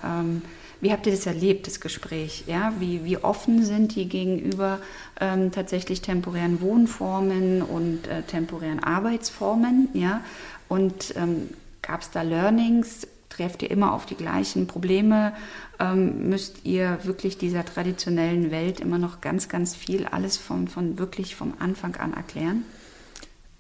wie 0.82 0.92
habt 0.92 1.06
ihr 1.06 1.12
das 1.12 1.26
erlebt, 1.26 1.68
das 1.68 1.82
Gespräch? 1.82 2.46
Ja? 2.48 2.74
Wie, 2.80 3.04
wie 3.04 3.18
offen 3.18 3.64
sind 3.66 3.96
die 3.96 4.08
gegenüber 4.08 4.80
ähm, 5.20 5.52
tatsächlich 5.52 6.02
temporären 6.02 6.62
Wohnformen 6.62 7.62
und 7.62 8.08
äh, 8.08 8.24
temporären 8.24 8.82
Arbeitsformen? 8.82 9.90
Ja? 9.94 10.22
Und 10.70 11.14
ähm, 11.18 11.50
gab 11.82 12.02
es 12.02 12.12
da 12.12 12.22
Learnings? 12.22 13.08
Trefft 13.30 13.62
ihr 13.62 13.72
immer 13.72 13.94
auf 13.94 14.06
die 14.06 14.16
gleichen 14.16 14.68
Probleme? 14.68 15.34
Ähm, 15.80 16.30
müsst 16.30 16.66
ihr 16.66 17.00
wirklich 17.04 17.38
dieser 17.38 17.66
traditionellen 17.66 18.52
Welt 18.52 18.80
immer 18.80 18.98
noch 18.98 19.22
ganz, 19.22 19.50
ganz 19.50 19.76
viel 19.76 20.06
alles 20.06 20.38
von, 20.38 20.68
von 20.68 20.98
wirklich 20.98 21.36
vom 21.36 21.54
Anfang 21.60 21.96
an 21.96 22.14
erklären? 22.14 22.64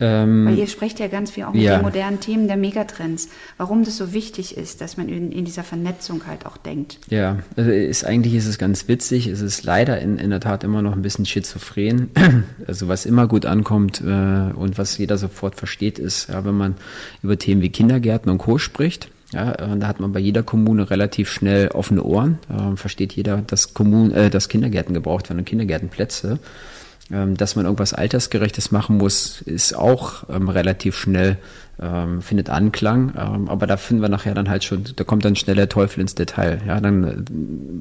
Ähm, 0.01 0.45
Weil 0.45 0.57
ihr 0.57 0.67
sprecht 0.67 0.99
ja 0.99 1.07
ganz 1.07 1.31
viel 1.31 1.43
auch 1.43 1.53
mit 1.53 1.61
ja. 1.61 1.77
den 1.77 1.81
modernen 1.81 2.19
Themen 2.19 2.47
der 2.47 2.55
Megatrends, 2.55 3.29
warum 3.57 3.83
das 3.83 3.97
so 3.97 4.13
wichtig 4.13 4.55
ist, 4.55 4.79
dass 4.79 4.95
man 4.95 5.09
in, 5.09 5.31
in 5.31 5.43
dieser 5.43 5.63
Vernetzung 5.63 6.25
halt 6.25 6.45
auch 6.45 6.55
denkt. 6.55 6.99
Ja, 7.09 7.39
also 7.57 7.69
ist, 7.69 8.05
eigentlich 8.05 8.33
ist 8.33 8.45
es 8.45 8.57
ganz 8.57 8.87
witzig, 8.87 9.27
es 9.27 9.41
ist 9.41 9.63
leider 9.63 9.99
in, 9.99 10.17
in 10.17 10.29
der 10.29 10.39
Tat 10.39 10.63
immer 10.63 10.81
noch 10.81 10.93
ein 10.93 11.01
bisschen 11.01 11.25
schizophren. 11.25 12.09
Also 12.67 12.87
was 12.87 13.05
immer 13.05 13.27
gut 13.27 13.45
ankommt 13.45 14.01
äh, 14.01 14.03
und 14.03 14.77
was 14.77 14.97
jeder 14.97 15.17
sofort 15.17 15.55
versteht, 15.55 15.97
ist, 15.97 16.29
ja, 16.29 16.45
wenn 16.45 16.55
man 16.55 16.75
über 17.23 17.37
Themen 17.37 17.61
wie 17.61 17.69
Kindergärten 17.69 18.31
und 18.31 18.37
Co. 18.37 18.57
spricht, 18.57 19.09
ja, 19.33 19.51
äh, 19.53 19.77
da 19.77 19.87
hat 19.87 19.99
man 19.99 20.11
bei 20.11 20.19
jeder 20.19 20.43
Kommune 20.43 20.89
relativ 20.89 21.31
schnell 21.31 21.69
offene 21.69 22.03
Ohren. 22.03 22.39
Äh, 22.49 22.75
versteht 22.75 23.13
jeder, 23.13 23.37
dass, 23.37 23.73
Kommun, 23.73 24.11
äh, 24.11 24.29
dass 24.29 24.49
Kindergärten 24.49 24.93
gebraucht 24.93 25.29
werden 25.29 25.39
und 25.39 25.45
Kindergärtenplätze. 25.45 26.39
Ähm, 27.11 27.37
dass 27.37 27.55
man 27.55 27.65
irgendwas 27.65 27.93
Altersgerechtes 27.93 28.71
machen 28.71 28.97
muss, 28.97 29.41
ist 29.41 29.73
auch 29.73 30.29
ähm, 30.29 30.47
relativ 30.47 30.95
schnell, 30.95 31.37
ähm, 31.81 32.21
findet 32.21 32.49
Anklang. 32.49 33.13
Ähm, 33.17 33.49
aber 33.49 33.67
da 33.67 33.77
finden 33.77 34.01
wir 34.01 34.09
nachher 34.09 34.33
dann 34.33 34.49
halt 34.49 34.63
schon, 34.63 34.83
da 34.95 35.03
kommt 35.03 35.23
dann 35.23 35.35
schnell 35.35 35.55
der 35.55 35.69
Teufel 35.69 36.01
ins 36.01 36.15
Detail. 36.15 36.61
Ja, 36.67 36.79
dann 36.79 37.03
äh, 37.03 37.15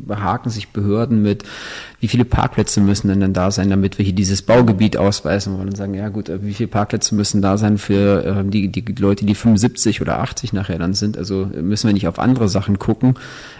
behaken 0.07 0.51
sich 0.51 0.69
Behörden 0.69 1.23
mit, 1.23 1.45
wie 2.01 2.09
viele 2.09 2.25
Parkplätze 2.25 2.81
müssen 2.81 3.09
denn 3.09 3.21
dann 3.21 3.33
da 3.33 3.51
sein, 3.51 3.71
damit 3.71 3.99
wir 3.99 4.05
hier 4.05 4.15
dieses 4.15 4.43
Baugebiet 4.43 4.97
ausweisen 4.97 5.57
wollen 5.57 5.69
und 5.69 5.77
sagen, 5.77 5.95
ja 5.95 6.09
gut, 6.09 6.29
äh, 6.29 6.43
wie 6.43 6.55
viele 6.55 6.69
Parkplätze 6.69 7.15
müssen 7.15 7.43
da 7.43 7.59
sein 7.59 7.79
für 7.79 8.25
äh, 8.25 8.45
die, 8.45 8.69
die 8.69 8.95
Leute, 8.95 9.25
die 9.25 9.35
75 9.35 10.01
oder 10.01 10.21
80 10.21 10.53
nachher 10.53 10.79
dann 10.79 10.95
sind. 10.95 11.19
Also 11.19 11.51
müssen 11.61 11.89
wir 11.89 11.95
nicht 11.95 12.09
auf 12.09 12.19
andere 12.19 12.49
Sachen 12.49 12.79
gucken, 12.79 13.15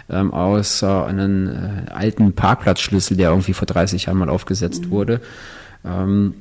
ähm, 0.09 0.33
außer 0.33 1.05
einen 1.05 1.47
äh, 1.47 1.91
alten 1.91 2.33
Parkplatzschlüssel, 2.33 3.17
der 3.17 3.29
irgendwie 3.29 3.53
vor 3.53 3.65
30 3.65 4.05
Jahren 4.05 4.17
mal 4.17 4.29
aufgesetzt 4.29 4.85
mhm. 4.85 4.91
wurde. 4.91 5.21
Ähm, 5.85 6.33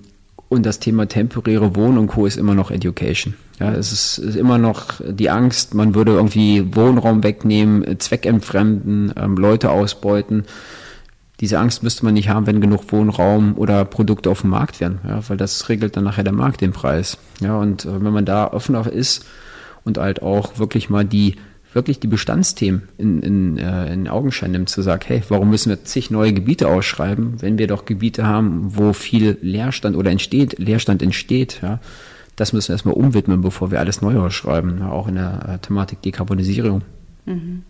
und 0.49 0.65
das 0.65 0.79
Thema 0.79 1.07
temporäre 1.07 1.77
Wohnen 1.77 1.99
und 1.99 2.07
Co. 2.09 2.27
ist 2.27 2.37
immer 2.37 2.55
noch 2.55 2.71
Education. 2.71 3.35
Ja, 3.61 3.73
es 3.73 3.93
ist, 3.93 4.19
ist, 4.19 4.37
immer 4.37 4.59
noch 4.59 5.01
die 5.07 5.31
Angst, 5.31 5.75
man 5.75 5.95
würde 5.95 6.13
irgendwie 6.13 6.75
Wohnraum 6.75 7.23
wegnehmen, 7.23 7.99
zweckentfremden, 7.99 9.13
ähm, 9.17 9.37
Leute 9.37 9.71
ausbeuten. 9.71 10.45
Diese 11.41 11.59
Angst 11.59 11.83
müsste 11.83 12.05
man 12.05 12.15
nicht 12.15 12.29
haben, 12.29 12.47
wenn 12.47 12.61
genug 12.61 12.91
Wohnraum 12.91 13.57
oder 13.57 13.85
Produkte 13.85 14.31
auf 14.31 14.41
dem 14.41 14.51
Markt 14.51 14.81
wären, 14.81 15.01
ja, 15.07 15.21
weil 15.29 15.37
das 15.37 15.69
regelt 15.69 15.97
dann 15.97 16.05
nachher 16.05 16.25
der 16.25 16.33
Markt 16.33 16.61
den 16.61 16.73
Preis. 16.73 17.19
Ja, 17.41 17.57
und 17.57 17.85
äh, 17.85 18.03
wenn 18.03 18.13
man 18.13 18.25
da 18.25 18.53
offener 18.53 18.91
ist 18.91 19.25
und 19.85 19.99
halt 19.99 20.23
auch 20.23 20.59
wirklich 20.59 20.89
mal 20.89 21.05
die 21.05 21.37
wirklich 21.79 22.01
die 22.01 22.09
Bestandsthemen 22.09 22.89
in, 22.99 23.23
in, 23.23 23.57
äh, 23.57 23.93
in 23.93 24.09
Augenschein 24.09 24.51
nimmt, 24.51 24.69
zu 24.69 24.83
sagen, 24.83 25.05
hey, 25.07 25.23
warum 25.29 25.49
müssen 25.49 25.71
wir 25.71 25.85
zig 25.85 26.11
neue 26.11 26.33
Gebiete 26.33 26.67
ausschreiben, 26.67 27.41
wenn 27.41 27.57
wir 27.57 27.69
doch 27.69 27.85
Gebiete 27.85 28.27
haben, 28.27 28.77
wo 28.77 28.93
viel 28.93 29.39
Leerstand 29.41 29.97
oder 29.97 30.11
entsteht, 30.11 30.59
Leerstand 30.59 31.01
entsteht, 31.03 31.61
ja, 31.63 31.79
das 32.35 32.53
müssen 32.53 32.69
wir 32.69 32.75
erstmal 32.75 32.95
umwidmen, 32.95 33.41
bevor 33.41 33.71
wir 33.71 33.79
alles 33.79 34.03
neu 34.03 34.19
ausschreiben, 34.19 34.79
ja, 34.81 34.91
auch 34.91 35.07
in 35.07 35.15
der 35.15 35.49
äh, 35.49 35.59
Thematik 35.59 36.03
Dekarbonisierung. 36.03 36.83
Mhm. 37.27 37.63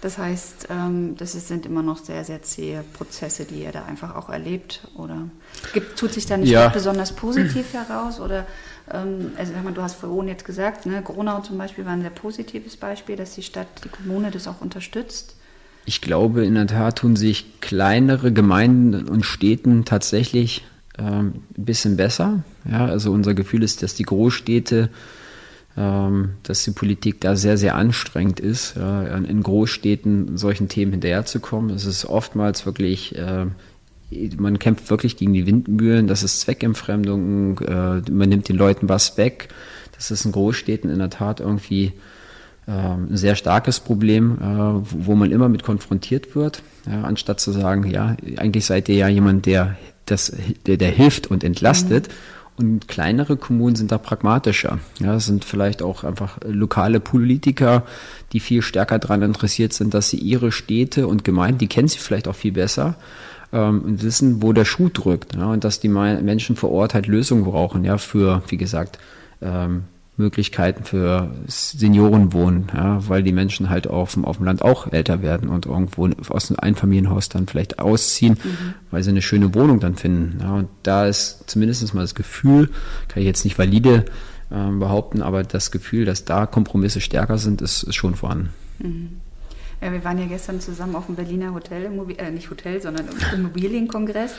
Das 0.00 0.16
heißt, 0.16 0.68
ähm, 0.70 1.16
das 1.16 1.32
sind 1.32 1.66
immer 1.66 1.82
noch 1.82 1.98
sehr, 1.98 2.22
sehr 2.24 2.40
zähe 2.42 2.84
Prozesse, 2.92 3.44
die 3.44 3.62
ihr 3.64 3.72
da 3.72 3.84
einfach 3.84 4.14
auch 4.14 4.28
erlebt, 4.28 4.86
oder 4.94 5.28
gibt, 5.72 5.98
tut 5.98 6.12
sich 6.12 6.26
da 6.26 6.36
nicht 6.36 6.50
ja. 6.50 6.68
besonders 6.68 7.12
positiv 7.12 7.72
heraus, 7.72 8.20
oder 8.20 8.46
also 8.90 9.52
sag 9.52 9.64
mal, 9.64 9.72
du 9.72 9.82
hast 9.82 9.96
vorhin 9.96 10.28
jetzt 10.28 10.44
gesagt, 10.44 10.86
ne, 10.86 11.02
Gronau 11.02 11.40
zum 11.40 11.58
Beispiel 11.58 11.84
war 11.84 11.92
ein 11.92 12.02
sehr 12.02 12.10
positives 12.10 12.76
Beispiel, 12.76 13.16
dass 13.16 13.34
die 13.34 13.42
Stadt, 13.42 13.66
die 13.84 13.88
Kommune 13.88 14.30
das 14.30 14.48
auch 14.48 14.60
unterstützt. 14.60 15.36
Ich 15.84 16.00
glaube, 16.00 16.44
in 16.44 16.54
der 16.54 16.66
Tat 16.66 16.98
tun 16.98 17.16
sich 17.16 17.60
kleinere 17.60 18.32
Gemeinden 18.32 19.08
und 19.08 19.24
Städten 19.24 19.84
tatsächlich 19.84 20.64
ähm, 20.98 21.42
ein 21.56 21.64
bisschen 21.64 21.96
besser. 21.96 22.42
Ja, 22.70 22.84
also 22.86 23.12
unser 23.12 23.34
Gefühl 23.34 23.62
ist, 23.62 23.82
dass 23.82 23.94
die 23.94 24.02
Großstädte, 24.02 24.90
ähm, 25.76 26.30
dass 26.42 26.64
die 26.64 26.72
Politik 26.72 27.20
da 27.20 27.36
sehr, 27.36 27.56
sehr 27.56 27.74
anstrengend 27.74 28.40
ist, 28.40 28.76
äh, 28.76 29.16
in 29.16 29.42
Großstädten 29.42 30.36
solchen 30.36 30.68
Themen 30.68 30.92
hinterherzukommen. 30.92 31.70
Es 31.70 31.86
ist 31.86 32.04
oftmals 32.04 32.66
wirklich 32.66 33.16
äh, 33.16 33.46
man 34.38 34.58
kämpft 34.58 34.90
wirklich 34.90 35.16
gegen 35.16 35.32
die 35.32 35.46
Windmühlen, 35.46 36.06
das 36.06 36.22
ist 36.22 36.40
Zweckentfremdung, 36.40 37.58
äh, 37.60 38.10
man 38.10 38.28
nimmt 38.28 38.48
den 38.48 38.56
Leuten 38.56 38.88
was 38.88 39.16
weg. 39.18 39.48
Das 39.94 40.10
ist 40.10 40.24
in 40.24 40.32
Großstädten 40.32 40.90
in 40.90 40.98
der 40.98 41.10
Tat 41.10 41.40
irgendwie 41.40 41.92
äh, 42.66 42.70
ein 42.70 43.16
sehr 43.16 43.34
starkes 43.34 43.80
Problem, 43.80 44.38
äh, 44.40 44.88
wo 45.06 45.14
man 45.14 45.30
immer 45.30 45.48
mit 45.48 45.62
konfrontiert 45.62 46.34
wird, 46.34 46.62
ja, 46.86 47.02
anstatt 47.02 47.40
zu 47.40 47.52
sagen, 47.52 47.84
ja, 47.90 48.16
eigentlich 48.36 48.64
seid 48.64 48.88
ihr 48.88 48.96
ja 48.96 49.08
jemand, 49.08 49.46
der, 49.46 49.76
das, 50.06 50.32
der, 50.66 50.76
der 50.76 50.90
hilft 50.90 51.26
und 51.30 51.44
entlastet. 51.44 52.08
Mhm. 52.08 52.12
Und 52.58 52.88
kleinere 52.88 53.36
Kommunen 53.36 53.76
sind 53.76 53.92
da 53.92 53.98
pragmatischer. 53.98 54.80
Ja, 54.98 55.14
es 55.14 55.26
sind 55.26 55.44
vielleicht 55.44 55.80
auch 55.80 56.02
einfach 56.02 56.38
lokale 56.44 56.98
Politiker, 56.98 57.84
die 58.32 58.40
viel 58.40 58.62
stärker 58.62 58.98
daran 58.98 59.22
interessiert 59.22 59.72
sind, 59.72 59.94
dass 59.94 60.10
sie 60.10 60.16
ihre 60.16 60.50
Städte 60.50 61.06
und 61.06 61.22
Gemeinden, 61.22 61.58
die 61.58 61.68
kennen 61.68 61.86
sie 61.86 61.98
vielleicht 61.98 62.26
auch 62.26 62.34
viel 62.34 62.50
besser, 62.50 62.96
ähm, 63.52 64.02
wissen, 64.02 64.42
wo 64.42 64.52
der 64.52 64.64
Schuh 64.64 64.88
drückt. 64.92 65.36
Ja, 65.36 65.46
und 65.52 65.64
dass 65.64 65.80
die 65.80 65.88
Menschen 65.88 66.56
vor 66.56 66.70
Ort 66.70 66.94
halt 66.94 67.06
Lösungen 67.06 67.44
brauchen, 67.44 67.84
ja, 67.84 67.98
für, 67.98 68.42
wie 68.48 68.56
gesagt, 68.56 68.98
ähm, 69.40 69.84
Möglichkeiten 70.18 70.82
für 70.82 71.30
Seniorenwohnen, 71.46 72.66
ja, 72.74 73.08
weil 73.08 73.22
die 73.22 73.32
Menschen 73.32 73.70
halt 73.70 73.86
auf 73.86 74.14
dem, 74.14 74.24
auf 74.24 74.38
dem 74.38 74.46
Land 74.46 74.62
auch 74.62 74.92
älter 74.92 75.22
werden 75.22 75.48
und 75.48 75.66
irgendwo 75.66 76.10
aus 76.28 76.50
einem 76.50 76.58
Einfamilienhaus 76.58 77.28
dann 77.28 77.46
vielleicht 77.46 77.78
ausziehen, 77.78 78.36
mhm. 78.42 78.74
weil 78.90 79.04
sie 79.04 79.10
eine 79.10 79.22
schöne 79.22 79.54
Wohnung 79.54 79.78
dann 79.78 79.94
finden. 79.94 80.40
Ja, 80.42 80.54
und 80.54 80.68
da 80.82 81.06
ist 81.06 81.44
zumindest 81.46 81.94
mal 81.94 82.00
das 82.00 82.16
Gefühl, 82.16 82.68
kann 83.06 83.22
ich 83.22 83.26
jetzt 83.26 83.44
nicht 83.44 83.58
valide 83.58 84.06
äh, 84.50 84.70
behaupten, 84.72 85.22
aber 85.22 85.44
das 85.44 85.70
Gefühl, 85.70 86.04
dass 86.04 86.24
da 86.24 86.46
Kompromisse 86.46 87.00
stärker 87.00 87.38
sind, 87.38 87.62
ist, 87.62 87.84
ist 87.84 87.94
schon 87.94 88.16
vorhanden. 88.16 88.50
Mhm. 88.80 89.20
Ja, 89.80 89.92
wir 89.92 90.02
waren 90.04 90.18
ja 90.18 90.26
gestern 90.26 90.60
zusammen 90.60 90.96
auf 90.96 91.06
dem 91.06 91.14
Berliner 91.14 91.54
Hotel, 91.54 91.90
äh, 92.18 92.30
nicht 92.30 92.50
Hotel, 92.50 92.82
sondern 92.82 93.08
Immobilienkongress. 93.34 94.34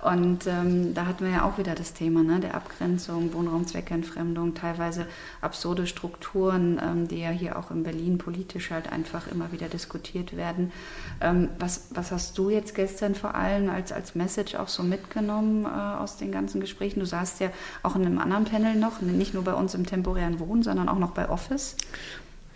Und 0.00 0.46
ähm, 0.46 0.94
da 0.94 1.06
hatten 1.06 1.24
wir 1.24 1.32
ja 1.32 1.42
auch 1.42 1.58
wieder 1.58 1.74
das 1.74 1.92
Thema 1.92 2.22
ne, 2.22 2.38
der 2.38 2.54
Abgrenzung, 2.54 3.34
Wohnraumzweckentfremdung, 3.34 4.54
teilweise 4.54 5.06
absurde 5.40 5.88
Strukturen, 5.88 6.80
ähm, 6.80 7.08
die 7.08 7.18
ja 7.18 7.30
hier 7.30 7.58
auch 7.58 7.72
in 7.72 7.82
Berlin 7.82 8.16
politisch 8.16 8.70
halt 8.70 8.92
einfach 8.92 9.26
immer 9.26 9.50
wieder 9.50 9.68
diskutiert 9.68 10.36
werden. 10.36 10.72
Ähm, 11.20 11.48
was, 11.58 11.88
was 11.90 12.12
hast 12.12 12.38
du 12.38 12.48
jetzt 12.48 12.76
gestern 12.76 13.16
vor 13.16 13.34
allem 13.34 13.68
als, 13.68 13.90
als 13.90 14.14
Message 14.14 14.54
auch 14.54 14.68
so 14.68 14.84
mitgenommen 14.84 15.64
äh, 15.64 15.68
aus 15.68 16.16
den 16.16 16.30
ganzen 16.30 16.60
Gesprächen? 16.60 17.00
Du 17.00 17.06
saßt 17.06 17.40
ja 17.40 17.50
auch 17.82 17.96
in 17.96 18.06
einem 18.06 18.20
anderen 18.20 18.44
Panel 18.44 18.76
noch, 18.76 19.00
nicht 19.00 19.34
nur 19.34 19.42
bei 19.42 19.54
uns 19.54 19.74
im 19.74 19.84
temporären 19.84 20.38
Wohnen, 20.38 20.62
sondern 20.62 20.88
auch 20.88 20.98
noch 20.98 21.10
bei 21.10 21.28
Office. 21.28 21.76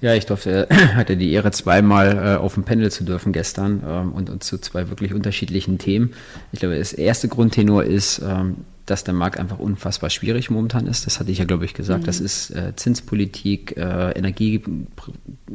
Ja, 0.02 0.14
ich 0.16 0.26
durfte, 0.26 0.66
hatte 0.94 1.16
die 1.16 1.32
Ehre, 1.32 1.52
zweimal 1.52 2.18
äh, 2.18 2.36
auf 2.36 2.54
dem 2.54 2.64
Panel 2.64 2.90
zu 2.90 3.04
dürfen 3.04 3.32
gestern 3.32 3.82
ähm, 3.86 4.12
und, 4.12 4.28
und 4.28 4.42
zu 4.42 4.58
zwei 4.58 4.90
wirklich 4.90 5.14
unterschiedlichen 5.14 5.78
Themen. 5.78 6.12
Ich 6.50 6.58
glaube, 6.58 6.76
das 6.76 6.92
erste 6.92 7.28
Grundtenor 7.28 7.84
ist, 7.84 8.18
ähm, 8.18 8.56
dass 8.84 9.04
der 9.04 9.14
Markt 9.14 9.38
einfach 9.38 9.60
unfassbar 9.60 10.10
schwierig 10.10 10.50
momentan 10.50 10.88
ist. 10.88 11.06
Das 11.06 11.20
hatte 11.20 11.30
ich 11.30 11.38
ja, 11.38 11.44
glaube 11.44 11.64
ich, 11.64 11.72
gesagt. 11.72 12.02
Mhm. 12.02 12.06
Das 12.06 12.18
ist 12.18 12.50
äh, 12.50 12.74
Zinspolitik, 12.74 13.76
äh, 13.76 14.10
Energie, 14.10 14.60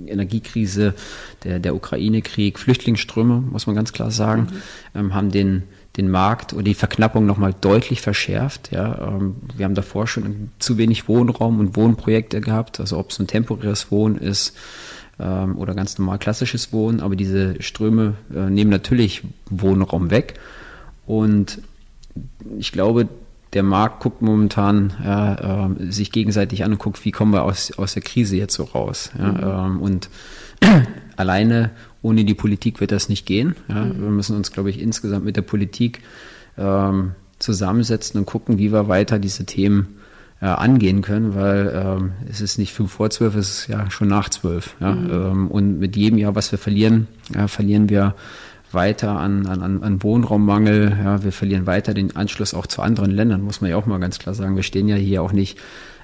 Energiekrise, 0.06 0.94
der, 1.44 1.60
der 1.60 1.76
Ukraine-Krieg, 1.76 2.58
Flüchtlingsströme, 2.58 3.42
muss 3.42 3.68
man 3.68 3.76
ganz 3.76 3.92
klar 3.92 4.12
sagen, 4.12 4.48
mhm. 4.94 5.00
ähm, 5.00 5.14
haben 5.14 5.30
den 5.30 5.64
den 5.98 6.10
Markt 6.10 6.54
und 6.54 6.66
die 6.66 6.74
Verknappung 6.74 7.26
nochmal 7.26 7.54
deutlich 7.60 8.02
verschärft. 8.02 8.72
Ja, 8.72 9.08
ähm, 9.08 9.38
wir 9.56 9.66
haben 9.66 9.76
davor 9.76 10.08
schon 10.08 10.52
zu 10.60 10.78
wenig 10.78 11.08
Wohnraum 11.08 11.60
und 11.60 11.76
Wohnprojekte 11.76 12.40
gehabt, 12.40 12.80
also 12.80 12.98
ob 12.98 13.12
es 13.12 13.20
ein 13.20 13.28
temporäres 13.28 13.92
Wohnen 13.92 14.18
ist 14.18 14.56
ähm, 15.20 15.58
oder 15.58 15.74
ganz 15.74 15.98
normal 15.98 16.20
klassisches 16.20 16.72
Wohnen, 16.72 17.02
aber 17.02 17.16
diese 17.16 17.62
Ströme 17.62 18.14
äh, 18.34 18.50
nehmen 18.50 18.70
natürlich 18.70 19.24
Wohnraum 19.50 20.12
weg 20.12 20.36
und 21.06 21.62
ich 22.60 22.72
glaube, 22.72 23.08
der 23.54 23.64
Markt 23.64 24.02
guckt 24.02 24.22
momentan 24.22 24.94
ja, 25.04 25.66
äh, 25.68 25.92
sich 25.92 26.12
gegenseitig 26.12 26.64
an 26.64 26.74
und 26.74 26.80
guckt, 26.80 27.04
wie 27.06 27.12
kommen 27.12 27.34
wir 27.34 27.44
aus, 27.44 27.72
aus 27.78 27.94
der 27.94 28.04
Krise 28.04 28.36
jetzt 28.36 28.54
so 28.54 28.64
raus. 28.64 29.12
Ja, 29.18 29.32
mhm. 29.32 29.76
ähm, 29.76 29.82
und 29.82 30.10
alleine 31.16 31.72
ohne 32.08 32.24
die 32.24 32.34
Politik 32.34 32.80
wird 32.80 32.92
das 32.92 33.10
nicht 33.10 33.26
gehen. 33.26 33.56
Ja. 33.68 33.86
Mhm. 33.86 34.02
Wir 34.02 34.10
müssen 34.10 34.36
uns, 34.36 34.52
glaube 34.52 34.70
ich, 34.70 34.82
insgesamt 34.82 35.26
mit 35.26 35.36
der 35.36 35.42
Politik 35.42 36.02
ähm, 36.58 37.12
zusammensetzen 37.40 38.20
und 38.20 38.26
gucken, 38.26 38.58
wie 38.58 38.72
wir 38.72 38.88
weiter 38.88 39.20
diese 39.20 39.46
Themen 39.46 39.98
äh, 40.42 40.46
angehen 40.46 41.02
können, 41.02 41.36
weil 41.36 41.72
ähm, 41.74 42.12
es 42.30 42.42
ist 42.42 42.58
nicht 42.58 42.74
fünf 42.74 42.92
vor 42.92 43.10
zwölf, 43.10 43.36
es 43.36 43.60
ist 43.60 43.68
ja 43.68 43.92
schon 43.92 44.08
nach 44.08 44.30
zwölf. 44.30 44.76
Ja? 44.80 44.94
Mhm. 44.94 45.10
Ähm, 45.12 45.48
und 45.50 45.80
mit 45.80 45.96
jedem 45.96 46.18
Jahr, 46.18 46.36
was 46.36 46.52
wir 46.52 46.60
verlieren, 46.60 47.08
ja, 47.36 47.48
verlieren 47.48 47.90
wir 47.90 48.16
weiter 48.72 49.20
an, 49.20 49.46
an, 49.46 49.84
an 49.84 50.04
Wohnraummangel. 50.04 50.98
Ja, 51.04 51.24
wir 51.24 51.32
verlieren 51.32 51.66
weiter 51.66 51.94
den 51.94 52.16
Anschluss 52.16 52.54
auch 52.54 52.68
zu 52.68 52.82
anderen 52.82 53.12
Ländern, 53.12 53.42
muss 53.42 53.62
man 53.62 53.70
ja 53.70 53.78
auch 53.78 53.86
mal 53.86 54.00
ganz 54.00 54.20
klar 54.20 54.36
sagen. 54.36 54.56
Wir 54.56 54.64
stehen 54.64 54.88
ja 54.88 54.96
hier 54.96 55.24
auch 55.24 55.32
nicht 55.32 55.58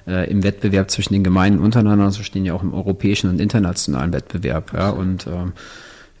äh, 0.06 0.30
im 0.30 0.42
Wettbewerb 0.42 0.90
zwischen 0.90 1.12
den 1.12 1.24
Gemeinden 1.24 1.58
untereinander, 1.58 2.04
sondern 2.04 2.18
wir 2.18 2.24
stehen 2.24 2.44
ja 2.44 2.54
auch 2.54 2.62
im 2.62 2.74
europäischen 2.74 3.28
und 3.30 3.40
internationalen 3.40 4.12
Wettbewerb. 4.12 4.72
Ja, 4.72 4.90
und 4.90 5.26
ähm, 5.26 5.52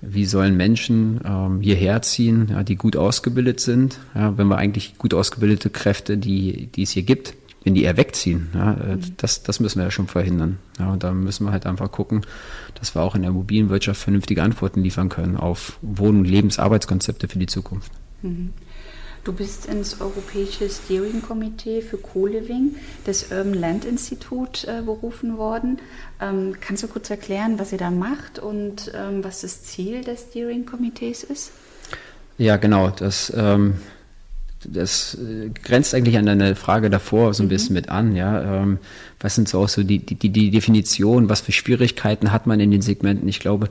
wie 0.06 0.24
sollen 0.24 0.56
Menschen 0.56 1.20
ähm, 1.24 1.60
hierher 1.60 2.02
ziehen, 2.02 2.48
ja, 2.50 2.62
die 2.62 2.76
gut 2.76 2.96
ausgebildet 2.96 3.60
sind, 3.60 3.98
ja, 4.14 4.36
wenn 4.36 4.48
wir 4.48 4.58
eigentlich 4.58 4.98
gut 4.98 5.14
ausgebildete 5.14 5.70
Kräfte, 5.70 6.16
die, 6.16 6.66
die 6.66 6.82
es 6.82 6.90
hier 6.90 7.02
gibt, 7.02 7.34
wenn 7.64 7.74
die 7.74 7.82
eher 7.82 7.96
wegziehen. 7.96 8.48
Ja, 8.54 8.74
äh, 8.74 8.96
mhm. 8.96 9.00
das, 9.16 9.42
das 9.42 9.60
müssen 9.60 9.78
wir 9.78 9.84
ja 9.84 9.90
schon 9.90 10.06
verhindern. 10.06 10.58
Ja, 10.78 10.92
und 10.92 11.02
da 11.02 11.12
müssen 11.12 11.46
wir 11.46 11.52
halt 11.52 11.66
einfach 11.66 11.90
gucken, 11.90 12.22
dass 12.74 12.94
wir 12.94 13.02
auch 13.02 13.14
in 13.14 13.22
der 13.22 13.32
mobilen 13.32 13.70
Wirtschaft 13.70 14.00
vernünftige 14.00 14.42
Antworten 14.42 14.82
liefern 14.82 15.08
können 15.08 15.36
auf 15.36 15.78
Wohn- 15.82 16.18
und 16.18 16.24
Lebensarbeitskonzepte 16.26 17.28
für 17.28 17.38
die 17.38 17.46
Zukunft. 17.46 17.90
Mhm. 18.22 18.50
Du 19.24 19.32
bist 19.32 19.64
ins 19.64 20.02
Europäische 20.02 20.68
Steering 20.68 21.22
Committee 21.22 21.80
für 21.80 21.96
Co-Living 21.96 22.76
des 23.06 23.30
Urban 23.32 23.54
Land 23.54 23.84
Institut 23.86 24.64
äh, 24.64 24.82
berufen 24.82 25.38
worden. 25.38 25.78
Ähm, 26.20 26.56
kannst 26.60 26.82
du 26.82 26.88
kurz 26.88 27.08
erklären, 27.08 27.58
was 27.58 27.72
ihr 27.72 27.78
da 27.78 27.90
macht 27.90 28.38
und 28.38 28.92
ähm, 28.94 29.24
was 29.24 29.40
das 29.40 29.62
Ziel 29.62 30.04
des 30.04 30.26
Steering 30.28 30.66
Committees 30.66 31.24
ist? 31.24 31.52
Ja, 32.36 32.58
genau. 32.58 32.90
Das 32.90 33.32
ähm, 33.34 33.74
das 34.66 35.14
äh, 35.14 35.50
grenzt 35.50 35.94
eigentlich 35.94 36.16
an 36.18 36.26
deine 36.26 36.54
Frage 36.54 36.90
davor 36.90 37.34
so 37.34 37.42
ein 37.42 37.46
mhm. 37.46 37.50
bisschen 37.50 37.74
mit 37.74 37.88
an, 37.88 38.16
ja. 38.16 38.62
Ähm, 38.62 38.78
was 39.20 39.34
sind 39.34 39.48
so 39.48 39.60
auch 39.60 39.68
so 39.68 39.82
die, 39.82 39.98
die, 39.98 40.28
die 40.28 40.50
Definition, 40.50 41.28
was 41.28 41.40
für 41.40 41.52
Schwierigkeiten 41.52 42.32
hat 42.32 42.46
man 42.46 42.60
in 42.60 42.70
den 42.70 42.82
Segmenten? 42.82 43.28
Ich 43.28 43.40
glaube, 43.40 43.68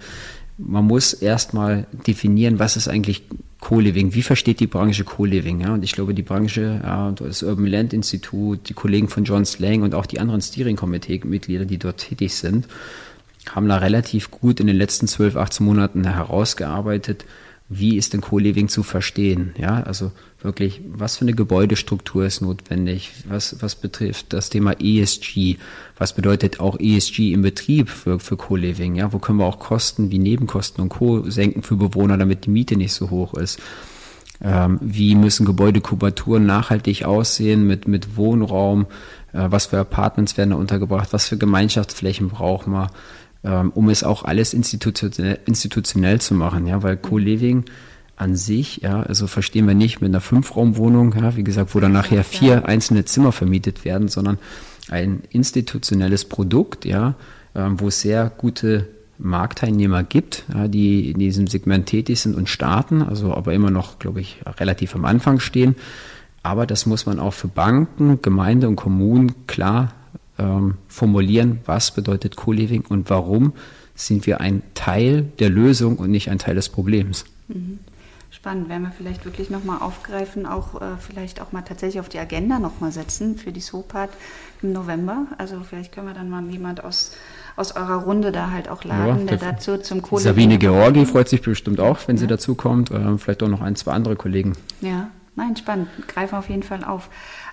man 0.57 0.85
muss 0.85 1.13
erstmal 1.13 1.87
definieren, 2.07 2.59
was 2.59 2.77
ist 2.77 2.87
eigentlich 2.87 3.23
Co-Living? 3.59 4.13
Wie 4.13 4.21
versteht 4.21 4.59
die 4.59 4.67
Branche 4.67 5.03
Co-Living? 5.03 5.61
Ja? 5.61 5.73
Und 5.73 5.83
ich 5.83 5.93
glaube, 5.93 6.13
die 6.13 6.21
Branche, 6.21 6.81
ja, 6.83 7.11
das 7.11 7.43
Urban 7.43 7.67
Land 7.67 7.93
Institut, 7.93 8.69
die 8.69 8.73
Kollegen 8.73 9.07
von 9.07 9.23
John 9.23 9.45
Slang 9.45 9.81
und 9.81 9.95
auch 9.95 10.05
die 10.05 10.19
anderen 10.19 10.41
Steering-Komitee-Mitglieder, 10.41 11.65
die 11.65 11.77
dort 11.77 11.97
tätig 11.97 12.35
sind, 12.35 12.67
haben 13.49 13.67
da 13.67 13.77
relativ 13.77 14.31
gut 14.31 14.59
in 14.59 14.67
den 14.67 14.75
letzten 14.75 15.07
12, 15.07 15.35
18 15.35 15.65
Monaten 15.65 16.05
herausgearbeitet, 16.05 17.25
wie 17.69 17.97
ist 17.97 18.13
denn 18.13 18.21
Co-Living 18.21 18.67
zu 18.67 18.83
verstehen? 18.83 19.53
Ja, 19.57 19.81
also 19.83 20.11
wirklich, 20.43 20.81
was 20.87 21.17
für 21.17 21.25
eine 21.25 21.33
Gebäudestruktur 21.33 22.25
ist 22.25 22.41
notwendig? 22.41 23.11
Was, 23.27 23.61
was 23.61 23.75
betrifft 23.75 24.33
das 24.33 24.49
Thema 24.49 24.73
ESG? 24.79 25.57
Was 25.97 26.13
bedeutet 26.13 26.59
auch 26.59 26.79
ESG 26.79 27.33
im 27.33 27.41
Betrieb 27.41 27.89
für, 27.89 28.19
für 28.19 28.37
Co-Living? 28.37 28.95
Ja, 28.95 29.13
wo 29.13 29.19
können 29.19 29.39
wir 29.39 29.45
auch 29.45 29.59
Kosten 29.59 30.11
wie 30.11 30.19
Nebenkosten 30.19 30.81
und 30.81 30.89
Co. 30.89 31.29
senken 31.29 31.63
für 31.63 31.75
Bewohner, 31.75 32.17
damit 32.17 32.45
die 32.45 32.49
Miete 32.49 32.75
nicht 32.75 32.93
so 32.93 33.09
hoch 33.09 33.33
ist? 33.33 33.59
Ähm, 34.41 34.79
wie 34.81 35.15
müssen 35.15 35.45
Gebäudekubaturen 35.45 36.45
nachhaltig 36.45 37.05
aussehen 37.05 37.65
mit, 37.65 37.87
mit 37.87 38.17
Wohnraum? 38.17 38.87
Äh, 39.31 39.47
was 39.49 39.67
für 39.67 39.79
Apartments 39.79 40.37
werden 40.37 40.49
da 40.49 40.55
untergebracht? 40.57 41.13
Was 41.13 41.27
für 41.27 41.37
Gemeinschaftsflächen 41.37 42.29
brauchen 42.29 42.73
wir? 42.73 42.89
ähm, 43.43 43.71
um 43.75 43.89
es 43.89 44.03
auch 44.03 44.23
alles 44.23 44.53
institutionell, 44.53 45.39
institutionell 45.45 46.21
zu 46.21 46.33
machen, 46.33 46.65
ja, 46.65 46.81
weil 46.83 46.97
Co-Living 46.97 47.65
an 48.15 48.35
sich, 48.35 48.81
ja, 48.81 49.01
also 49.01 49.27
verstehen 49.27 49.67
wir 49.67 49.73
nicht 49.73 50.01
mit 50.01 50.09
einer 50.09 50.21
Fünfraumwohnung, 50.21 51.15
ja, 51.15 51.35
wie 51.35 51.43
gesagt, 51.43 51.73
wo 51.73 51.79
dann 51.79 51.91
nachher 51.91 52.23
vier 52.23 52.67
einzelne 52.67 53.05
Zimmer 53.05 53.31
vermietet 53.31 53.85
werden, 53.85 54.07
sondern 54.07 54.37
ein 54.89 55.23
institutionelles 55.29 56.25
Produkt, 56.25 56.85
ja, 56.85 57.15
ähm, 57.55 57.79
wo 57.79 57.87
es 57.87 58.01
sehr 58.01 58.31
gute 58.37 58.87
Marktteilnehmer 59.17 60.03
gibt, 60.03 60.43
ja, 60.53 60.67
die 60.67 61.09
in 61.09 61.19
diesem 61.19 61.47
Segment 61.47 61.85
tätig 61.87 62.19
sind 62.19 62.35
und 62.35 62.49
starten, 62.49 63.01
also 63.01 63.33
aber 63.33 63.53
immer 63.53 63.71
noch, 63.71 63.99
glaube 63.99 64.21
ich, 64.21 64.41
relativ 64.59 64.95
am 64.95 65.05
Anfang 65.05 65.39
stehen. 65.39 65.75
Aber 66.43 66.65
das 66.67 66.85
muss 66.85 67.05
man 67.05 67.19
auch 67.19 67.33
für 67.33 67.47
Banken, 67.47 68.21
Gemeinde 68.21 68.67
und 68.67 68.75
Kommunen 68.75 69.47
klar 69.47 69.93
ähm, 70.37 70.75
formulieren, 70.87 71.59
was 71.65 71.91
bedeutet 71.91 72.35
Co-Living 72.35 72.83
und 72.87 73.09
warum 73.09 73.53
sind 73.95 74.27
wir 74.27 74.41
ein 74.41 74.61
Teil 74.73 75.23
der 75.39 75.49
Lösung 75.49 75.97
und 75.97 76.11
nicht 76.11 76.29
ein 76.29 76.39
Teil 76.39 76.55
des 76.55 76.69
Problems. 76.69 77.25
Mhm. 77.47 77.79
Spannend, 78.43 78.67
werden 78.67 78.83
wir 78.83 78.91
vielleicht 78.91 79.23
wirklich 79.23 79.49
nochmal 79.49 79.77
aufgreifen, 79.79 80.45
auch 80.45 80.81
äh, 80.81 80.97
vielleicht 80.99 81.39
auch 81.39 81.53
mal 81.53 81.61
tatsächlich 81.61 82.01
auf 82.01 82.09
die 82.09 82.19
Agenda 82.19 82.59
nochmal 82.59 82.91
setzen 82.91 83.37
für 83.37 83.53
die 83.53 83.61
SOPAT 83.61 84.09
im 84.61 84.73
November. 84.73 85.27
Also 85.37 85.61
vielleicht 85.61 85.93
können 85.93 86.07
wir 86.07 86.13
dann 86.13 86.29
mal 86.29 86.43
jemand 86.49 86.83
aus, 86.83 87.15
aus 87.55 87.73
eurer 87.73 88.03
Runde 88.03 88.33
da 88.33 88.51
halt 88.51 88.67
auch 88.67 88.83
laden, 88.83 89.19
ja, 89.19 89.25
der, 89.27 89.37
der 89.37 89.51
dazu 89.53 89.77
zum 89.77 90.01
Kohle. 90.01 90.23
Sabine 90.23 90.57
Georgi 90.57 91.05
freut 91.05 91.29
sich 91.29 91.41
bestimmt 91.41 91.79
auch, 91.79 92.05
wenn 92.07 92.17
ja. 92.17 92.19
sie 92.19 92.27
dazu 92.27 92.53
kommt. 92.55 92.91
Äh, 92.91 93.17
vielleicht 93.17 93.41
auch 93.43 93.47
noch 93.47 93.61
ein, 93.61 93.77
zwei 93.77 93.93
andere 93.93 94.17
Kollegen. 94.17 94.57
Ja, 94.81 95.07
nein, 95.37 95.55
spannend. 95.55 95.87
Greifen 96.09 96.33
wir 96.33 96.39
auf 96.39 96.49
jeden 96.49 96.63
Fall 96.63 96.83
auf. 96.83 97.09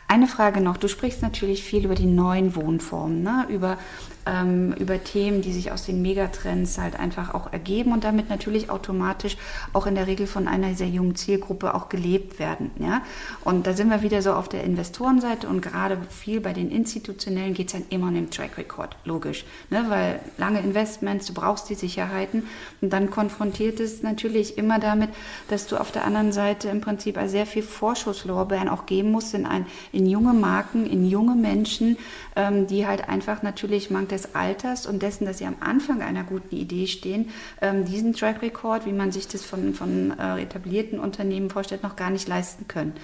Eine 0.08 0.26
Frage 0.26 0.60
noch. 0.60 0.76
Du 0.76 0.88
sprichst 0.88 1.22
natürlich 1.22 1.62
viel 1.62 1.84
über 1.84 1.94
die 1.94 2.06
neuen 2.06 2.56
Wohnformen, 2.56 3.22
ne? 3.22 3.46
über 3.48 3.78
ähm, 4.26 4.72
über 4.78 5.02
Themen, 5.02 5.42
die 5.42 5.52
sich 5.52 5.72
aus 5.72 5.84
den 5.84 6.02
Megatrends 6.02 6.78
halt 6.78 6.98
einfach 6.98 7.34
auch 7.34 7.52
ergeben 7.52 7.92
und 7.92 8.04
damit 8.04 8.28
natürlich 8.28 8.70
automatisch 8.70 9.36
auch 9.72 9.86
in 9.86 9.94
der 9.94 10.06
Regel 10.06 10.26
von 10.26 10.48
einer 10.48 10.74
sehr 10.74 10.88
jungen 10.88 11.14
Zielgruppe 11.14 11.74
auch 11.74 11.88
gelebt 11.88 12.38
werden. 12.38 12.70
Ja? 12.78 13.02
Und 13.44 13.66
da 13.66 13.72
sind 13.72 13.88
wir 13.90 14.02
wieder 14.02 14.22
so 14.22 14.32
auf 14.32 14.48
der 14.48 14.64
Investorenseite 14.64 15.48
und 15.48 15.62
gerade 15.62 15.98
viel 16.10 16.40
bei 16.40 16.52
den 16.52 16.70
Institutionellen 16.70 17.54
geht 17.54 17.68
es 17.68 17.72
dann 17.72 17.84
immer 17.90 18.08
um 18.08 18.14
den 18.14 18.30
Track 18.30 18.58
Record, 18.58 18.96
logisch. 19.04 19.44
Ne? 19.70 19.86
Weil 19.88 20.20
lange 20.36 20.60
Investments, 20.60 21.26
du 21.26 21.34
brauchst 21.34 21.70
die 21.70 21.74
Sicherheiten 21.74 22.44
und 22.80 22.92
dann 22.92 23.10
konfrontiert 23.10 23.80
es 23.80 24.02
natürlich 24.02 24.58
immer 24.58 24.78
damit, 24.78 25.10
dass 25.48 25.66
du 25.66 25.76
auf 25.76 25.92
der 25.92 26.04
anderen 26.04 26.32
Seite 26.32 26.68
im 26.68 26.80
Prinzip 26.80 27.18
sehr 27.26 27.46
viel 27.46 27.62
Vorschusslorbeeren 27.62 28.68
auch 28.68 28.86
geben 28.86 29.10
musst 29.10 29.34
in, 29.34 29.46
ein, 29.46 29.66
in 29.92 30.06
junge 30.06 30.32
Marken, 30.32 30.86
in 30.86 31.08
junge 31.08 31.34
Menschen, 31.34 31.96
ähm, 32.36 32.66
die 32.66 32.86
halt 32.86 33.08
einfach 33.08 33.42
natürlich 33.42 33.90
man 33.90 34.09
des 34.10 34.34
Alters 34.34 34.86
und 34.86 35.02
dessen, 35.02 35.24
dass 35.24 35.38
sie 35.38 35.46
am 35.46 35.56
Anfang 35.60 36.02
einer 36.02 36.24
guten 36.24 36.56
Idee 36.56 36.86
stehen, 36.86 37.30
ähm, 37.60 37.84
diesen 37.84 38.12
Track 38.12 38.42
Record, 38.42 38.86
wie 38.86 38.92
man 38.92 39.12
sich 39.12 39.28
das 39.28 39.44
von, 39.44 39.74
von 39.74 40.18
äh, 40.18 40.42
etablierten 40.42 40.98
Unternehmen 40.98 41.50
vorstellt, 41.50 41.82
noch 41.82 41.96
gar 41.96 42.10
nicht 42.10 42.28
leisten 42.28 42.68
können. 42.68 42.94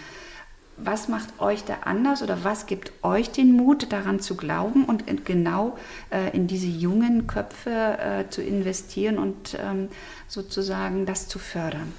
Was 0.79 1.09
macht 1.09 1.41
euch 1.41 1.65
da 1.65 1.79
anders 1.85 2.23
oder 2.23 2.45
was 2.45 2.67
gibt 2.67 2.93
euch 3.03 3.31
den 3.31 3.53
Mut, 3.53 3.91
daran 3.93 4.21
zu 4.21 4.37
glauben 4.37 4.85
und 4.85 5.05
genau 5.25 5.79
äh, 6.11 6.37
in 6.37 6.47
diese 6.47 6.67
jungen 6.67 7.27
Köpfe 7.27 7.71
äh, 7.71 8.29
zu 8.29 8.43
investieren 8.43 9.19
und 9.19 9.57
ähm, 9.59 9.89
sozusagen 10.29 11.07
das 11.07 11.29
zu 11.29 11.39
fördern? 11.39 11.95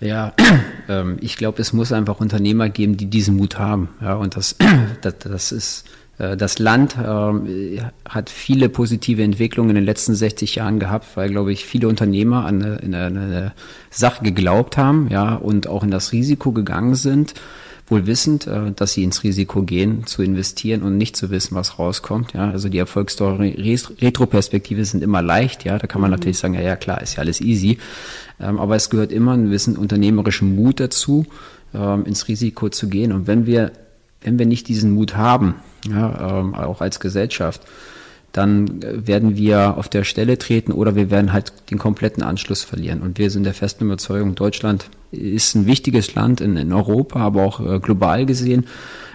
Ja, 0.00 0.32
ähm, 0.88 1.16
ich 1.20 1.36
glaube, 1.36 1.60
es 1.60 1.72
muss 1.72 1.92
einfach 1.92 2.20
Unternehmer 2.20 2.68
geben, 2.68 2.96
die 2.96 3.06
diesen 3.06 3.36
Mut 3.36 3.58
haben. 3.58 3.88
Ja, 4.00 4.14
und 4.14 4.36
das, 4.36 4.56
das, 5.00 5.50
ist 5.50 5.84
das 6.18 6.60
Land 6.60 6.96
äh, 6.96 7.80
hat 8.08 8.30
viele 8.30 8.68
positive 8.68 9.22
Entwicklungen 9.22 9.70
in 9.70 9.76
den 9.76 9.84
letzten 9.84 10.14
60 10.14 10.54
Jahren 10.56 10.78
gehabt, 10.78 11.16
weil, 11.16 11.30
glaube 11.30 11.52
ich, 11.52 11.64
viele 11.64 11.88
Unternehmer 11.88 12.44
an 12.44 12.62
eine, 12.62 12.76
in 12.76 12.94
eine 12.94 13.52
Sache 13.90 14.22
geglaubt 14.22 14.76
haben, 14.76 15.08
ja, 15.10 15.34
und 15.34 15.66
auch 15.66 15.82
in 15.82 15.90
das 15.90 16.12
Risiko 16.12 16.52
gegangen 16.52 16.94
sind, 16.94 17.34
wohl 17.88 18.06
wissend, 18.06 18.46
äh, 18.46 18.70
dass 18.70 18.92
sie 18.92 19.02
ins 19.02 19.24
Risiko 19.24 19.62
gehen, 19.62 20.06
zu 20.06 20.22
investieren 20.22 20.82
und 20.82 20.96
nicht 20.96 21.16
zu 21.16 21.30
wissen, 21.30 21.56
was 21.56 21.80
rauskommt, 21.80 22.32
ja. 22.32 22.48
Also 22.48 22.68
die 22.68 22.78
Erfolgsstory, 22.78 23.78
Retroperspektive 24.00 24.84
sind 24.84 25.02
immer 25.02 25.20
leicht, 25.20 25.64
ja. 25.64 25.78
Da 25.78 25.88
kann 25.88 26.00
man 26.00 26.10
mhm. 26.10 26.16
natürlich 26.16 26.38
sagen, 26.38 26.54
ja, 26.54 26.60
ja, 26.60 26.76
klar, 26.76 27.02
ist 27.02 27.16
ja 27.16 27.22
alles 27.22 27.40
easy. 27.40 27.78
Ähm, 28.40 28.60
aber 28.60 28.76
es 28.76 28.88
gehört 28.88 29.10
immer 29.10 29.32
ein 29.32 29.46
gewissen 29.46 29.76
unternehmerischen 29.76 30.54
Mut 30.54 30.78
dazu, 30.78 31.26
ähm, 31.74 32.04
ins 32.04 32.28
Risiko 32.28 32.68
zu 32.68 32.88
gehen. 32.88 33.12
Und 33.12 33.26
wenn 33.26 33.46
wir, 33.46 33.72
wenn 34.20 34.38
wir 34.38 34.46
nicht 34.46 34.68
diesen 34.68 34.92
Mut 34.92 35.16
haben, 35.16 35.56
ja, 35.88 36.40
ähm, 36.40 36.54
auch 36.54 36.80
als 36.80 37.00
Gesellschaft, 37.00 37.62
dann 38.32 38.82
werden 38.82 39.36
wir 39.36 39.78
auf 39.78 39.88
der 39.88 40.02
Stelle 40.02 40.38
treten 40.38 40.72
oder 40.72 40.96
wir 40.96 41.10
werden 41.10 41.32
halt 41.32 41.52
den 41.70 41.78
kompletten 41.78 42.22
Anschluss 42.24 42.64
verlieren. 42.64 43.00
Und 43.00 43.18
wir 43.18 43.30
sind 43.30 43.44
der 43.44 43.54
festen 43.54 43.84
Überzeugung, 43.84 44.34
Deutschland 44.34 44.90
ist 45.12 45.54
ein 45.54 45.66
wichtiges 45.66 46.16
Land 46.16 46.40
in, 46.40 46.56
in 46.56 46.72
Europa, 46.72 47.20
aber 47.20 47.44
auch 47.44 47.60
äh, 47.60 47.78
global 47.78 48.26
gesehen. 48.26 48.66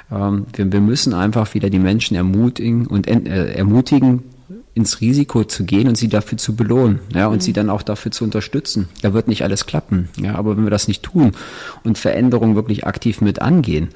Ähm, 0.10 0.46
wir, 0.54 0.72
wir, 0.72 0.80
müssen 0.80 1.14
einfach 1.14 1.54
wieder 1.54 1.70
die 1.70 1.80
Menschen 1.80 2.16
ermutigen 2.16 2.88
und 2.88 3.08
äh, 3.08 3.54
ermutigen, 3.54 4.24
ins 4.74 5.02
Risiko 5.02 5.44
zu 5.44 5.66
gehen 5.66 5.90
und 5.90 5.98
sie 5.98 6.08
dafür 6.08 6.38
zu 6.38 6.56
belohnen, 6.56 7.00
ja, 7.14 7.28
und 7.28 7.36
mhm. 7.36 7.42
sie 7.42 7.54
dann 7.54 7.70
auch 7.70 7.82
dafür 7.82 8.12
zu 8.12 8.24
unterstützen. 8.24 8.88
Da 9.02 9.14
wird 9.14 9.28
nicht 9.28 9.44
alles 9.44 9.66
klappen, 9.66 10.08
ja, 10.18 10.36
aber 10.36 10.56
wenn 10.56 10.64
wir 10.64 10.72
das 10.72 10.88
nicht 10.88 11.04
tun 11.04 11.34
und 11.84 11.98
Veränderungen 11.98 12.56
wirklich 12.56 12.88
aktiv 12.88 13.20
mit 13.20 13.42
angehen, 13.42 13.90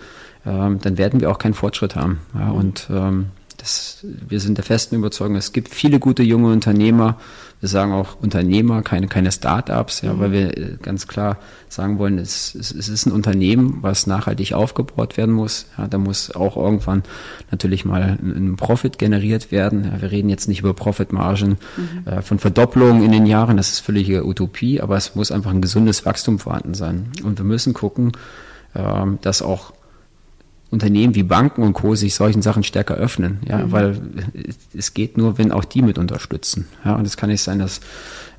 ähm, 0.45 0.79
dann 0.81 0.97
werden 0.97 1.21
wir 1.21 1.31
auch 1.31 1.37
keinen 1.37 1.53
Fortschritt 1.53 1.95
haben. 1.95 2.19
Ja, 2.33 2.49
und 2.49 2.87
ähm, 2.91 3.27
das, 3.63 3.99
wir 4.03 4.41
sind 4.41 4.57
der 4.57 4.65
festen 4.65 4.95
Überzeugung, 4.95 5.37
es 5.37 5.53
gibt 5.53 5.69
viele 5.69 5.99
gute 5.99 6.21
junge 6.21 6.51
Unternehmer. 6.51 7.17
Wir 7.61 7.69
sagen 7.69 7.93
auch 7.93 8.21
Unternehmer, 8.21 8.81
keine, 8.81 9.07
keine 9.07 9.31
Start-ups, 9.31 10.01
ja, 10.01 10.13
mhm. 10.13 10.19
weil 10.19 10.31
wir 10.33 10.57
äh, 10.57 10.77
ganz 10.81 11.07
klar 11.07 11.37
sagen 11.69 11.97
wollen, 11.97 12.17
es, 12.17 12.55
es, 12.55 12.71
es 12.71 12.89
ist 12.89 13.05
ein 13.05 13.13
Unternehmen, 13.13 13.77
was 13.79 14.05
nachhaltig 14.05 14.51
aufgebaut 14.51 15.15
werden 15.15 15.33
muss. 15.33 15.67
Ja, 15.77 15.87
da 15.87 15.97
muss 15.97 16.35
auch 16.35 16.57
irgendwann 16.57 17.03
natürlich 17.51 17.85
mal 17.85 18.01
ein, 18.01 18.33
ein 18.35 18.55
Profit 18.57 18.99
generiert 18.99 19.49
werden. 19.53 19.85
Ja, 19.85 20.01
wir 20.01 20.11
reden 20.11 20.27
jetzt 20.27 20.49
nicht 20.49 20.59
über 20.59 20.73
Profitmargen 20.73 21.57
mhm. 21.77 22.11
äh, 22.11 22.21
von 22.21 22.39
Verdopplungen 22.39 23.01
in 23.01 23.13
den 23.13 23.25
Jahren, 23.25 23.55
das 23.55 23.71
ist 23.71 23.79
völlige 23.79 24.25
Utopie, 24.25 24.81
aber 24.81 24.97
es 24.97 25.15
muss 25.15 25.31
einfach 25.31 25.51
ein 25.51 25.61
gesundes 25.61 26.05
Wachstum 26.05 26.39
vorhanden 26.39 26.73
sein. 26.73 27.13
Und 27.23 27.37
wir 27.37 27.45
müssen 27.45 27.73
gucken, 27.73 28.11
äh, 28.73 28.81
dass 29.21 29.41
auch 29.41 29.71
Unternehmen 30.73 31.15
wie 31.15 31.23
Banken 31.23 31.61
und 31.61 31.73
Co. 31.73 31.95
sich 31.95 32.15
solchen 32.15 32.41
Sachen 32.41 32.63
stärker 32.63 32.95
öffnen, 32.95 33.39
ja, 33.47 33.59
mhm. 33.59 33.71
weil 33.71 34.01
es 34.75 34.93
geht 34.93 35.17
nur, 35.17 35.37
wenn 35.37 35.51
auch 35.51 35.63
die 35.63 35.83
mit 35.83 35.97
unterstützen. 35.97 36.67
Ja, 36.83 36.95
und 36.95 37.05
es 37.05 37.15
kann 37.15 37.29
nicht 37.29 37.41
sein, 37.41 37.59
dass 37.59 37.79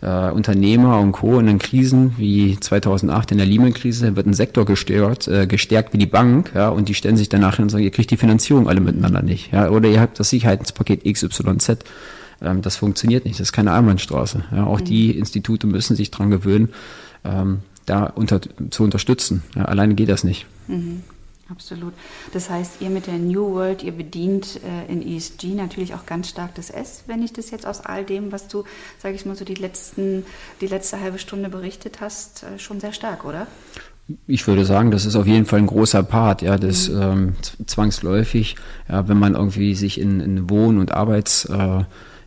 äh, 0.03 0.30
Unternehmer 0.30 0.99
und 0.99 1.12
Co. 1.12 1.39
in 1.39 1.47
den 1.47 1.59
Krisen 1.59 2.14
wie 2.18 2.59
2008 2.59 3.30
in 3.30 3.39
der 3.39 3.47
Lehman-Krise 3.47 4.16
wird 4.16 4.26
ein 4.26 4.35
Sektor 4.35 4.66
gestört, 4.66 5.28
äh, 5.28 5.47
gestärkt 5.47 5.95
wie 5.95 5.99
die 5.99 6.07
Bank, 6.07 6.51
ja, 6.55 6.68
und 6.68 6.89
die 6.89 6.95
stellen 6.95 7.16
sich 7.16 7.28
danach 7.28 7.57
hin 7.57 7.64
und 7.64 7.68
sagen, 7.70 7.85
ihr 7.85 7.93
kriegt 7.93 8.11
die 8.11 8.16
Finanzierung 8.16 8.68
alle 8.68 8.80
miteinander 8.80 9.22
nicht, 9.22 9.53
ja, 9.53 9.70
oder 9.70 9.89
ihr 9.89 10.01
habt 10.01 10.18
das 10.18 10.28
Sicherheitspaket 10.28 11.05
XYZ. 11.05 11.85
Ähm, 12.43 12.62
das 12.62 12.76
funktioniert 12.76 13.24
nicht, 13.24 13.39
das 13.39 13.49
ist 13.49 13.53
keine 13.53 13.72
Einbahnstraße. 13.72 14.45
Ja, 14.53 14.66
auch 14.66 14.80
mhm. 14.80 14.85
die 14.85 15.16
Institute 15.16 15.66
müssen 15.66 15.97
sich 15.97 16.11
dran 16.11 16.30
gewöhnen, 16.30 16.70
ähm, 17.24 17.61
da 17.87 18.05
unter, 18.07 18.41
zu 18.70 18.82
unterstützen. 18.82 19.43
Ja, 19.55 19.66
alleine 19.66 19.95
geht 19.95 20.09
das 20.09 20.24
nicht. 20.24 20.47
Mhm. 20.66 21.03
Absolut. 21.51 21.92
Das 22.32 22.49
heißt, 22.49 22.80
ihr 22.80 22.88
mit 22.88 23.07
der 23.07 23.18
New 23.18 23.53
World, 23.53 23.82
ihr 23.82 23.92
bedient 23.92 24.61
äh, 24.64 24.90
in 24.90 25.07
ESG 25.07 25.49
natürlich 25.55 25.95
auch 25.95 26.07
ganz 26.07 26.30
stark 26.30 26.55
das 26.55 26.70
S, 26.70 27.05
wenn 27.07 27.22
ich 27.22 27.34
das 27.34 27.51
jetzt 27.51 27.66
aus 27.66 27.82
all 27.82 28.05
dem, 28.05 28.32
was 28.32 28.49
du, 28.49 28.64
sage 28.99 29.14
ich 29.14 29.26
mal, 29.26 29.36
so 29.36 29.45
die 29.45 29.55
letzten, 29.55 30.24
die 30.62 30.66
letzte 30.66 31.01
halbe 31.01 31.18
Stunde 31.18 31.51
berichtet 31.51 32.01
hast, 32.01 32.45
äh, 32.45 32.59
schon 32.59 32.80
sehr 32.80 32.92
stark, 32.92 33.26
oder? 33.26 33.47
Ich 34.26 34.47
würde 34.47 34.64
sagen, 34.64 34.90
das 34.90 35.07
ist 35.07 35.16
auf 35.16 35.26
jeden 35.26 35.47
Fall 35.47 35.61
ein 35.61 35.66
großer 35.66 36.03
Part, 36.03 36.42
ja, 36.42 36.57
das 36.57 36.88
mhm. 36.88 37.03
ähm, 37.03 37.32
zwangsläufig, 37.66 38.57
ja, 38.88 39.07
wenn 39.09 39.18
man 39.18 39.34
irgendwie 39.34 39.74
sich 39.74 40.01
in, 40.01 40.20
in 40.20 40.49
Wohn- 40.51 40.78
und 40.78 40.92
Arbeits 40.92 41.47
äh, 41.47 41.84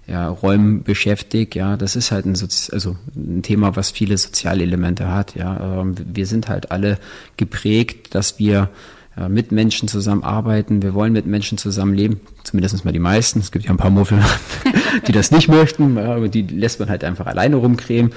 ja, 0.08 0.30
Räumen 0.30 0.84
beschäftigt, 0.84 1.54
ja, 1.56 1.76
das 1.76 1.96
ist 1.96 2.12
halt 2.12 2.26
ein, 2.26 2.36
Sozi 2.36 2.72
also 2.72 2.96
ein 3.16 3.44
Thema, 3.44 3.76
was 3.76 3.92
viele 3.92 4.18
soziale 4.18 4.64
Elemente 4.64 5.12
hat, 5.12 5.36
ja. 5.36 5.82
Ähm, 5.82 5.96
wir 5.98 6.26
sind 6.26 6.48
halt 6.48 6.72
alle 6.72 6.98
geprägt, 7.36 8.16
dass 8.16 8.40
wir 8.40 8.70
äh, 9.18 9.30
mit 9.30 9.52
Menschen 9.52 9.88
zusammenarbeiten. 9.88 10.82
Wir 10.82 10.94
wollen 10.94 11.14
mit 11.14 11.26
Menschen 11.26 11.58
zusammenleben, 11.58 12.20
zumindest 12.44 12.86
mal 12.86 12.92
die 12.92 13.00
meisten. 13.00 13.40
Es 13.40 13.52
gibt 13.52 13.66
ja 13.66 13.72
ein 13.72 13.78
paar 13.78 13.90
Muffel, 13.90 14.20
die 15.08 15.12
das 15.12 15.32
nicht 15.32 15.48
möchten, 15.48 15.98
aber 15.98 16.30
die 16.30 16.44
lässt 16.44 16.80
man 16.80 16.90
halt 16.90 17.04
einfach 17.04 17.26
alleine 17.26 17.56
rumcremen. 17.56 18.12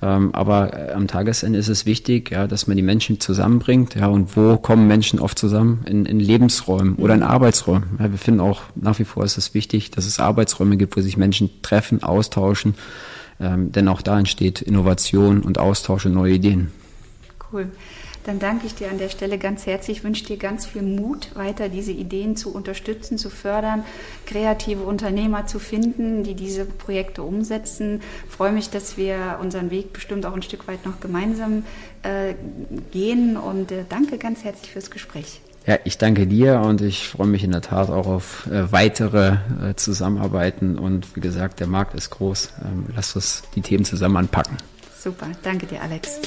Ähm, 0.00 0.34
aber 0.34 0.72
äh, 0.72 0.92
am 0.92 1.08
Tagesende 1.08 1.58
ist 1.58 1.68
es 1.68 1.84
wichtig, 1.84 2.30
dass 2.30 2.66
man 2.66 2.76
die 2.76 2.82
Menschen 2.82 3.20
zusammenbringt. 3.20 3.96
Und 3.96 4.36
wo 4.36 4.56
kommen 4.56 4.86
Menschen 4.86 5.18
oft 5.18 5.38
zusammen? 5.38 5.84
In, 5.86 6.06
in 6.06 6.20
Lebensräumen 6.20 6.96
oder 6.96 7.14
in 7.14 7.22
Arbeitsräumen. 7.22 7.98
Wir 7.98 8.18
finden 8.18 8.40
auch 8.40 8.62
nach 8.74 8.98
wie 8.98 9.04
vor 9.04 9.24
ist 9.24 9.36
es 9.36 9.52
wichtig, 9.52 9.90
dass 9.90 10.06
es 10.06 10.20
Arbeitsräume 10.20 10.76
gibt, 10.76 10.96
wo 10.96 11.00
sich 11.00 11.16
Menschen 11.16 11.50
treffen, 11.62 12.02
austauschen. 12.02 12.74
Ähm, 13.38 13.72
denn 13.72 13.88
auch 13.88 14.00
da 14.00 14.18
entsteht 14.18 14.62
Innovation 14.62 15.42
und 15.42 15.58
Austausch 15.58 16.06
und 16.06 16.14
neue 16.14 16.34
Ideen. 16.34 16.70
Cool. 17.52 17.68
Dann 18.26 18.40
danke 18.40 18.66
ich 18.66 18.74
dir 18.74 18.90
an 18.90 18.98
der 18.98 19.08
Stelle 19.08 19.38
ganz 19.38 19.66
herzlich. 19.66 19.98
Ich 19.98 20.04
wünsche 20.04 20.24
dir 20.24 20.36
ganz 20.36 20.66
viel 20.66 20.82
Mut, 20.82 21.30
weiter 21.36 21.68
diese 21.68 21.92
Ideen 21.92 22.36
zu 22.36 22.52
unterstützen, 22.52 23.18
zu 23.18 23.30
fördern, 23.30 23.84
kreative 24.26 24.82
Unternehmer 24.82 25.46
zu 25.46 25.60
finden, 25.60 26.24
die 26.24 26.34
diese 26.34 26.64
Projekte 26.64 27.22
umsetzen. 27.22 28.00
Ich 28.28 28.34
freue 28.34 28.50
mich, 28.50 28.68
dass 28.68 28.96
wir 28.96 29.38
unseren 29.40 29.70
Weg 29.70 29.92
bestimmt 29.92 30.26
auch 30.26 30.34
ein 30.34 30.42
Stück 30.42 30.66
weit 30.66 30.84
noch 30.84 30.98
gemeinsam 30.98 31.64
äh, 32.02 32.34
gehen 32.90 33.36
und 33.36 33.70
äh, 33.70 33.84
danke 33.88 34.18
ganz 34.18 34.42
herzlich 34.42 34.72
fürs 34.72 34.90
Gespräch. 34.90 35.40
Ja, 35.64 35.78
ich 35.84 35.96
danke 35.96 36.26
dir 36.26 36.60
und 36.60 36.80
ich 36.80 37.08
freue 37.08 37.28
mich 37.28 37.44
in 37.44 37.52
der 37.52 37.60
Tat 37.60 37.90
auch 37.90 38.08
auf 38.08 38.48
äh, 38.48 38.72
weitere 38.72 39.36
äh, 39.62 39.74
Zusammenarbeiten 39.76 40.78
und 40.78 41.14
wie 41.14 41.20
gesagt, 41.20 41.60
der 41.60 41.68
Markt 41.68 41.94
ist 41.94 42.10
groß. 42.10 42.50
Ähm, 42.64 42.86
lass 42.94 43.14
uns 43.14 43.42
die 43.54 43.60
Themen 43.60 43.84
zusammen 43.84 44.16
anpacken. 44.16 44.56
Super, 44.98 45.28
danke 45.44 45.66
dir, 45.66 45.80
Alex. 45.80 46.20